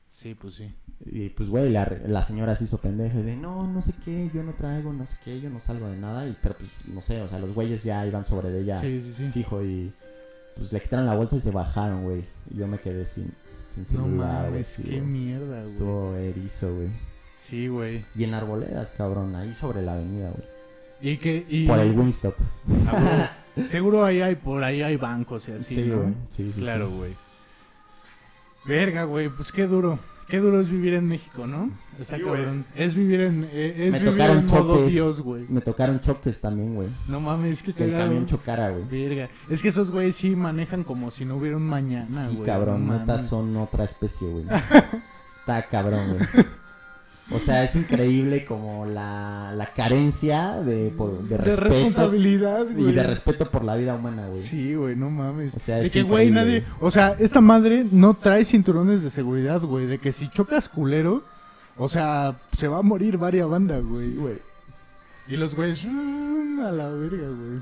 Sí, 0.10 0.36
pues 0.36 0.56
sí. 0.56 0.74
Y 1.06 1.30
pues, 1.30 1.50
güey, 1.50 1.70
la, 1.72 1.92
la 2.06 2.24
señora 2.24 2.56
se 2.56 2.64
hizo 2.66 2.78
pendeja 2.78 3.18
de, 3.22 3.36
no, 3.36 3.68
no 3.68 3.82
sé 3.82 3.94
qué, 4.06 4.30
yo 4.34 4.44
no 4.44 4.54
traigo, 4.54 4.94
no 4.94 5.06
sé 5.08 5.18
qué, 5.26 5.42
yo 5.42 5.50
no 5.50 5.60
salgo 5.60 5.90
de 5.90 5.98
nada. 5.98 6.26
Y, 6.28 6.38
pero 6.42 6.56
pues, 6.58 6.70
no 6.88 7.02
sé, 7.02 7.22
o 7.22 7.28
sea, 7.28 7.40
los 7.40 7.54
güeyes 7.54 7.84
ya 7.84 8.06
iban 8.08 8.24
sobre 8.24 8.50
de 8.50 8.62
ella 8.62 8.80
Sí, 8.80 9.02
sí, 9.02 9.12
sí. 9.14 9.30
fijo 9.32 9.64
y 9.64 9.92
pues 10.56 10.72
le 10.74 10.80
quitaron 10.82 11.06
la 11.06 11.16
bolsa 11.16 11.36
y 11.36 11.40
se 11.40 11.52
bajaron, 11.52 12.04
güey. 12.04 12.24
Y 12.52 12.58
yo 12.58 12.68
me 12.68 12.78
quedé 12.80 13.06
sin, 13.06 13.32
sin 13.70 13.84
No 13.84 13.90
celular, 14.06 14.40
güey. 14.42 14.52
mames, 14.52 14.68
sí, 14.68 14.84
qué 14.84 15.02
mierda, 15.02 15.62
güey. 15.62 15.72
Estuvo 15.72 16.16
erizo, 16.16 16.76
güey. 16.76 16.90
Sí, 17.38 17.68
güey. 17.68 18.06
Y 18.16 18.24
en 18.24 18.34
Arboledas, 18.34 18.92
cabrón, 18.92 19.36
ahí 19.36 19.54
sobre 19.54 19.82
la 19.82 19.94
avenida, 19.94 20.30
güey. 20.32 20.48
Y 21.02 21.18
que... 21.18 21.46
Y... 21.50 21.68
Por 21.68 21.80
el 21.80 21.98
Wingstop. 21.98 22.36
Ah. 22.88 23.32
Seguro 23.68 24.04
ahí 24.06 24.22
hay, 24.22 24.36
por 24.36 24.64
ahí 24.64 24.82
hay 24.82 24.96
bancos 24.96 25.48
y 25.50 25.52
así, 25.52 25.76
Sí, 25.76 25.82
¿no? 25.84 26.02
güey. 26.02 26.14
Sí, 26.30 26.52
sí, 26.54 26.62
claro, 26.62 26.88
sí. 26.88 26.96
güey. 26.96 27.14
Verga, 28.66 29.04
güey, 29.04 29.30
pues 29.30 29.52
qué 29.52 29.68
duro. 29.68 30.00
Qué 30.28 30.40
duro 30.40 30.60
es 30.60 30.70
vivir 30.70 30.94
en 30.96 31.08
México, 31.08 31.46
¿no? 31.46 31.70
Está 32.00 32.18
Sí, 32.18 32.24
güey. 32.24 32.36
cabrón. 32.42 32.66
Es 32.76 32.96
vivir 32.96 33.22
en 33.22 33.48
eh, 33.52 33.74
es 33.88 33.92
Me 33.92 34.00
vivir 34.00 34.14
tocaron 34.14 34.38
en 34.40 34.46
modo 34.46 34.76
choques. 34.78 34.92
Dios, 34.94 35.22
güey. 35.22 35.46
Me 35.50 35.62
tocaron 35.62 36.00
choques 36.02 36.42
también, 36.42 36.74
güey. 36.76 36.88
No 37.08 37.20
mames, 37.20 37.62
qué 37.62 37.74
Que 37.74 37.84
el 37.84 37.92
cagado. 37.92 38.10
camión 38.10 38.26
chocara, 38.26 38.70
güey. 38.72 38.84
Verga. 38.90 39.30
Es 39.50 39.62
que 39.62 39.68
esos 39.68 39.92
güeyes 39.92 40.16
sí 40.16 40.36
manejan 40.36 40.84
como 40.84 41.12
si 41.12 41.26
no 41.26 41.36
hubiera 41.38 41.58
un 41.58 41.64
mañana, 41.68 42.30
Sí, 42.30 42.36
güey. 42.38 42.48
cabrón, 42.48 42.88
no 42.88 42.98
neta 42.98 43.20
son 43.20 43.56
otra 43.58 43.84
especie, 43.84 44.28
güey. 44.28 44.46
Está 45.40 45.68
cabrón, 45.68 46.16
güey. 46.18 46.46
O 47.32 47.40
sea, 47.40 47.64
es 47.64 47.76
increíble 47.76 48.44
como 48.46 48.86
la, 48.86 49.54
la 49.56 49.68
carencia 49.68 50.62
de, 50.62 50.92
por- 50.96 51.20
de 51.24 51.30
De 51.30 51.38
respeto 51.38 51.64
responsabilidad, 51.64 52.66
güey. 52.70 52.90
y 52.90 52.92
de 52.92 53.04
respeto 53.04 53.50
por 53.50 53.64
la 53.64 53.76
vida 53.76 53.96
humana, 53.96 54.28
güey. 54.28 54.42
Sí, 54.42 54.76
güey, 54.76 54.96
no 54.96 55.10
mames. 55.10 55.56
O 55.56 55.60
sea, 55.60 55.78
de 55.78 55.86
es 55.86 55.92
que, 55.92 56.04
güey, 56.04 56.30
nadie. 56.32 56.64
O 56.82 56.92
sea, 56.92 57.16
esta 57.20 57.40
madre 57.42 57.86
no 57.92 58.14
trae 58.14 58.44
cinturones 58.46 59.02
de 59.04 59.10
seguridad, 59.10 59.62
güey. 59.62 59.86
De 59.88 60.00
que 60.00 60.12
si 60.12 60.28
chocas 60.30 60.68
culero, 60.70 61.24
o 61.78 61.88
sea, 61.88 62.40
se 62.58 62.68
va 62.68 62.80
a 62.80 62.84
morir 62.84 63.18
varias 63.18 63.48
bandas, 63.50 63.84
güey. 63.84 64.10
Sí, 64.10 64.16
güey. 64.18 64.38
Y 65.28 65.38
los 65.38 65.56
güeyes. 65.56 65.86
"Mm, 65.86 66.60
A 66.60 66.72
la 66.72 66.90
verga, 66.90 67.28
güey. 67.30 67.60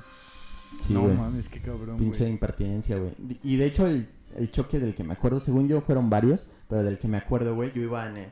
Sí, 0.82 0.94
no 0.94 1.02
güey. 1.02 1.16
mames, 1.16 1.50
qué 1.50 1.62
cabrón, 1.62 1.98
Pinche 1.98 2.20
güey. 2.20 2.32
impertinencia, 2.32 2.98
güey. 2.98 3.12
Y 3.44 3.58
de 3.58 3.66
hecho, 3.68 3.86
el, 3.88 4.08
el 4.36 4.50
choque 4.52 4.80
del 4.80 4.96
que 4.96 5.04
me 5.04 5.14
acuerdo, 5.14 5.40
según 5.40 5.68
yo, 5.68 5.82
fueron 5.82 6.10
varios, 6.10 6.48
pero 6.68 6.82
del 6.84 6.98
que 6.98 7.08
me 7.08 7.18
acuerdo, 7.18 7.54
güey, 7.56 7.72
yo 7.74 7.82
iba 7.84 8.08
en 8.10 8.18
el... 8.18 8.28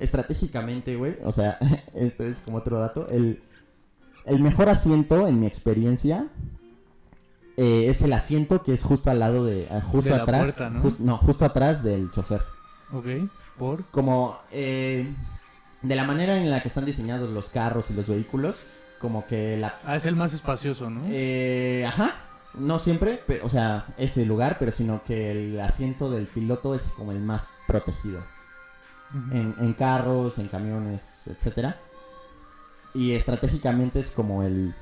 Estratégicamente, 0.00 0.96
güey, 0.96 1.16
o 1.24 1.30
sea, 1.32 1.58
esto 1.94 2.24
es 2.24 2.38
como 2.40 2.56
otro 2.58 2.78
dato, 2.78 3.08
el, 3.08 3.42
el 4.26 4.40
mejor 4.40 4.68
asiento, 4.68 5.28
en 5.28 5.38
mi 5.40 5.46
experiencia, 5.46 6.26
eh, 7.56 7.86
es 7.88 8.02
el 8.02 8.12
asiento 8.12 8.62
que 8.62 8.72
es 8.72 8.82
justo 8.82 9.10
al 9.10 9.18
lado 9.20 9.44
de... 9.44 9.64
eh, 9.64 9.80
justo 9.92 10.10
De 10.10 10.16
la 10.16 10.22
atrás. 10.22 10.40
puerta, 10.42 10.70
¿no? 10.70 10.82
jus- 10.82 10.98
no, 10.98 11.18
justo 11.18 11.44
atrás 11.44 11.82
del 11.82 12.10
chofer. 12.10 12.42
Ok, 12.92 13.06
por. 13.58 13.84
Como... 13.90 14.38
eh, 14.50 15.12
de 15.82 15.94
la 15.94 16.04
manera 16.04 16.36
en 16.36 16.50
la 16.50 16.60
que 16.60 16.68
están 16.68 16.84
diseñados 16.84 17.30
los 17.30 17.48
carros 17.50 17.90
y 17.90 17.94
los 17.94 18.06
vehículos, 18.08 18.66
como 19.00 19.26
que 19.26 19.56
la 19.56 19.74
Ah, 19.86 19.96
es 19.96 20.04
el 20.06 20.14
más 20.16 20.32
espacioso, 20.34 20.90
¿no? 20.90 21.00
eh, 21.08 21.84
ajá. 21.88 22.14
No 22.54 22.78
siempre, 22.78 23.20
o 23.42 23.48
sea, 23.48 23.86
ese 23.96 24.26
lugar, 24.26 24.56
pero 24.58 24.72
sino 24.72 25.02
que 25.04 25.30
el 25.30 25.60
asiento 25.60 26.10
del 26.10 26.26
piloto 26.26 26.74
es 26.74 26.90
como 26.90 27.12
el 27.12 27.20
más 27.20 27.48
protegido. 27.66 28.22
En, 29.32 29.54
en 29.58 29.74
carros, 29.74 30.38
en 30.38 30.48
camiones, 30.48 31.26
etcétera. 31.26 31.76
Y 32.94 33.12
estratégicamente 33.12 34.00
es 34.00 34.10
como 34.10 34.42
el. 34.42 34.74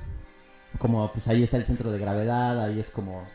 Como 0.77 1.11
pues 1.11 1.27
ahí 1.27 1.41
está 1.41 1.57
el 1.57 1.65
centro 1.65 1.91
de 1.91 1.97
gravedad, 1.97 2.63
ahí 2.63 2.79
es 2.79 2.91
como 2.91 3.27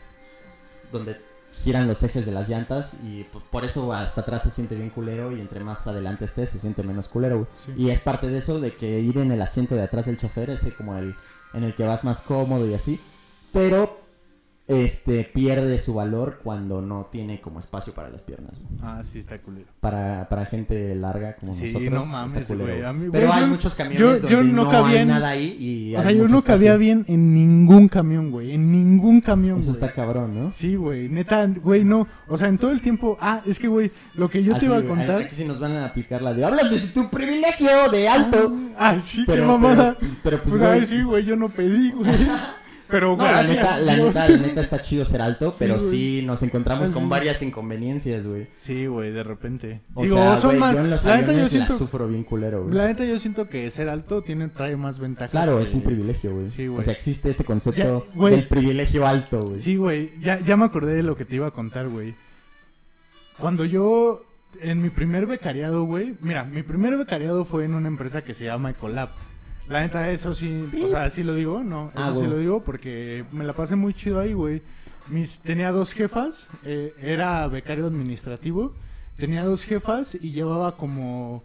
donde 0.91 1.17
giran 1.63 1.87
los 1.87 2.03
ejes 2.03 2.25
de 2.25 2.31
las 2.31 2.47
llantas 2.47 2.97
y 3.03 3.23
pues, 3.25 3.43
por 3.51 3.65
eso 3.65 3.91
hasta 3.91 4.21
atrás 4.21 4.43
se 4.43 4.51
siente 4.51 4.75
bien 4.75 4.89
culero 4.89 5.35
y 5.35 5.41
entre 5.41 5.61
más 5.61 5.87
adelante 5.87 6.25
estés 6.25 6.49
se 6.49 6.59
siente 6.59 6.83
menos 6.83 7.07
culero. 7.07 7.47
Sí. 7.65 7.73
Y 7.77 7.89
es 7.89 8.01
parte 8.01 8.27
de 8.27 8.37
eso, 8.37 8.59
de 8.59 8.73
que 8.73 8.99
ir 8.99 9.17
en 9.17 9.31
el 9.31 9.41
asiento 9.41 9.75
de 9.75 9.83
atrás 9.83 10.05
del 10.05 10.17
chofer 10.17 10.49
es 10.49 10.65
como 10.77 10.97
el 10.97 11.15
en 11.53 11.63
el 11.63 11.73
que 11.73 11.85
vas 11.85 12.03
más 12.03 12.21
cómodo 12.21 12.67
y 12.67 12.73
así. 12.73 13.01
Pero 13.51 13.94
este 14.67 15.23
pierde 15.25 15.77
su 15.77 15.93
valor 15.93 16.39
cuando 16.43 16.81
no 16.81 17.07
tiene 17.11 17.39
como 17.39 17.59
espacio 17.59 17.93
para 17.93 18.09
las 18.09 18.23
piernas. 18.23 18.59
güey. 18.59 18.79
Ah, 18.81 19.01
sí, 19.03 19.19
está 19.19 19.37
culero. 19.37 19.67
Para, 19.79 20.27
para 20.27 20.45
gente 20.47 20.95
larga 20.95 21.35
como 21.35 21.53
Sí, 21.53 21.65
nosotros. 21.71 21.91
no 21.93 22.05
mames, 22.07 22.51
güey. 22.51 22.81
A 22.81 22.91
mí- 22.91 23.09
Pero 23.11 23.27
güey, 23.27 23.37
hay 23.39 23.45
yo- 23.45 23.51
muchos 23.51 23.75
camiones 23.75 23.99
yo- 24.01 24.13
donde 24.13 24.29
yo 24.29 24.43
no, 24.43 24.63
no 24.63 24.69
cabía 24.71 24.95
hay 24.95 25.01
en- 25.03 25.07
nada 25.07 25.29
ahí 25.29 25.57
y 25.59 25.95
O 25.95 26.01
sea, 26.01 26.11
yo 26.11 26.27
no 26.27 26.41
cabía 26.43 26.77
bien 26.77 27.05
en 27.07 27.35
ningún 27.35 27.87
camión, 27.89 28.31
güey. 28.31 28.53
En 28.53 28.71
ningún 28.71 29.21
camión, 29.21 29.59
Eso 29.59 29.71
güey. 29.73 29.81
está 29.83 29.93
cabrón, 29.93 30.33
¿no? 30.33 30.51
Sí, 30.51 30.75
güey. 30.75 31.09
Neta, 31.09 31.45
güey, 31.45 31.83
no. 31.83 32.07
O 32.27 32.35
sea, 32.35 32.47
en 32.47 32.57
todo 32.57 32.71
el 32.71 32.81
tiempo. 32.81 33.17
Ah, 33.21 33.43
es 33.45 33.59
que, 33.59 33.67
güey, 33.67 33.91
lo 34.15 34.31
que 34.31 34.43
yo 34.43 34.53
Así, 34.53 34.61
te 34.61 34.65
iba 34.65 34.77
a 34.77 34.83
contar. 34.83 35.21
Aquí 35.21 35.35
sí 35.35 35.45
nos 35.45 35.59
van 35.59 35.73
a 35.73 35.85
aplicar 35.85 36.23
la 36.23 36.33
de 36.33 36.43
hablas 36.43 36.71
de 36.71 36.79
tu 36.79 37.07
privilegio 37.11 37.89
de 37.91 38.07
alto. 38.09 38.51
Ah, 38.75 38.97
sí, 38.99 39.19
qué 39.25 39.33
Pero, 39.33 39.45
mamada. 39.47 39.95
pero, 39.99 40.11
pero, 40.23 40.37
pues, 40.41 40.49
Pues, 40.55 40.61
güey, 40.61 40.79
ay, 40.79 40.85
sí, 40.87 41.03
güey, 41.03 41.23
yo 41.23 41.35
no 41.35 41.49
pedí, 41.49 41.91
güey. 41.91 42.09
Pero 42.87 43.17
No, 43.17 43.23
la 43.23 43.41
neta, 43.41 43.79
la 43.79 43.95
neta, 43.97 44.29
la 44.29 44.37
neta 44.37 44.61
está 44.61 44.79
chido 44.79 45.05
ser 45.05 45.21
alto, 45.21 45.51
Sí, 45.51 45.57
pero 45.59 45.79
sí 45.79 46.21
nos 46.23 46.43
encontramos 46.43 46.91
con 46.91 47.09
varias 47.09 47.41
inconveniencias, 47.41 48.27
güey. 48.27 48.47
Sí, 48.57 48.85
güey, 48.85 49.11
de 49.11 49.23
repente. 49.23 49.81
O 49.95 50.03
Digo, 50.03 50.17
sea, 50.17 50.39
son 50.39 50.59
más. 50.59 50.73
yo 50.75 50.81
en 50.81 50.89
los 50.91 51.03
La 51.03 51.17
neta, 51.17 51.33
yo 51.33 51.49
siento. 51.49 51.77
sufro 51.79 52.07
bien 52.07 52.23
culero, 52.23 52.63
güey. 52.63 52.75
La 52.75 52.85
neta, 52.87 53.03
yo 53.03 53.17
siento 53.19 53.49
que 53.49 53.69
ser 53.71 53.89
alto 53.89 54.21
tiene, 54.21 54.49
trae 54.49 54.75
más 54.77 54.99
ventajas. 54.99 55.31
Claro, 55.31 55.57
que- 55.57 55.63
es 55.63 55.73
un 55.73 55.81
privilegio, 55.81 56.33
güey. 56.35 56.51
Sí, 56.51 56.67
güey. 56.67 56.79
o 56.79 56.83
sea, 56.83 56.93
existe 56.93 57.29
este 57.31 57.43
concepto 57.43 58.05
Ya, 58.15 58.29
del 58.29 58.47
privilegio 58.47 59.07
alto, 59.07 59.41
güey. 59.47 59.59
Sí, 59.59 59.77
güey. 59.77 60.11
Ya, 60.21 60.39
ya 60.41 60.55
me 60.55 60.65
acordé 60.65 60.93
de 60.93 61.03
lo 61.03 61.15
que 61.17 61.25
te 61.25 61.35
iba 61.37 61.47
a 61.47 61.51
contar, 61.51 61.87
güey. 61.89 62.13
Cuando 63.39 63.65
yo. 63.65 64.23
En 64.61 64.81
mi 64.81 64.89
primer 64.89 65.25
becariado, 65.25 65.83
güey. 65.83 66.15
Mira, 66.21 66.45
mi 66.45 66.63
primer 66.63 66.95
becariado 66.97 67.43
fue 67.43 67.65
en 67.65 67.73
una 67.73 67.89
empresa 67.89 68.23
que 68.23 68.33
se 68.33 68.45
llama 68.45 68.69
Ecolab. 68.71 69.09
La 69.67 69.81
neta, 69.81 70.11
eso 70.11 70.33
sí. 70.35 70.69
O 70.83 70.87
sea, 70.87 71.09
sí 71.09 71.23
lo 71.23 71.33
digo, 71.35 71.63
no. 71.63 71.91
Eso 71.95 72.03
Ah, 72.03 72.13
sí 72.15 72.27
lo 72.27 72.37
digo 72.37 72.63
porque 72.63 73.25
me 73.31 73.43
la 73.45 73.53
pasé 73.53 73.75
muy 73.75 73.93
chido 73.93 74.19
ahí, 74.19 74.33
güey. 74.33 74.61
Mis, 75.07 75.39
tenía 75.39 75.71
dos 75.71 75.91
jefas. 75.93 76.49
eh, 76.63 76.93
era 77.01 77.47
becario 77.47 77.87
administrativo. 77.87 78.73
Tenía 79.17 79.43
dos 79.43 79.63
jefas 79.63 80.15
y 80.19 80.31
llevaba 80.31 80.75
como. 80.77 81.43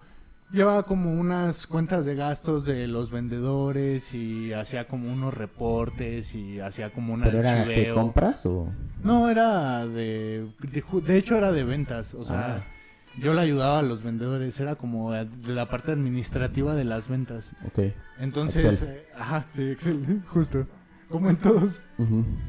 Llevaba 0.52 0.82
como 0.82 1.12
unas 1.14 1.68
cuentas 1.68 2.04
de 2.04 2.16
gastos 2.16 2.64
de 2.64 2.88
los 2.88 3.12
vendedores 3.12 4.12
y 4.12 4.52
hacía 4.52 4.88
como 4.88 5.12
unos 5.12 5.32
reportes 5.32 6.34
y 6.34 6.58
hacía 6.58 6.90
como 6.92 7.14
un 7.14 7.22
¿Pero 7.22 7.38
era 7.38 7.60
archiveo. 7.62 7.94
compras 7.94 8.44
o...? 8.46 8.66
No, 9.04 9.30
era 9.30 9.86
de, 9.86 10.48
de, 10.60 10.84
de 11.04 11.16
hecho 11.16 11.36
era 11.36 11.52
de 11.52 11.62
ventas, 11.62 12.14
o 12.14 12.24
sea, 12.24 12.56
Ah. 12.56 12.64
Yo 13.20 13.34
le 13.34 13.40
ayudaba 13.40 13.78
a 13.78 13.82
los 13.82 14.02
vendedores, 14.02 14.58
era 14.58 14.76
como 14.76 15.12
de 15.12 15.54
la 15.54 15.68
parte 15.68 15.92
administrativa 15.92 16.74
de 16.74 16.84
las 16.84 17.08
ventas. 17.08 17.52
Ok. 17.66 17.92
Entonces, 18.18 18.82
eh, 18.82 19.06
ajá, 19.16 19.46
sí, 19.50 19.70
Excel, 19.70 20.22
justo, 20.28 20.66
como 21.08 21.30
en 21.30 21.36
todos. 21.36 21.82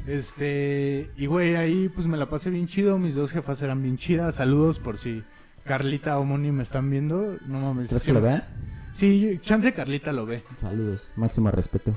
Este, 0.06 1.10
y 1.16 1.26
güey, 1.26 1.56
ahí 1.56 1.88
pues 1.88 2.06
me 2.06 2.16
la 2.16 2.28
pasé 2.28 2.50
bien 2.50 2.66
chido, 2.66 2.98
mis 2.98 3.14
dos 3.14 3.30
jefas 3.30 3.60
eran 3.62 3.82
bien 3.82 3.96
chidas, 3.96 4.36
saludos 4.36 4.78
por 4.78 4.96
si 4.96 5.22
Carlita 5.64 6.18
o 6.18 6.24
Moni 6.24 6.50
me 6.50 6.62
están 6.62 6.90
viendo, 6.90 7.36
no 7.46 7.60
mames. 7.60 7.88
¿Crees 7.88 8.02
sí, 8.02 8.08
que 8.08 8.14
lo 8.14 8.20
vean? 8.20 8.44
Sí, 8.92 9.38
chance 9.42 9.72
Carlita 9.72 10.12
lo 10.12 10.26
ve. 10.26 10.42
Saludos. 10.56 11.12
Máximo 11.16 11.50
respeto. 11.50 11.94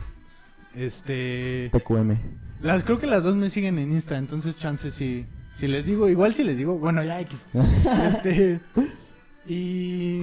Este, 0.76 1.70
TQM. 1.72 2.18
Las, 2.62 2.84
creo 2.84 3.00
que 3.00 3.08
las 3.08 3.24
dos 3.24 3.36
me 3.36 3.50
siguen 3.50 3.80
en 3.80 3.92
Insta, 3.92 4.18
entonces 4.18 4.58
chance 4.58 4.92
si, 4.92 5.26
si 5.56 5.68
les 5.68 5.86
digo, 5.88 6.08
igual 6.10 6.34
si 6.34 6.44
les 6.44 6.58
digo, 6.58 6.78
bueno, 6.78 7.04
ya 7.04 7.20
X. 7.22 7.48
este, 8.06 8.60
y, 9.48 10.22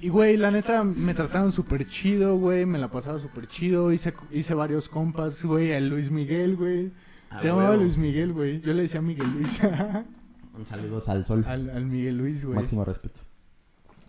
y 0.00 0.08
güey, 0.08 0.36
la 0.36 0.50
neta 0.50 0.82
me 0.84 1.14
trataron 1.14 1.52
súper 1.52 1.86
chido, 1.88 2.36
güey, 2.36 2.66
me 2.66 2.78
la 2.78 2.90
pasaba 2.90 3.18
súper 3.18 3.46
chido, 3.46 3.92
hice, 3.92 4.12
hice 4.32 4.54
varios 4.54 4.88
compas, 4.88 5.44
güey, 5.44 5.70
el 5.72 5.88
Luis 5.88 6.10
Miguel, 6.10 6.56
güey. 6.56 6.92
Ah, 7.30 7.40
Se 7.40 7.48
llamaba. 7.48 7.76
Luis 7.76 7.98
Miguel, 7.98 8.32
güey. 8.32 8.60
Yo 8.62 8.72
le 8.72 8.82
decía 8.82 9.02
Miguel 9.02 9.30
Luis 9.32 9.60
Un 10.56 10.66
saludos 10.66 11.08
al 11.08 11.24
sol. 11.24 11.44
al, 11.46 11.70
al 11.70 11.84
Miguel 11.86 12.16
Luis, 12.18 12.44
güey. 12.44 12.56
Máximo 12.56 12.84
respeto. 12.84 13.20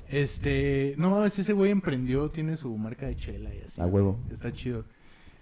Este, 0.07 0.95
no 0.97 1.11
mames, 1.11 1.37
ese 1.37 1.53
güey 1.53 1.69
emprendió, 1.69 2.29
tiene 2.31 2.57
su 2.57 2.75
marca 2.77 3.05
de 3.05 3.15
chela 3.15 3.53
y 3.53 3.59
así. 3.59 3.79
A 3.79 3.85
huevo. 3.85 4.19
Está 4.31 4.51
chido. 4.51 4.85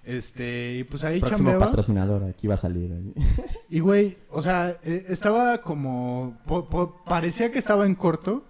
Este, 0.08 0.76
y 0.76 0.84
pues 0.86 1.04
ahí 1.04 1.20
Próximo 1.20 1.50
chambeaba. 1.50 1.66
patrocinador, 1.66 2.24
aquí 2.24 2.48
va 2.48 2.56
a 2.56 2.58
salir. 2.58 2.92
ahí. 2.94 3.14
Y 3.70 3.82
güey, 3.82 4.18
o 4.30 4.42
sea, 4.42 4.78
eh, 4.84 5.06
estaba 5.10 5.62
como. 5.62 6.38
po- 6.48 6.70
po- 6.70 7.04
parecía 7.06 7.52
que 7.52 7.60
estaba 7.60 7.86
en 7.86 7.94
corto. 7.96 8.46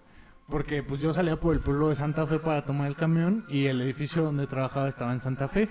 Porque 0.49 0.81
pues 0.83 1.01
yo 1.01 1.13
salía 1.13 1.37
por 1.39 1.53
el 1.55 1.59
pueblo 1.59 1.89
de 1.89 1.95
Santa 1.97 2.25
Fe 2.25 2.39
para 2.39 2.63
tomar 2.63 2.87
el 2.87 2.95
camión. 2.95 3.43
Y 3.49 3.65
el 3.65 3.81
edificio 3.81 4.23
donde 4.23 4.45
trabajaba 4.47 4.87
estaba 4.87 5.11
en 5.11 5.19
Santa 5.19 5.47
Fe. 5.47 5.67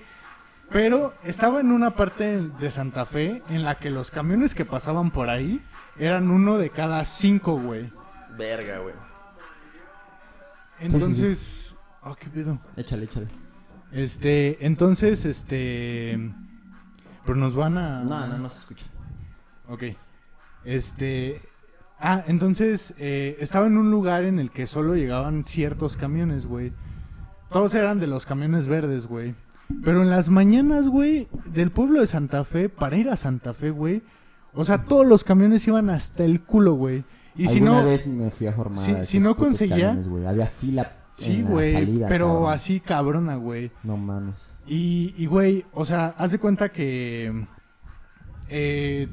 Pero 0.69 1.13
estaba 1.23 1.61
en 1.61 1.71
una 1.71 1.95
parte 1.95 2.41
de 2.59 2.71
Santa 2.71 3.05
Fe 3.05 3.41
en 3.49 3.63
la 3.63 3.75
que 3.75 3.89
los 3.89 4.11
camiones 4.11 4.53
que 4.53 4.65
pasaban 4.65 5.09
por 5.11 5.29
ahí 5.29 5.63
eran 5.97 6.29
uno 6.29 6.57
de 6.57 6.69
cada 6.69 7.03
cinco, 7.05 7.57
güey. 7.59 7.89
Verga, 8.37 8.79
güey. 8.79 8.93
Entonces. 10.79 11.75
Oh, 12.03 12.15
qué 12.15 12.27
pedo. 12.29 12.59
Échale, 12.75 13.05
échale. 13.05 13.27
Este, 13.97 14.65
entonces, 14.65 15.25
este. 15.25 16.31
Pero 17.25 17.37
nos 17.37 17.55
van 17.55 17.77
a. 17.77 18.03
No, 18.03 18.27
no, 18.27 18.37
no 18.37 18.49
se 18.49 18.59
escucha. 18.59 18.85
Ok. 19.69 19.83
Este. 20.65 21.41
Ah, 21.99 22.23
entonces 22.27 22.93
eh, 22.99 23.37
estaba 23.39 23.65
en 23.65 23.75
un 23.77 23.89
lugar 23.89 24.23
en 24.23 24.37
el 24.37 24.51
que 24.51 24.67
solo 24.67 24.95
llegaban 24.95 25.45
ciertos 25.45 25.97
camiones, 25.97 26.45
güey. 26.45 26.71
Todos 27.49 27.73
eran 27.73 27.99
de 27.99 28.05
los 28.07 28.25
camiones 28.25 28.67
verdes, 28.67 29.07
güey. 29.07 29.33
Pero 29.83 30.03
en 30.03 30.09
las 30.11 30.29
mañanas, 30.29 30.87
güey, 30.87 31.27
del 31.45 31.71
pueblo 31.71 31.99
de 31.99 32.07
Santa 32.07 32.43
Fe, 32.43 32.69
para 32.69 32.97
ir 32.97 33.09
a 33.09 33.17
Santa 33.17 33.53
Fe, 33.53 33.71
güey. 33.71 34.03
O 34.53 34.63
sea, 34.63 34.83
todos 34.83 35.05
los 35.07 35.23
camiones 35.23 35.67
iban 35.67 35.89
hasta 35.89 36.23
el 36.23 36.41
culo, 36.43 36.73
güey. 36.73 37.03
Y 37.35 37.47
si 37.47 37.61
no. 37.61 37.83
vez 37.83 38.07
me 38.07 38.29
fui 38.31 38.47
a 38.47 38.53
formar 38.53 38.79
si- 38.79 38.91
a 38.91 39.03
si 39.03 39.17
esos 39.17 39.27
no 39.29 39.35
conseguía- 39.35 39.95
camiones. 39.95 40.27
Había 40.27 40.47
fila 40.47 40.91
Sí, 41.17 41.41
güey. 41.41 42.03
Pero 42.07 42.27
cabrón. 42.27 42.53
así 42.53 42.79
cabrona, 42.79 43.35
güey. 43.35 43.71
No 43.83 43.97
mames. 43.97 44.49
Y, 44.67 45.13
y, 45.17 45.25
güey, 45.25 45.65
o 45.73 45.83
sea, 45.83 46.13
haz 46.17 46.31
de 46.31 46.39
cuenta 46.39 46.69
que. 46.69 47.45
eh, 48.49 49.09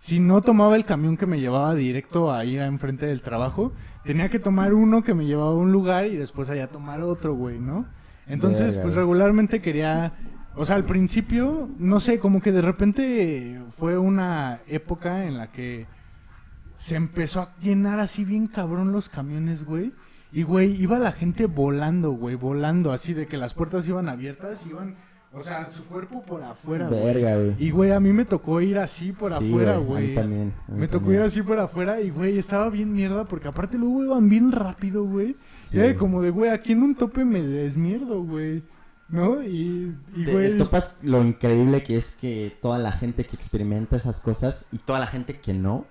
si 0.00 0.20
no 0.20 0.40
tomaba 0.42 0.76
el 0.76 0.84
camión 0.84 1.16
que 1.16 1.26
me 1.26 1.40
llevaba 1.40 1.74
directo 1.74 2.32
ahí 2.32 2.56
enfrente 2.56 3.06
del 3.06 3.20
trabajo, 3.20 3.72
tenía 4.04 4.28
que 4.30 4.38
tomar 4.38 4.72
uno 4.72 5.02
que 5.02 5.12
me 5.12 5.26
llevaba 5.26 5.50
a 5.50 5.54
un 5.54 5.72
lugar 5.72 6.06
y 6.06 6.16
después 6.16 6.48
allá 6.48 6.68
tomar 6.68 7.02
otro, 7.02 7.34
güey, 7.34 7.58
¿no? 7.58 7.84
Entonces, 8.26 8.78
pues 8.78 8.94
regularmente 8.94 9.60
quería. 9.60 10.12
O 10.54 10.64
sea, 10.64 10.76
al 10.76 10.84
principio, 10.84 11.68
no 11.78 12.00
sé, 12.00 12.18
como 12.18 12.40
que 12.40 12.52
de 12.52 12.62
repente 12.62 13.60
fue 13.76 13.98
una 13.98 14.60
época 14.66 15.26
en 15.26 15.36
la 15.36 15.50
que 15.52 15.86
se 16.76 16.96
empezó 16.96 17.40
a 17.40 17.54
llenar 17.60 18.00
así 18.00 18.24
bien 18.24 18.46
cabrón 18.46 18.92
los 18.92 19.08
camiones, 19.08 19.64
güey. 19.64 19.92
Y, 20.32 20.42
güey, 20.42 20.80
iba 20.80 20.98
la 20.98 21.12
gente 21.12 21.46
volando, 21.46 22.10
güey, 22.12 22.34
volando, 22.34 22.92
así 22.92 23.14
de 23.14 23.26
que 23.26 23.36
las 23.38 23.54
puertas 23.54 23.88
iban 23.88 24.08
abiertas, 24.10 24.66
iban, 24.66 24.96
o 25.32 25.40
sea, 25.42 25.70
su 25.72 25.84
cuerpo 25.86 26.22
por 26.22 26.42
afuera, 26.42 26.88
güey. 26.88 27.02
Verga, 27.02 27.36
güey. 27.36 27.54
Y, 27.58 27.70
güey, 27.70 27.92
a 27.92 28.00
mí 28.00 28.12
me 28.12 28.24
tocó 28.26 28.60
ir 28.60 28.76
así 28.78 29.12
por 29.12 29.30
Sí, 29.30 29.36
afuera, 29.36 29.76
A 29.76 29.78
mí 29.80 29.84
güey. 29.86 30.14
también. 30.14 30.52
a 30.68 30.72
mí 30.72 30.78
Me 30.80 30.86
tocó 30.88 31.04
también. 31.06 31.22
ir 31.22 31.26
así 31.26 31.42
por 31.42 31.58
afuera 31.58 32.00
y, 32.02 32.10
güey, 32.10 32.36
estaba 32.38 32.68
bien 32.68 32.92
mierda 32.92 33.24
porque 33.24 33.48
aparte 33.48 33.78
luego 33.78 34.04
iban 34.04 34.28
bien 34.28 34.52
rápido, 34.52 35.04
güey. 35.04 35.34
Sí, 35.68 35.76
y 35.76 35.78
era 35.78 35.86
güey. 35.88 35.96
como 35.96 36.20
de, 36.22 36.30
güey, 36.30 36.50
aquí 36.50 36.72
en 36.72 36.82
un 36.82 36.94
tope 36.94 37.24
me 37.24 37.42
desmierdo, 37.42 38.22
güey. 38.22 38.62
¿No? 39.08 39.42
Y, 39.42 39.96
y 40.14 40.24
Te- 40.26 40.32
güey... 40.32 40.58
topas 40.58 40.98
lo 41.02 41.24
increíble 41.24 41.82
que 41.82 41.96
es 41.96 42.14
que 42.16 42.54
toda 42.60 42.78
la 42.78 42.92
gente 42.92 43.24
que 43.24 43.34
experimenta 43.34 43.96
esas 43.96 44.20
cosas 44.20 44.66
y 44.72 44.76
toda 44.78 44.98
la 44.98 45.06
gente 45.06 45.38
que 45.40 45.54
no. 45.54 45.86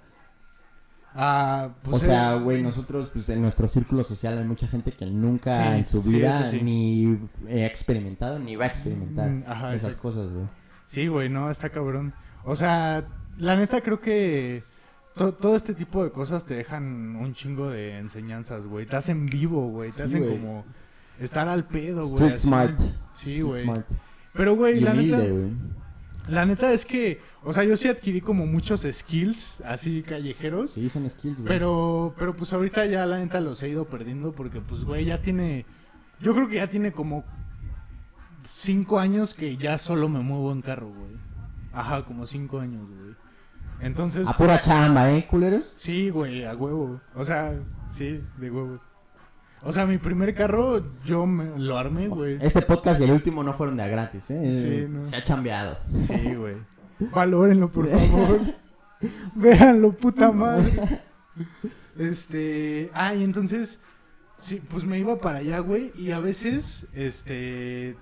Ah, 1.17 1.69
pues, 1.81 2.03
o 2.03 2.05
sea, 2.05 2.35
güey, 2.35 2.61
nosotros, 2.61 3.09
pues 3.11 3.27
en 3.29 3.41
nuestro 3.41 3.67
círculo 3.67 4.03
social 4.03 4.37
hay 4.37 4.45
mucha 4.45 4.67
gente 4.67 4.91
que 4.93 5.05
nunca 5.07 5.71
Sí, 5.73 5.77
en 5.79 5.85
su 5.85 6.01
vida 6.03 6.49
sí. 6.51 6.61
ni 6.61 7.19
ha 7.61 7.65
experimentado 7.65 8.39
ni 8.39 8.55
va 8.55 8.65
a 8.65 8.67
experimentar 8.67 9.29
Mm, 9.29 9.43
ajá, 9.47 9.73
esas 9.75 9.85
exacto. 9.95 10.01
cosas, 10.03 10.31
güey. 10.31 10.45
Sí, 10.87 11.07
güey, 11.07 11.27
no, 11.27 11.49
está 11.51 11.69
cabrón. 11.69 12.13
O 12.45 12.55
sea, 12.55 13.03
la 13.37 13.55
neta 13.57 13.81
creo 13.81 13.99
que 13.99 14.63
to- 15.15 15.33
todo 15.33 15.55
este 15.55 15.73
tipo 15.73 16.03
de 16.03 16.11
cosas 16.11 16.45
te 16.45 16.53
dejan 16.53 17.15
un 17.17 17.33
chingo 17.33 17.69
de 17.69 17.97
enseñanzas, 17.97 18.65
güey. 18.65 18.85
Te 18.85 18.95
hacen 18.95 19.25
vivo, 19.25 19.67
güey. 19.69 19.91
Te 19.91 20.03
hacen 20.03 20.23
como 20.29 20.63
estar 21.19 21.47
al 21.49 21.65
pedo, 21.67 22.01
güey. 22.03 22.13
Street 22.13 22.33
así. 22.33 22.47
smart. 22.47 22.79
Sí, 23.17 23.41
güey. 23.41 23.65
Pero, 24.33 24.55
güey, 24.55 24.79
la 24.79 24.93
neta, 24.93 25.17
la 26.29 26.45
neta 26.45 26.71
es 26.71 26.85
que, 26.85 27.19
o 27.47 27.53
sea, 27.53 27.63
yo 27.63 27.77
sí 27.77 27.87
adquirí 27.87 28.19
como 28.19 28.45
muchos 28.45 28.81
skills 28.91 29.61
así 29.61 30.03
callejeros. 30.03 30.71
Sí, 30.71 30.89
son 30.89 31.09
skills, 31.09 31.39
güey. 31.39 31.47
Pero, 31.47 32.13
pero 32.19 32.35
pues 32.35 32.51
ahorita 32.51 32.85
ya 32.87 33.05
la 33.05 33.19
neta 33.19 33.39
los 33.39 33.63
he 33.63 33.69
ido 33.69 33.85
perdiendo 33.85 34.33
porque 34.33 34.59
pues 34.59 34.83
güey 34.83 35.05
ya 35.05 35.21
tiene, 35.21 35.65
yo 36.19 36.33
creo 36.33 36.49
que 36.49 36.55
ya 36.55 36.67
tiene 36.67 36.91
como 36.91 37.23
cinco 38.53 38.99
años 38.99 39.33
que 39.33 39.55
ya 39.55 39.77
solo 39.77 40.09
me 40.09 40.19
muevo 40.19 40.51
en 40.51 40.61
carro, 40.61 40.89
güey. 40.89 41.15
Ajá, 41.71 42.03
como 42.03 42.27
cinco 42.27 42.59
años, 42.59 42.85
güey. 42.89 43.15
Entonces, 43.79 44.27
A 44.27 44.35
pura 44.35 44.59
chamba, 44.59 45.09
¿eh, 45.13 45.25
culeros? 45.25 45.73
sí, 45.77 46.09
güey, 46.09 46.43
a 46.43 46.53
huevo. 46.53 46.99
O 47.15 47.23
sea, 47.23 47.57
sí, 47.91 48.21
de 48.37 48.51
huevos. 48.51 48.81
O 49.63 49.71
sea, 49.71 49.85
mi 49.85 49.97
primer 49.99 50.35
carro 50.35 50.83
yo 51.05 51.25
me 51.25 51.57
lo 51.57 51.77
armé, 51.77 52.09
güey. 52.09 52.39
Este 52.41 52.61
podcast 52.61 52.99
y 52.99 53.05
el 53.05 53.11
último 53.11 53.41
no 53.41 53.53
fueron 53.53 53.77
de 53.77 53.83
a 53.83 53.87
gratis, 53.87 54.29
¿eh? 54.31 54.85
Sí, 54.85 54.93
no. 54.93 55.01
Se 55.01 55.15
ha 55.15 55.23
chambeado. 55.23 55.77
Sí, 55.89 56.35
güey. 56.35 56.57
Valórenlo, 56.99 57.69
por 57.71 57.87
favor. 57.87 58.39
Véanlo, 59.35 59.91
puta 59.93 60.31
madre. 60.31 61.01
Este. 61.97 62.89
Ah, 62.93 63.13
y 63.13 63.23
entonces. 63.23 63.79
Sí, 64.37 64.61
pues 64.69 64.83
me 64.83 64.99
iba 64.99 65.17
para 65.19 65.39
allá, 65.39 65.59
güey. 65.59 65.91
Y 65.97 66.11
a 66.11 66.19
veces, 66.19 66.87
este. 66.93 67.95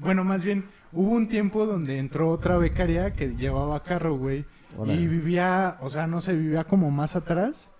Bueno, 0.00 0.24
más 0.24 0.42
bien, 0.42 0.64
hubo 0.92 1.10
un 1.10 1.28
tiempo 1.28 1.66
donde 1.66 1.98
entró 1.98 2.30
otra 2.30 2.56
becaria 2.56 3.12
que 3.12 3.36
llevaba 3.36 3.82
carro, 3.82 4.16
güey. 4.16 4.44
Y 4.86 5.06
vivía, 5.06 5.76
o 5.80 5.90
sea, 5.90 6.06
no 6.06 6.20
sé, 6.20 6.34
vivía 6.34 6.64
como 6.64 6.90
más 6.90 7.14
atrás. 7.14 7.70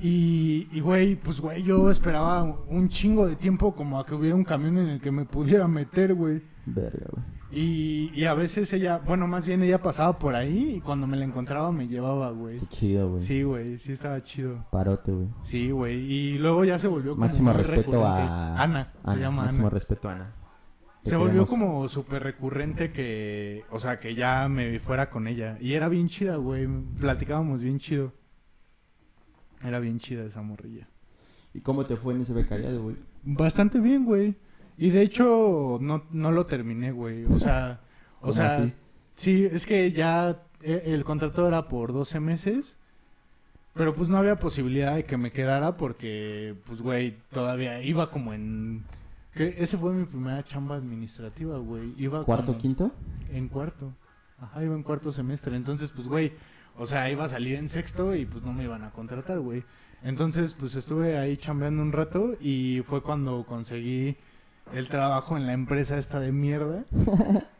Y, 0.00 0.68
y, 0.72 0.80
güey, 0.80 1.16
pues, 1.16 1.40
güey, 1.40 1.62
yo 1.62 1.90
esperaba 1.90 2.42
un 2.42 2.88
chingo 2.88 3.26
de 3.26 3.36
tiempo 3.36 3.74
como 3.74 3.98
a 3.98 4.06
que 4.06 4.14
hubiera 4.14 4.34
un 4.34 4.44
camión 4.44 4.78
en 4.78 4.88
el 4.88 5.00
que 5.00 5.10
me 5.10 5.24
pudiera 5.24 5.68
meter, 5.68 6.14
güey. 6.14 6.42
Verga, 6.64 7.06
güey. 7.10 7.35
Y, 7.50 8.10
y 8.12 8.24
a 8.24 8.34
veces 8.34 8.72
ella, 8.72 8.98
bueno, 8.98 9.28
más 9.28 9.46
bien 9.46 9.62
ella 9.62 9.80
pasaba 9.80 10.18
por 10.18 10.34
ahí 10.34 10.74
y 10.76 10.80
cuando 10.80 11.06
me 11.06 11.16
la 11.16 11.24
encontraba 11.24 11.70
me 11.70 11.86
llevaba, 11.86 12.30
güey. 12.32 12.58
Qué 12.58 12.66
chido, 12.66 13.10
güey. 13.10 13.22
Sí, 13.22 13.42
güey, 13.44 13.78
sí 13.78 13.92
estaba 13.92 14.22
chido. 14.24 14.66
Parote, 14.72 15.12
güey. 15.12 15.28
Sí, 15.42 15.70
güey. 15.70 15.96
Y 15.98 16.38
luego 16.38 16.64
ya 16.64 16.78
se 16.78 16.88
volvió 16.88 17.12
como 17.12 17.24
Máximo 17.24 17.50
muy 17.50 17.58
respeto 17.58 17.82
recurrente. 17.92 18.02
a... 18.02 18.60
Ana, 18.62 18.92
se 19.04 19.16
llama 19.18 19.42
Máximo 19.44 19.66
Ana. 19.68 19.74
respeto 19.74 20.08
a 20.08 20.12
Ana. 20.12 20.32
Se 21.04 21.14
volvió 21.14 21.46
como 21.46 21.88
súper 21.88 22.24
recurrente 22.24 22.90
que, 22.90 23.64
o 23.70 23.78
sea, 23.78 24.00
que 24.00 24.16
ya 24.16 24.48
me 24.48 24.80
fuera 24.80 25.08
con 25.08 25.28
ella. 25.28 25.56
Y 25.60 25.74
era 25.74 25.88
bien 25.88 26.08
chida, 26.08 26.34
güey. 26.34 26.66
Platicábamos 26.98 27.62
bien 27.62 27.78
chido. 27.78 28.12
Era 29.62 29.78
bien 29.78 30.00
chida 30.00 30.24
esa 30.24 30.42
morrilla. 30.42 30.88
¿Y 31.54 31.60
cómo 31.60 31.86
te 31.86 31.96
fue 31.96 32.14
en 32.14 32.22
ese 32.22 32.32
becariado, 32.32 32.82
güey? 32.82 32.96
Bastante 33.22 33.78
bien, 33.78 34.04
güey. 34.04 34.36
Y 34.78 34.90
de 34.90 35.02
hecho, 35.02 35.78
no, 35.80 36.04
no 36.10 36.32
lo 36.32 36.46
terminé, 36.46 36.92
güey. 36.92 37.24
O 37.26 37.38
sea, 37.38 37.80
o 38.18 38.20
¿Cómo 38.20 38.32
sea, 38.34 38.56
así? 38.56 38.72
sí, 39.14 39.44
es 39.50 39.66
que 39.66 39.92
ya 39.92 40.42
eh, 40.62 40.82
el 40.86 41.04
contrato 41.04 41.46
era 41.46 41.68
por 41.68 41.92
12 41.92 42.20
meses. 42.20 42.78
Pero 43.74 43.94
pues 43.94 44.08
no 44.08 44.16
había 44.16 44.38
posibilidad 44.38 44.94
de 44.94 45.04
que 45.04 45.18
me 45.18 45.32
quedara 45.32 45.76
porque, 45.76 46.54
pues, 46.66 46.80
güey, 46.80 47.18
todavía 47.30 47.82
iba 47.82 48.10
como 48.10 48.32
en... 48.32 48.84
Que 49.34 49.54
ese 49.58 49.76
fue 49.76 49.92
mi 49.92 50.06
primera 50.06 50.42
chamba 50.42 50.76
administrativa, 50.76 51.58
güey. 51.58 51.92
Iba 51.98 52.24
¿Cuarto, 52.24 52.46
como- 52.46 52.58
quinto? 52.58 52.90
En 53.30 53.48
cuarto. 53.48 53.92
Ajá, 54.40 54.64
iba 54.64 54.74
en 54.74 54.82
cuarto 54.82 55.12
semestre. 55.12 55.56
Entonces, 55.56 55.90
pues, 55.92 56.08
güey, 56.08 56.32
o 56.78 56.86
sea, 56.86 57.10
iba 57.10 57.24
a 57.24 57.28
salir 57.28 57.56
en 57.56 57.68
sexto 57.68 58.14
y 58.16 58.24
pues 58.24 58.42
no 58.44 58.54
me 58.54 58.64
iban 58.64 58.82
a 58.82 58.92
contratar, 58.92 59.40
güey. 59.40 59.62
Entonces, 60.02 60.54
pues 60.54 60.74
estuve 60.74 61.18
ahí 61.18 61.36
chambeando 61.36 61.82
un 61.82 61.92
rato 61.92 62.32
y 62.40 62.82
fue 62.86 63.02
cuando 63.02 63.44
conseguí 63.44 64.16
el 64.74 64.88
trabajo 64.88 65.36
en 65.36 65.46
la 65.46 65.52
empresa 65.52 65.96
esta 65.96 66.20
de 66.20 66.32
mierda. 66.32 66.84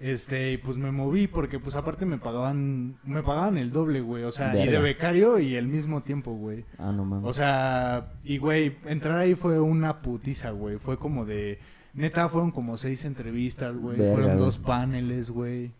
Este, 0.00 0.52
y 0.52 0.56
pues 0.56 0.76
me 0.76 0.90
moví 0.90 1.28
porque 1.28 1.60
pues 1.60 1.76
aparte 1.76 2.04
me 2.04 2.18
pagaban, 2.18 2.96
me 3.04 3.22
pagaban 3.22 3.56
el 3.58 3.70
doble, 3.70 4.00
güey. 4.00 4.24
O 4.24 4.32
sea, 4.32 4.52
y 4.56 4.58
de 4.58 4.64
Verga. 4.66 4.80
becario 4.80 5.38
y 5.38 5.54
el 5.54 5.68
mismo 5.68 6.02
tiempo, 6.02 6.32
güey. 6.32 6.64
Ah, 6.78 6.90
no 6.90 7.04
mames. 7.04 7.30
O 7.30 7.32
sea, 7.32 8.12
y 8.24 8.38
güey, 8.38 8.76
entrar 8.86 9.18
ahí 9.18 9.36
fue 9.36 9.60
una 9.60 10.02
putiza, 10.02 10.50
güey. 10.50 10.78
Fue 10.78 10.98
como 10.98 11.24
de. 11.24 11.60
Neta, 11.94 12.28
fueron 12.28 12.50
como 12.50 12.76
seis 12.76 13.04
entrevistas, 13.04 13.76
güey. 13.76 13.96
Verga, 13.98 14.12
Fueron 14.14 14.30
güey. 14.32 14.44
dos 14.44 14.58
paneles, 14.58 15.30
güey. 15.30 15.70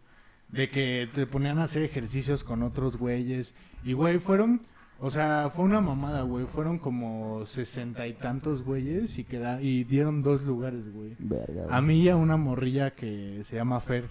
De 0.51 0.71
que 0.71 1.09
te 1.13 1.27
ponían 1.27 1.59
a 1.59 1.65
hacer 1.65 1.83
ejercicios 1.83 2.45
con 2.45 2.63
otros 2.63 2.99
güeyes. 2.99 3.55
Y, 3.83 3.95
güey, 3.95 4.19
fueron. 4.21 4.63
O 5.05 5.11
sea, 5.11 5.51
fue 5.53 5.65
una 5.65 5.81
mamada, 5.81 6.23
güey. 6.23 6.47
Fueron 6.47 6.79
como 6.79 7.45
sesenta 7.45 8.07
y 8.07 8.13
tantos 8.13 8.63
güeyes 8.63 9.19
y, 9.19 9.25
queda, 9.25 9.61
y 9.61 9.83
dieron 9.83 10.23
dos 10.23 10.43
lugares, 10.43 10.93
güey. 10.95 11.17
Verga, 11.19 11.65
güey. 11.65 11.67
A 11.77 11.81
mí 11.81 12.01
y 12.03 12.09
a 12.09 12.15
una 12.17 12.37
morrilla 12.37 12.93
que 12.95 13.43
se 13.45 13.57
llama 13.57 13.81
Fer, 13.81 14.09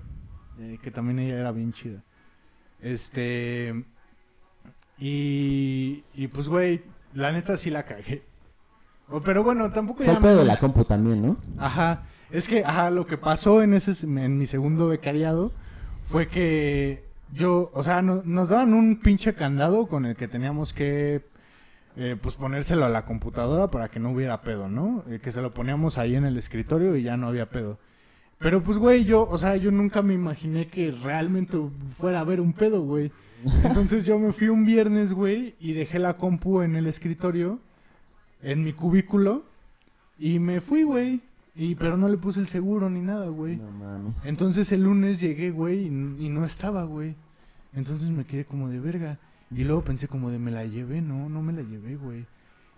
eh, 0.59 0.77
que 0.83 0.91
también 0.91 1.19
ella 1.19 1.39
era 1.39 1.51
bien 1.53 1.71
chida. 1.71 2.03
Este. 2.81 3.85
Y. 4.99 6.03
Y 6.15 6.27
pues, 6.27 6.47
güey, 6.47 6.81
la 7.13 7.31
neta 7.31 7.57
sí 7.57 7.69
la 7.69 7.83
cagué. 7.83 8.23
O- 9.09 9.21
pero 9.21 9.43
bueno, 9.43 9.71
tampoco 9.71 9.99
Fue 9.99 10.07
ya. 10.07 10.13
el 10.13 10.19
pedo 10.19 10.35
me- 10.35 10.39
de 10.41 10.45
la 10.45 10.59
compu 10.59 10.85
también, 10.85 11.21
¿no? 11.21 11.37
Ajá. 11.57 12.03
Es 12.29 12.47
que, 12.47 12.63
ajá, 12.63 12.89
lo 12.91 13.05
que 13.07 13.17
pasó 13.17 13.61
en 13.61 13.73
ese 13.73 14.05
en 14.05 14.37
mi 14.37 14.45
segundo 14.45 14.87
becariado 14.87 15.51
fue 16.05 16.27
que 16.27 17.03
yo, 17.33 17.71
o 17.73 17.83
sea, 17.83 18.01
no- 18.01 18.21
nos 18.25 18.49
daban 18.49 18.73
un 18.73 18.97
pinche 18.97 19.33
candado 19.33 19.87
con 19.87 20.05
el 20.05 20.15
que 20.15 20.27
teníamos 20.27 20.73
que 20.73 21.29
eh, 21.97 22.15
pues 22.21 22.35
ponérselo 22.35 22.85
a 22.85 22.89
la 22.89 23.05
computadora 23.05 23.69
para 23.69 23.89
que 23.89 23.99
no 23.99 24.11
hubiera 24.11 24.41
pedo, 24.41 24.69
¿no? 24.69 25.03
Eh, 25.09 25.19
que 25.21 25.31
se 25.31 25.41
lo 25.41 25.53
poníamos 25.53 25.97
ahí 25.97 26.15
en 26.15 26.25
el 26.25 26.37
escritorio 26.37 26.95
y 26.95 27.03
ya 27.03 27.17
no 27.17 27.27
había 27.27 27.49
pedo. 27.49 27.79
Pero 28.39 28.63
pues, 28.63 28.77
güey, 28.77 29.03
yo, 29.05 29.27
o 29.29 29.37
sea, 29.37 29.55
yo 29.57 29.71
nunca 29.71 30.01
me 30.01 30.13
imaginé 30.13 30.67
que 30.67 30.91
realmente 30.91 31.57
fuera 31.97 32.19
a 32.19 32.21
haber 32.21 32.39
un 32.41 32.53
pedo, 32.53 32.81
güey. 32.81 33.11
Entonces 33.63 34.03
yo 34.05 34.17
me 34.19 34.31
fui 34.31 34.47
un 34.49 34.65
viernes, 34.65 35.13
güey, 35.13 35.55
y 35.59 35.73
dejé 35.73 35.99
la 35.99 36.15
compu 36.17 36.61
en 36.61 36.75
el 36.75 36.87
escritorio, 36.87 37.59
en 38.41 38.63
mi 38.63 38.71
cubículo, 38.73 39.43
y 40.17 40.39
me 40.39 40.61
fui, 40.61 40.83
güey. 40.83 41.21
Y, 41.53 41.75
pero 41.75 41.97
no 41.97 42.07
le 42.07 42.17
puse 42.17 42.39
el 42.39 42.47
seguro 42.47 42.89
ni 42.89 43.01
nada, 43.01 43.27
güey. 43.27 43.57
No 43.57 43.71
mames. 43.71 44.15
Entonces 44.25 44.71
el 44.71 44.83
lunes 44.83 45.19
llegué, 45.19 45.51
güey, 45.51 45.81
y, 45.81 45.87
y 45.87 46.29
no 46.29 46.45
estaba, 46.45 46.83
güey. 46.83 47.15
Entonces 47.73 48.09
me 48.09 48.25
quedé 48.25 48.45
como 48.45 48.69
de 48.69 48.79
verga. 48.79 49.19
Y 49.53 49.65
luego 49.65 49.83
pensé 49.83 50.07
como 50.07 50.29
de 50.29 50.39
me 50.39 50.51
la 50.51 50.65
llevé, 50.65 51.01
no, 51.01 51.27
no 51.27 51.41
me 51.41 51.51
la 51.51 51.61
llevé, 51.61 51.97
güey. 51.97 52.25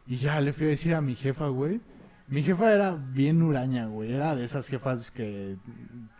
Y 0.08 0.18
ya 0.18 0.42
le 0.42 0.54
fui 0.54 0.66
a 0.66 0.70
decir 0.70 0.96
a 0.96 1.02
mi 1.02 1.16
jefa, 1.16 1.48
güey. 1.48 1.82
Mi 2.28 2.42
jefa 2.42 2.74
era 2.74 2.96
bien 2.96 3.42
huraña, 3.42 3.86
güey. 3.86 4.12
Era 4.12 4.36
de 4.36 4.44
esas 4.44 4.68
jefas 4.68 5.12
que 5.12 5.58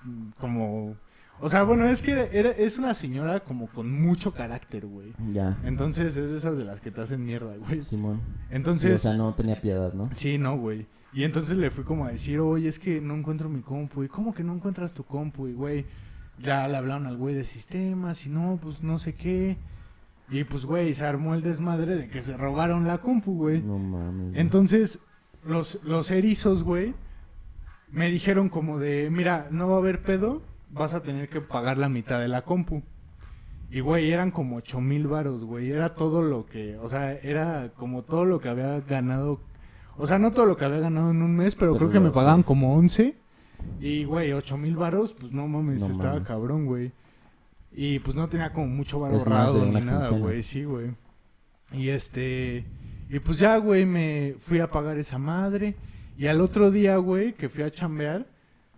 mm, 0.04 0.30
como... 0.40 0.96
O 1.40 1.50
sea, 1.50 1.64
bueno, 1.64 1.86
es 1.86 2.02
que 2.02 2.30
era, 2.32 2.52
es 2.52 2.78
una 2.78 2.94
señora 2.94 3.40
como 3.40 3.68
con 3.68 3.92
mucho 3.92 4.34
carácter, 4.34 4.86
güey. 4.86 5.14
Ya. 5.30 5.58
Entonces 5.64 6.16
es 6.16 6.32
de 6.32 6.38
esas 6.38 6.56
de 6.56 6.64
las 6.64 6.80
que 6.80 6.92
te 6.92 7.02
hacen 7.02 7.26
mierda, 7.26 7.58
güey. 7.58 7.80
Simón. 7.80 8.22
Sí, 8.22 8.54
o 8.54 8.56
Entonces... 8.56 9.02
sea, 9.02 9.14
no 9.14 9.34
tenía 9.34 9.60
piedad, 9.60 9.94
¿no? 9.94 10.10
Sí, 10.14 10.38
no, 10.38 10.56
güey. 10.58 10.86
Y 11.14 11.24
entonces 11.24 11.58
le 11.58 11.70
fui 11.70 11.84
como 11.84 12.06
a 12.06 12.12
decir, 12.12 12.40
oye, 12.40 12.68
es 12.68 12.80
que 12.80 13.00
no 13.00 13.16
encuentro 13.16 13.48
mi 13.50 13.62
compu. 13.62 14.04
¿Y 14.04 14.08
cómo 14.08 14.34
que 14.34 14.44
no 14.44 14.54
encuentras 14.54 14.94
tu 14.94 15.04
compu? 15.04 15.48
Y, 15.48 15.54
güey, 15.54 15.86
ya 16.40 16.68
le 16.68 16.78
hablaron 16.78 17.06
al 17.06 17.18
güey 17.18 17.36
de 17.36 17.44
sistemas 17.44 18.26
y 18.26 18.30
no, 18.30 18.60
pues 18.62 18.82
no 18.82 18.98
sé 18.98 19.14
qué. 19.14 19.58
Y 20.30 20.44
pues, 20.46 20.66
güey, 20.66 20.94
se 20.94 21.06
armó 21.06 21.36
el 21.36 21.44
desmadre 21.44 21.96
de 21.96 22.10
que 22.10 22.22
se 22.22 22.36
robaron 22.36 22.88
la 22.88 22.98
compu, 23.00 23.36
güey. 23.36 23.62
No 23.62 23.78
mames. 23.78 24.30
güey. 24.30 24.42
Entonces, 24.42 25.00
los, 25.46 25.80
los 25.84 26.10
erizos, 26.10 26.64
güey, 26.64 26.96
me 27.92 28.10
dijeron 28.10 28.50
como 28.50 28.80
de, 28.80 29.10
mira, 29.12 29.48
no 29.52 29.68
va 29.68 29.76
a 29.76 29.80
haber 29.80 30.02
pedo, 30.02 30.42
vas 30.72 30.96
a 30.96 31.04
tener 31.04 31.30
que 31.30 31.42
pagar 31.42 31.78
la 31.78 31.90
mitad 31.90 32.20
de 32.20 32.28
la 32.28 32.42
compu. 32.42 32.82
Y, 33.70 33.82
güey, 33.82 34.12
eran 34.12 34.32
como 34.32 34.56
ocho 34.58 34.82
mil 34.82 35.08
varos, 35.08 35.44
güey. 35.44 35.72
Era 35.72 35.94
todo 35.94 36.24
lo 36.24 36.46
que, 36.46 36.78
o 36.78 36.90
sea, 36.90 37.14
era 37.14 37.72
como 37.76 38.04
todo 38.04 38.26
lo 38.26 38.40
que 38.40 38.50
había 38.50 38.80
ganado. 38.82 39.40
O 39.98 40.08
sea, 40.08 40.18
no 40.20 40.32
todo 40.32 40.46
lo 40.46 40.58
que 40.58 40.66
había 40.66 40.80
ganado 40.80 41.12
en 41.12 41.22
un 41.22 41.36
mes, 41.36 41.56
pero, 41.56 41.74
Pero 41.74 41.90
creo 41.90 41.92
que 41.92 42.00
me 42.00 42.12
pagaban 42.12 42.44
como 42.44 42.76
11. 42.76 43.16
Y, 43.80 44.04
güey, 44.06 44.34
ocho 44.34 44.58
mil 44.58 44.76
varos, 44.76 45.14
pues 45.14 45.32
no 45.32 45.48
mames, 45.48 45.80
No 45.82 45.88
estaba 45.88 46.14
mames. 46.14 46.28
cabrón, 46.28 46.66
güey. 46.66 46.92
Y 47.72 48.00
pues 48.00 48.16
no 48.16 48.28
tenía 48.28 48.52
como 48.54 48.68
mucho 48.68 49.00
varo 49.00 49.18
ahorrado 49.18 49.66
ni 49.66 49.82
nada, 49.82 50.10
güey. 50.10 50.44
Sí, 50.44 50.64
güey. 50.64 50.92
Y 51.72 51.90
este. 51.90 52.66
Y 53.10 53.20
pues 53.20 53.40
ya, 53.40 53.58
güey, 53.58 53.86
me 53.86 54.36
fui 54.40 54.60
a 54.60 54.70
pagar 54.70 54.98
esa 54.98 55.18
madre. 55.18 55.76
Y 56.18 56.28
al 56.28 56.42
otro 56.42 56.70
día, 56.72 56.98
güey, 56.98 57.34
que 57.34 57.50
fui 57.50 57.64
a 57.64 57.72
chambear, 57.72 58.28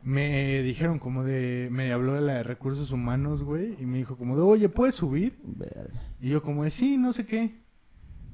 me 0.03 0.61
dijeron 0.61 0.99
como 0.99 1.24
de. 1.24 1.68
Me 1.72 1.91
habló 1.91 2.13
de 2.13 2.22
la 2.22 2.34
de 2.36 2.43
recursos 2.43 2.91
humanos, 2.91 3.43
güey. 3.43 3.76
Y 3.82 3.86
me 3.86 3.97
dijo 3.97 4.18
como 4.18 4.36
de, 4.38 4.43
oye, 4.43 4.70
¿puedes 4.70 4.95
subir? 4.95 5.38
Y 6.22 6.30
yo 6.30 6.41
como 6.41 6.63
de, 6.63 6.72
sí, 6.72 6.97
no 6.97 7.11
sé 7.11 7.26
qué. 7.26 7.64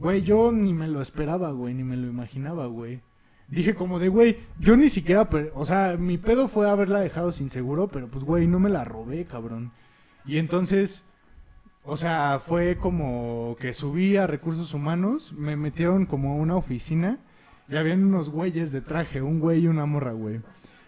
Güey, 0.02 0.24
yo 0.24 0.52
ni 0.52 0.74
me 0.74 0.88
lo 0.88 1.00
esperaba, 1.00 1.52
güey, 1.52 1.76
ni 1.76 1.84
me 1.84 1.96
lo 1.96 2.08
imaginaba, 2.08 2.66
güey. 2.66 3.02
Dije 3.48 3.76
como 3.76 4.00
de, 4.00 4.10
güey, 4.10 4.38
yo 4.58 4.76
ni 4.76 4.90
siquiera, 4.90 5.30
o 5.54 5.64
sea, 5.64 5.96
mi 5.96 6.18
pedo 6.18 6.48
fue 6.48 6.68
haberla 6.68 7.02
dejado 7.02 7.32
sin 7.32 7.52
seguro, 7.52 7.88
pero 7.88 8.08
pues, 8.08 8.26
güey, 8.26 8.48
no 8.48 8.60
me 8.60 8.72
la 8.72 8.84
robé, 8.84 9.26
cabrón. 9.26 9.72
Y 10.26 10.40
entonces, 10.40 11.04
o 11.84 11.98
sea, 11.98 12.42
fue 12.44 12.78
como 12.78 13.56
que 13.60 13.74
subí 13.74 14.18
a 14.18 14.26
recursos 14.26 14.74
humanos, 14.74 15.34
me 15.34 15.56
metieron 15.56 16.08
como 16.08 16.32
a 16.32 16.36
una 16.36 16.56
oficina 16.56 17.20
y 17.70 17.76
habían 17.76 18.04
unos 18.04 18.32
güeyes 18.32 18.72
de 18.72 18.82
traje, 18.82 19.22
un 19.22 19.40
güey 19.40 19.66
y 19.66 19.68
una 19.68 19.86
morra, 19.86 20.14
güey. 20.14 20.42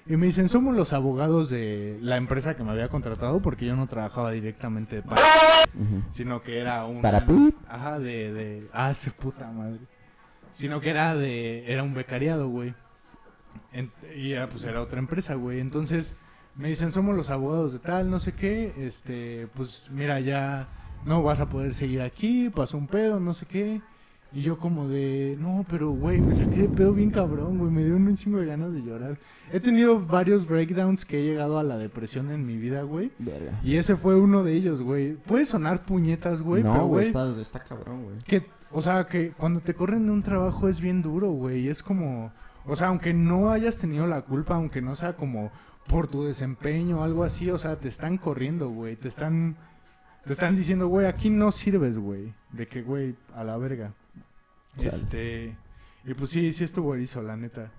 Y 0.05 0.17
me 0.17 0.25
dicen, 0.25 0.49
somos 0.49 0.75
los 0.75 0.91
abogados 0.91 1.49
de 1.49 1.97
la 2.01 2.17
empresa 2.17 2.55
que 2.57 2.63
me 2.63 2.71
había 2.71 2.89
contratado 2.89 3.41
porque 3.41 3.65
yo 3.65 3.75
no 3.77 3.87
trabajaba 3.87 4.31
directamente 4.31 5.01
para 5.01 5.21
sino 6.13 6.43
que 6.43 6.59
era 6.59 6.83
un 6.85 7.01
Para 7.01 7.25
pip. 7.25 7.55
ajá 7.69 7.99
de 7.99 8.33
de 8.33 8.69
ah 8.73 8.93
su 8.93 9.11
puta 9.11 9.49
madre. 9.51 9.79
Sino 10.53 10.81
que 10.81 10.89
era 10.89 11.15
de 11.15 11.71
era 11.71 11.83
un 11.83 11.93
becariado 11.93 12.49
güey. 12.49 12.73
En- 13.71 13.91
y 14.15 14.31
ya, 14.31 14.47
pues 14.49 14.63
era 14.65 14.81
otra 14.81 14.99
empresa 14.99 15.35
güey. 15.35 15.59
Entonces 15.61 16.15
me 16.55 16.67
dicen 16.67 16.91
somos 16.91 17.15
los 17.15 17.29
abogados 17.29 17.71
de 17.73 17.79
tal 17.79 18.09
no 18.11 18.19
sé 18.19 18.33
qué 18.33 18.73
este 18.77 19.47
pues 19.55 19.87
mira 19.89 20.19
ya 20.19 20.67
no 21.05 21.23
vas 21.23 21.39
a 21.39 21.49
poder 21.49 21.73
seguir 21.73 22.01
aquí 22.01 22.49
pasó 22.51 22.77
un 22.77 22.85
pedo 22.87 23.19
no 23.19 23.33
sé 23.33 23.45
qué 23.47 23.81
Y 24.35 24.41
yo 24.41 24.57
como 24.57 24.87
de, 24.87 25.37
no, 25.39 25.63
pero 25.69 25.91
güey, 25.91 26.19
me 26.19 26.35
saqué 26.35 26.63
de 26.63 26.67
pedo 26.67 26.93
bien 26.93 27.11
cabrón, 27.11 27.59
güey, 27.59 27.69
me 27.69 27.83
dieron 27.83 28.07
un 28.07 28.17
chingo 28.17 28.39
de 28.39 28.47
ganas 28.47 28.73
de 28.73 28.81
llorar. 28.81 29.19
He 29.51 29.59
tenido 29.59 30.03
varios 30.03 30.47
breakdowns 30.47 31.05
que 31.05 31.19
he 31.19 31.23
llegado 31.23 31.59
a 31.59 31.63
la 31.63 31.77
depresión 31.77 32.31
en 32.31 32.43
mi 32.43 32.57
vida, 32.57 32.81
güey. 32.81 33.11
Verga. 33.19 33.59
Y 33.63 33.75
ese 33.75 33.95
fue 33.95 34.15
uno 34.15 34.43
de 34.43 34.53
ellos, 34.53 34.81
güey. 34.81 35.13
Puede 35.13 35.45
sonar 35.45 35.85
puñetas, 35.85 36.41
güey, 36.41 36.63
no, 36.63 36.73
pero 36.73 36.85
güey, 36.87 37.11
güey, 37.11 37.27
está, 37.41 37.41
está 37.41 37.59
cabrón, 37.59 38.05
güey. 38.05 38.17
que, 38.25 38.47
o 38.71 38.81
sea, 38.81 39.05
que 39.05 39.31
cuando 39.37 39.59
te 39.59 39.75
corren 39.75 40.07
de 40.07 40.11
un 40.11 40.23
trabajo 40.23 40.67
es 40.67 40.81
bien 40.81 41.03
duro, 41.03 41.29
güey. 41.29 41.67
Es 41.67 41.83
como, 41.83 42.31
o 42.65 42.75
sea, 42.75 42.87
aunque 42.87 43.13
no 43.13 43.51
hayas 43.51 43.77
tenido 43.77 44.07
la 44.07 44.21
culpa, 44.21 44.55
aunque 44.55 44.81
no 44.81 44.95
sea 44.95 45.13
como 45.13 45.51
por 45.87 46.07
tu 46.07 46.23
desempeño 46.23 47.01
o 47.01 47.03
algo 47.03 47.23
así, 47.23 47.51
o 47.51 47.59
sea, 47.59 47.75
te 47.75 47.87
están 47.87 48.17
corriendo, 48.17 48.69
güey. 48.69 48.95
Te 48.95 49.09
están, 49.09 49.57
te 50.25 50.33
están 50.33 50.55
diciendo, 50.55 50.87
güey, 50.87 51.05
aquí 51.05 51.29
no 51.29 51.51
sirves, 51.51 51.99
güey. 51.99 52.33
De 52.51 52.67
que, 52.67 52.81
güey, 52.81 53.15
a 53.35 53.43
la 53.43 53.57
verga. 53.57 53.93
Chale. 54.77 54.87
Este, 54.89 55.57
y 56.05 56.13
pues 56.13 56.29
sí, 56.31 56.51
sí 56.53 56.63
estuvo 56.63 56.95
erizo, 56.95 57.21
la 57.21 57.35
neta. 57.37 57.71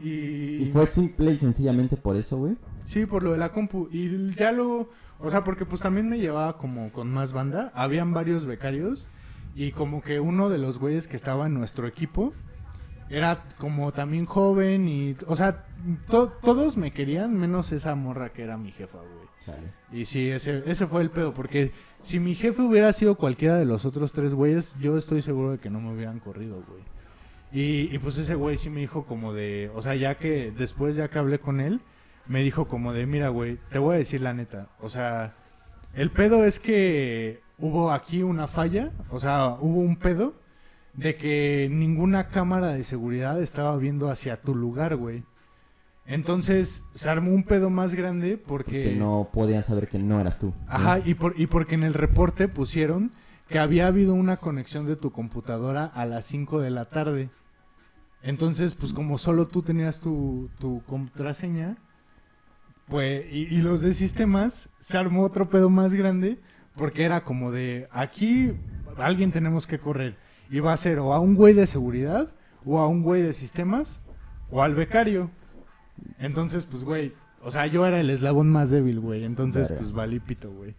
Y, 0.00 0.64
Y 0.64 0.70
fue 0.72 0.86
simple 0.86 1.32
y 1.32 1.38
sencillamente 1.38 1.96
por 1.96 2.16
eso, 2.16 2.36
güey. 2.36 2.56
Sí, 2.86 3.06
por 3.06 3.22
lo 3.22 3.32
de 3.32 3.38
la 3.38 3.52
compu. 3.52 3.88
Y 3.90 4.34
ya 4.34 4.52
lo... 4.52 4.88
O 5.18 5.30
sea, 5.30 5.42
porque 5.42 5.64
pues 5.64 5.80
también 5.80 6.08
me 6.08 6.18
llevaba 6.18 6.58
como 6.58 6.92
con 6.92 7.10
más 7.10 7.32
banda. 7.32 7.72
Habían 7.74 8.12
varios 8.12 8.44
becarios. 8.44 9.06
Y 9.54 9.72
como 9.72 10.02
que 10.02 10.20
uno 10.20 10.50
de 10.50 10.58
los 10.58 10.78
güeyes 10.78 11.08
que 11.08 11.16
estaba 11.16 11.46
en 11.46 11.54
nuestro 11.54 11.86
equipo 11.86 12.34
era 13.08 13.44
como 13.58 13.92
también 13.92 14.26
joven 14.26 14.86
y... 14.88 15.16
O 15.26 15.34
sea, 15.34 15.64
to- 16.10 16.28
todos 16.42 16.76
me 16.76 16.92
querían 16.92 17.34
menos 17.38 17.72
esa 17.72 17.94
morra 17.94 18.32
que 18.32 18.42
era 18.42 18.58
mi 18.58 18.72
jefa, 18.72 18.98
güey. 18.98 19.25
Y 19.92 20.04
sí, 20.04 20.30
ese, 20.30 20.62
ese 20.66 20.86
fue 20.86 21.02
el 21.02 21.10
pedo. 21.10 21.34
Porque 21.34 21.72
si 22.02 22.20
mi 22.20 22.34
jefe 22.34 22.62
hubiera 22.62 22.92
sido 22.92 23.16
cualquiera 23.16 23.56
de 23.56 23.64
los 23.64 23.84
otros 23.84 24.12
tres 24.12 24.34
güeyes, 24.34 24.76
yo 24.80 24.96
estoy 24.96 25.22
seguro 25.22 25.52
de 25.52 25.58
que 25.58 25.70
no 25.70 25.80
me 25.80 25.92
hubieran 25.92 26.20
corrido, 26.20 26.62
güey. 26.68 26.82
Y, 27.52 27.94
y 27.94 27.98
pues 27.98 28.18
ese 28.18 28.34
güey 28.34 28.56
sí 28.56 28.70
me 28.70 28.80
dijo 28.80 29.06
como 29.06 29.32
de, 29.32 29.70
o 29.74 29.82
sea, 29.82 29.94
ya 29.94 30.16
que 30.16 30.50
después 30.50 30.96
ya 30.96 31.08
que 31.08 31.18
hablé 31.18 31.38
con 31.38 31.60
él, 31.60 31.80
me 32.26 32.42
dijo 32.42 32.66
como 32.66 32.92
de, 32.92 33.06
mira, 33.06 33.28
güey, 33.28 33.58
te 33.70 33.78
voy 33.78 33.94
a 33.94 33.98
decir 33.98 34.20
la 34.20 34.34
neta. 34.34 34.68
O 34.80 34.90
sea, 34.90 35.34
el 35.94 36.10
pedo 36.10 36.44
es 36.44 36.60
que 36.60 37.40
hubo 37.58 37.92
aquí 37.92 38.22
una 38.22 38.46
falla, 38.46 38.92
o 39.10 39.20
sea, 39.20 39.56
hubo 39.60 39.80
un 39.80 39.96
pedo 39.96 40.34
de 40.94 41.16
que 41.16 41.68
ninguna 41.70 42.28
cámara 42.28 42.72
de 42.72 42.84
seguridad 42.84 43.40
estaba 43.40 43.76
viendo 43.76 44.10
hacia 44.10 44.40
tu 44.40 44.54
lugar, 44.54 44.96
güey. 44.96 45.24
Entonces 46.06 46.84
se 46.94 47.08
armó 47.08 47.32
un 47.32 47.42
pedo 47.42 47.68
más 47.68 47.94
grande 47.94 48.38
porque... 48.38 48.84
Que 48.84 48.94
no 48.94 49.28
podían 49.32 49.62
saber 49.62 49.88
que 49.88 49.98
no 49.98 50.20
eras 50.20 50.38
tú. 50.38 50.54
Ajá, 50.68 51.00
y, 51.04 51.14
por, 51.14 51.34
y 51.38 51.46
porque 51.46 51.74
en 51.74 51.82
el 51.82 51.94
reporte 51.94 52.48
pusieron 52.48 53.12
que 53.48 53.58
había 53.58 53.86
habido 53.86 54.14
una 54.14 54.36
conexión 54.36 54.86
de 54.86 54.96
tu 54.96 55.10
computadora 55.10 55.84
a 55.84 56.04
las 56.04 56.26
5 56.26 56.60
de 56.60 56.70
la 56.70 56.84
tarde. 56.84 57.30
Entonces, 58.22 58.74
pues 58.74 58.92
como 58.92 59.18
solo 59.18 59.46
tú 59.46 59.62
tenías 59.62 60.00
tu, 60.00 60.48
tu 60.58 60.82
contraseña, 60.86 61.76
pues, 62.88 63.26
y, 63.30 63.54
y 63.54 63.62
los 63.62 63.82
de 63.82 63.94
sistemas, 63.94 64.68
se 64.78 64.98
armó 64.98 65.22
otro 65.22 65.48
pedo 65.48 65.70
más 65.70 65.92
grande, 65.92 66.38
porque 66.76 67.04
era 67.04 67.22
como 67.22 67.50
de, 67.50 67.88
aquí 67.90 68.52
alguien 68.96 69.32
tenemos 69.32 69.66
que 69.66 69.78
correr. 69.78 70.16
Y 70.50 70.60
va 70.60 70.72
a 70.72 70.76
ser 70.76 71.00
o 71.00 71.12
a 71.12 71.20
un 71.20 71.34
güey 71.34 71.54
de 71.54 71.66
seguridad, 71.66 72.28
o 72.64 72.78
a 72.78 72.88
un 72.88 73.02
güey 73.02 73.22
de 73.22 73.32
sistemas, 73.32 74.00
o 74.50 74.62
al 74.62 74.74
becario. 74.74 75.30
Entonces, 76.18 76.66
pues, 76.66 76.84
güey, 76.84 77.12
o 77.42 77.50
sea, 77.50 77.66
yo 77.66 77.86
era 77.86 78.00
el 78.00 78.10
eslabón 78.10 78.48
más 78.50 78.70
débil, 78.70 79.00
güey. 79.00 79.24
Entonces, 79.24 79.70
pues, 79.76 79.92
valí 79.92 80.20
pito, 80.20 80.50
güey. 80.52 80.74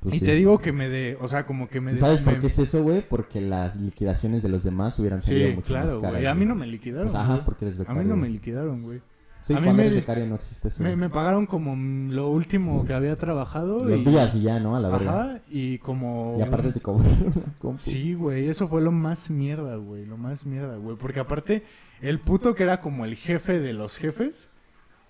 Pues 0.00 0.16
y 0.16 0.18
sí. 0.18 0.24
te 0.24 0.34
digo 0.34 0.58
que 0.58 0.72
me 0.72 0.88
de, 0.88 1.16
o 1.20 1.28
sea, 1.28 1.46
como 1.46 1.68
que 1.68 1.80
me 1.80 1.92
de- 1.92 1.98
¿Sabes 1.98 2.22
por 2.22 2.36
qué 2.40 2.48
es 2.48 2.58
eso, 2.58 2.82
güey? 2.82 3.06
Porque 3.08 3.40
las 3.40 3.76
liquidaciones 3.76 4.42
de 4.42 4.48
los 4.48 4.64
demás 4.64 4.98
hubieran 4.98 5.22
salido 5.22 5.50
Sí, 5.50 5.54
mucho 5.54 5.72
más 5.74 5.84
claro, 5.84 6.00
caras. 6.00 6.16
güey. 6.16 6.26
A 6.26 6.34
mí 6.34 6.44
no 6.44 6.56
me 6.56 6.66
liquidaron. 6.66 7.06
Pues, 7.08 7.14
ajá, 7.14 7.44
porque 7.44 7.66
eres 7.66 7.76
a 7.76 7.80
becario. 7.80 8.02
mí 8.02 8.08
no 8.08 8.16
me 8.16 8.28
liquidaron, 8.28 8.82
güey. 8.82 9.00
Sí, 9.42 9.54
a 9.54 9.60
mí 9.60 9.72
me- 9.72 9.88
becario 9.88 10.24
no 10.26 10.36
existe 10.36 10.68
eso. 10.68 10.82
Me, 10.82 11.10
pagaron 11.10 11.46
como 11.46 11.74
lo 12.12 12.28
último 12.28 12.84
que 12.84 12.94
había 12.94 13.16
trabajado. 13.16 13.84
Los 13.84 14.02
y, 14.02 14.04
días 14.04 14.34
y 14.36 14.42
ya, 14.42 14.60
¿no? 14.60 14.76
A 14.76 14.80
la 14.80 14.88
verga. 14.88 15.10
Ajá, 15.10 15.40
y 15.50 15.78
como... 15.78 16.36
Y 16.38 16.42
aparte 16.42 16.72
te 16.72 16.80
cobraron. 16.80 17.48
Sí, 17.78 18.14
güey, 18.14 18.48
eso 18.48 18.68
fue 18.68 18.80
lo 18.80 18.92
más 18.92 19.30
mierda, 19.30 19.76
güey, 19.76 20.06
lo 20.06 20.16
más 20.16 20.46
mierda, 20.46 20.76
güey. 20.76 20.96
Porque 20.96 21.18
aparte, 21.18 21.64
el 22.00 22.20
puto 22.20 22.54
que 22.54 22.62
era 22.62 22.80
como 22.80 23.04
el 23.04 23.16
jefe 23.16 23.58
de 23.58 23.72
los 23.72 23.98
jefes, 23.98 24.48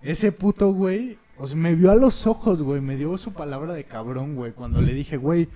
ese 0.01 0.33
puto, 0.33 0.73
güey, 0.73 1.19
o 1.37 1.47
sea, 1.47 1.57
me 1.57 1.75
vio 1.75 1.91
a 1.91 1.97
los 1.97 2.27
ojos, 2.27 2.63
güey, 2.63 2.81
me 2.81 2.97
dio 2.97 3.17
su 3.19 3.33
palabra 3.33 3.75
de 3.75 3.85
cabrón, 3.85 4.35
güey, 4.35 4.53
cuando 4.53 4.81
le 4.81 4.95
dije, 4.95 5.19
güey, 5.19 5.49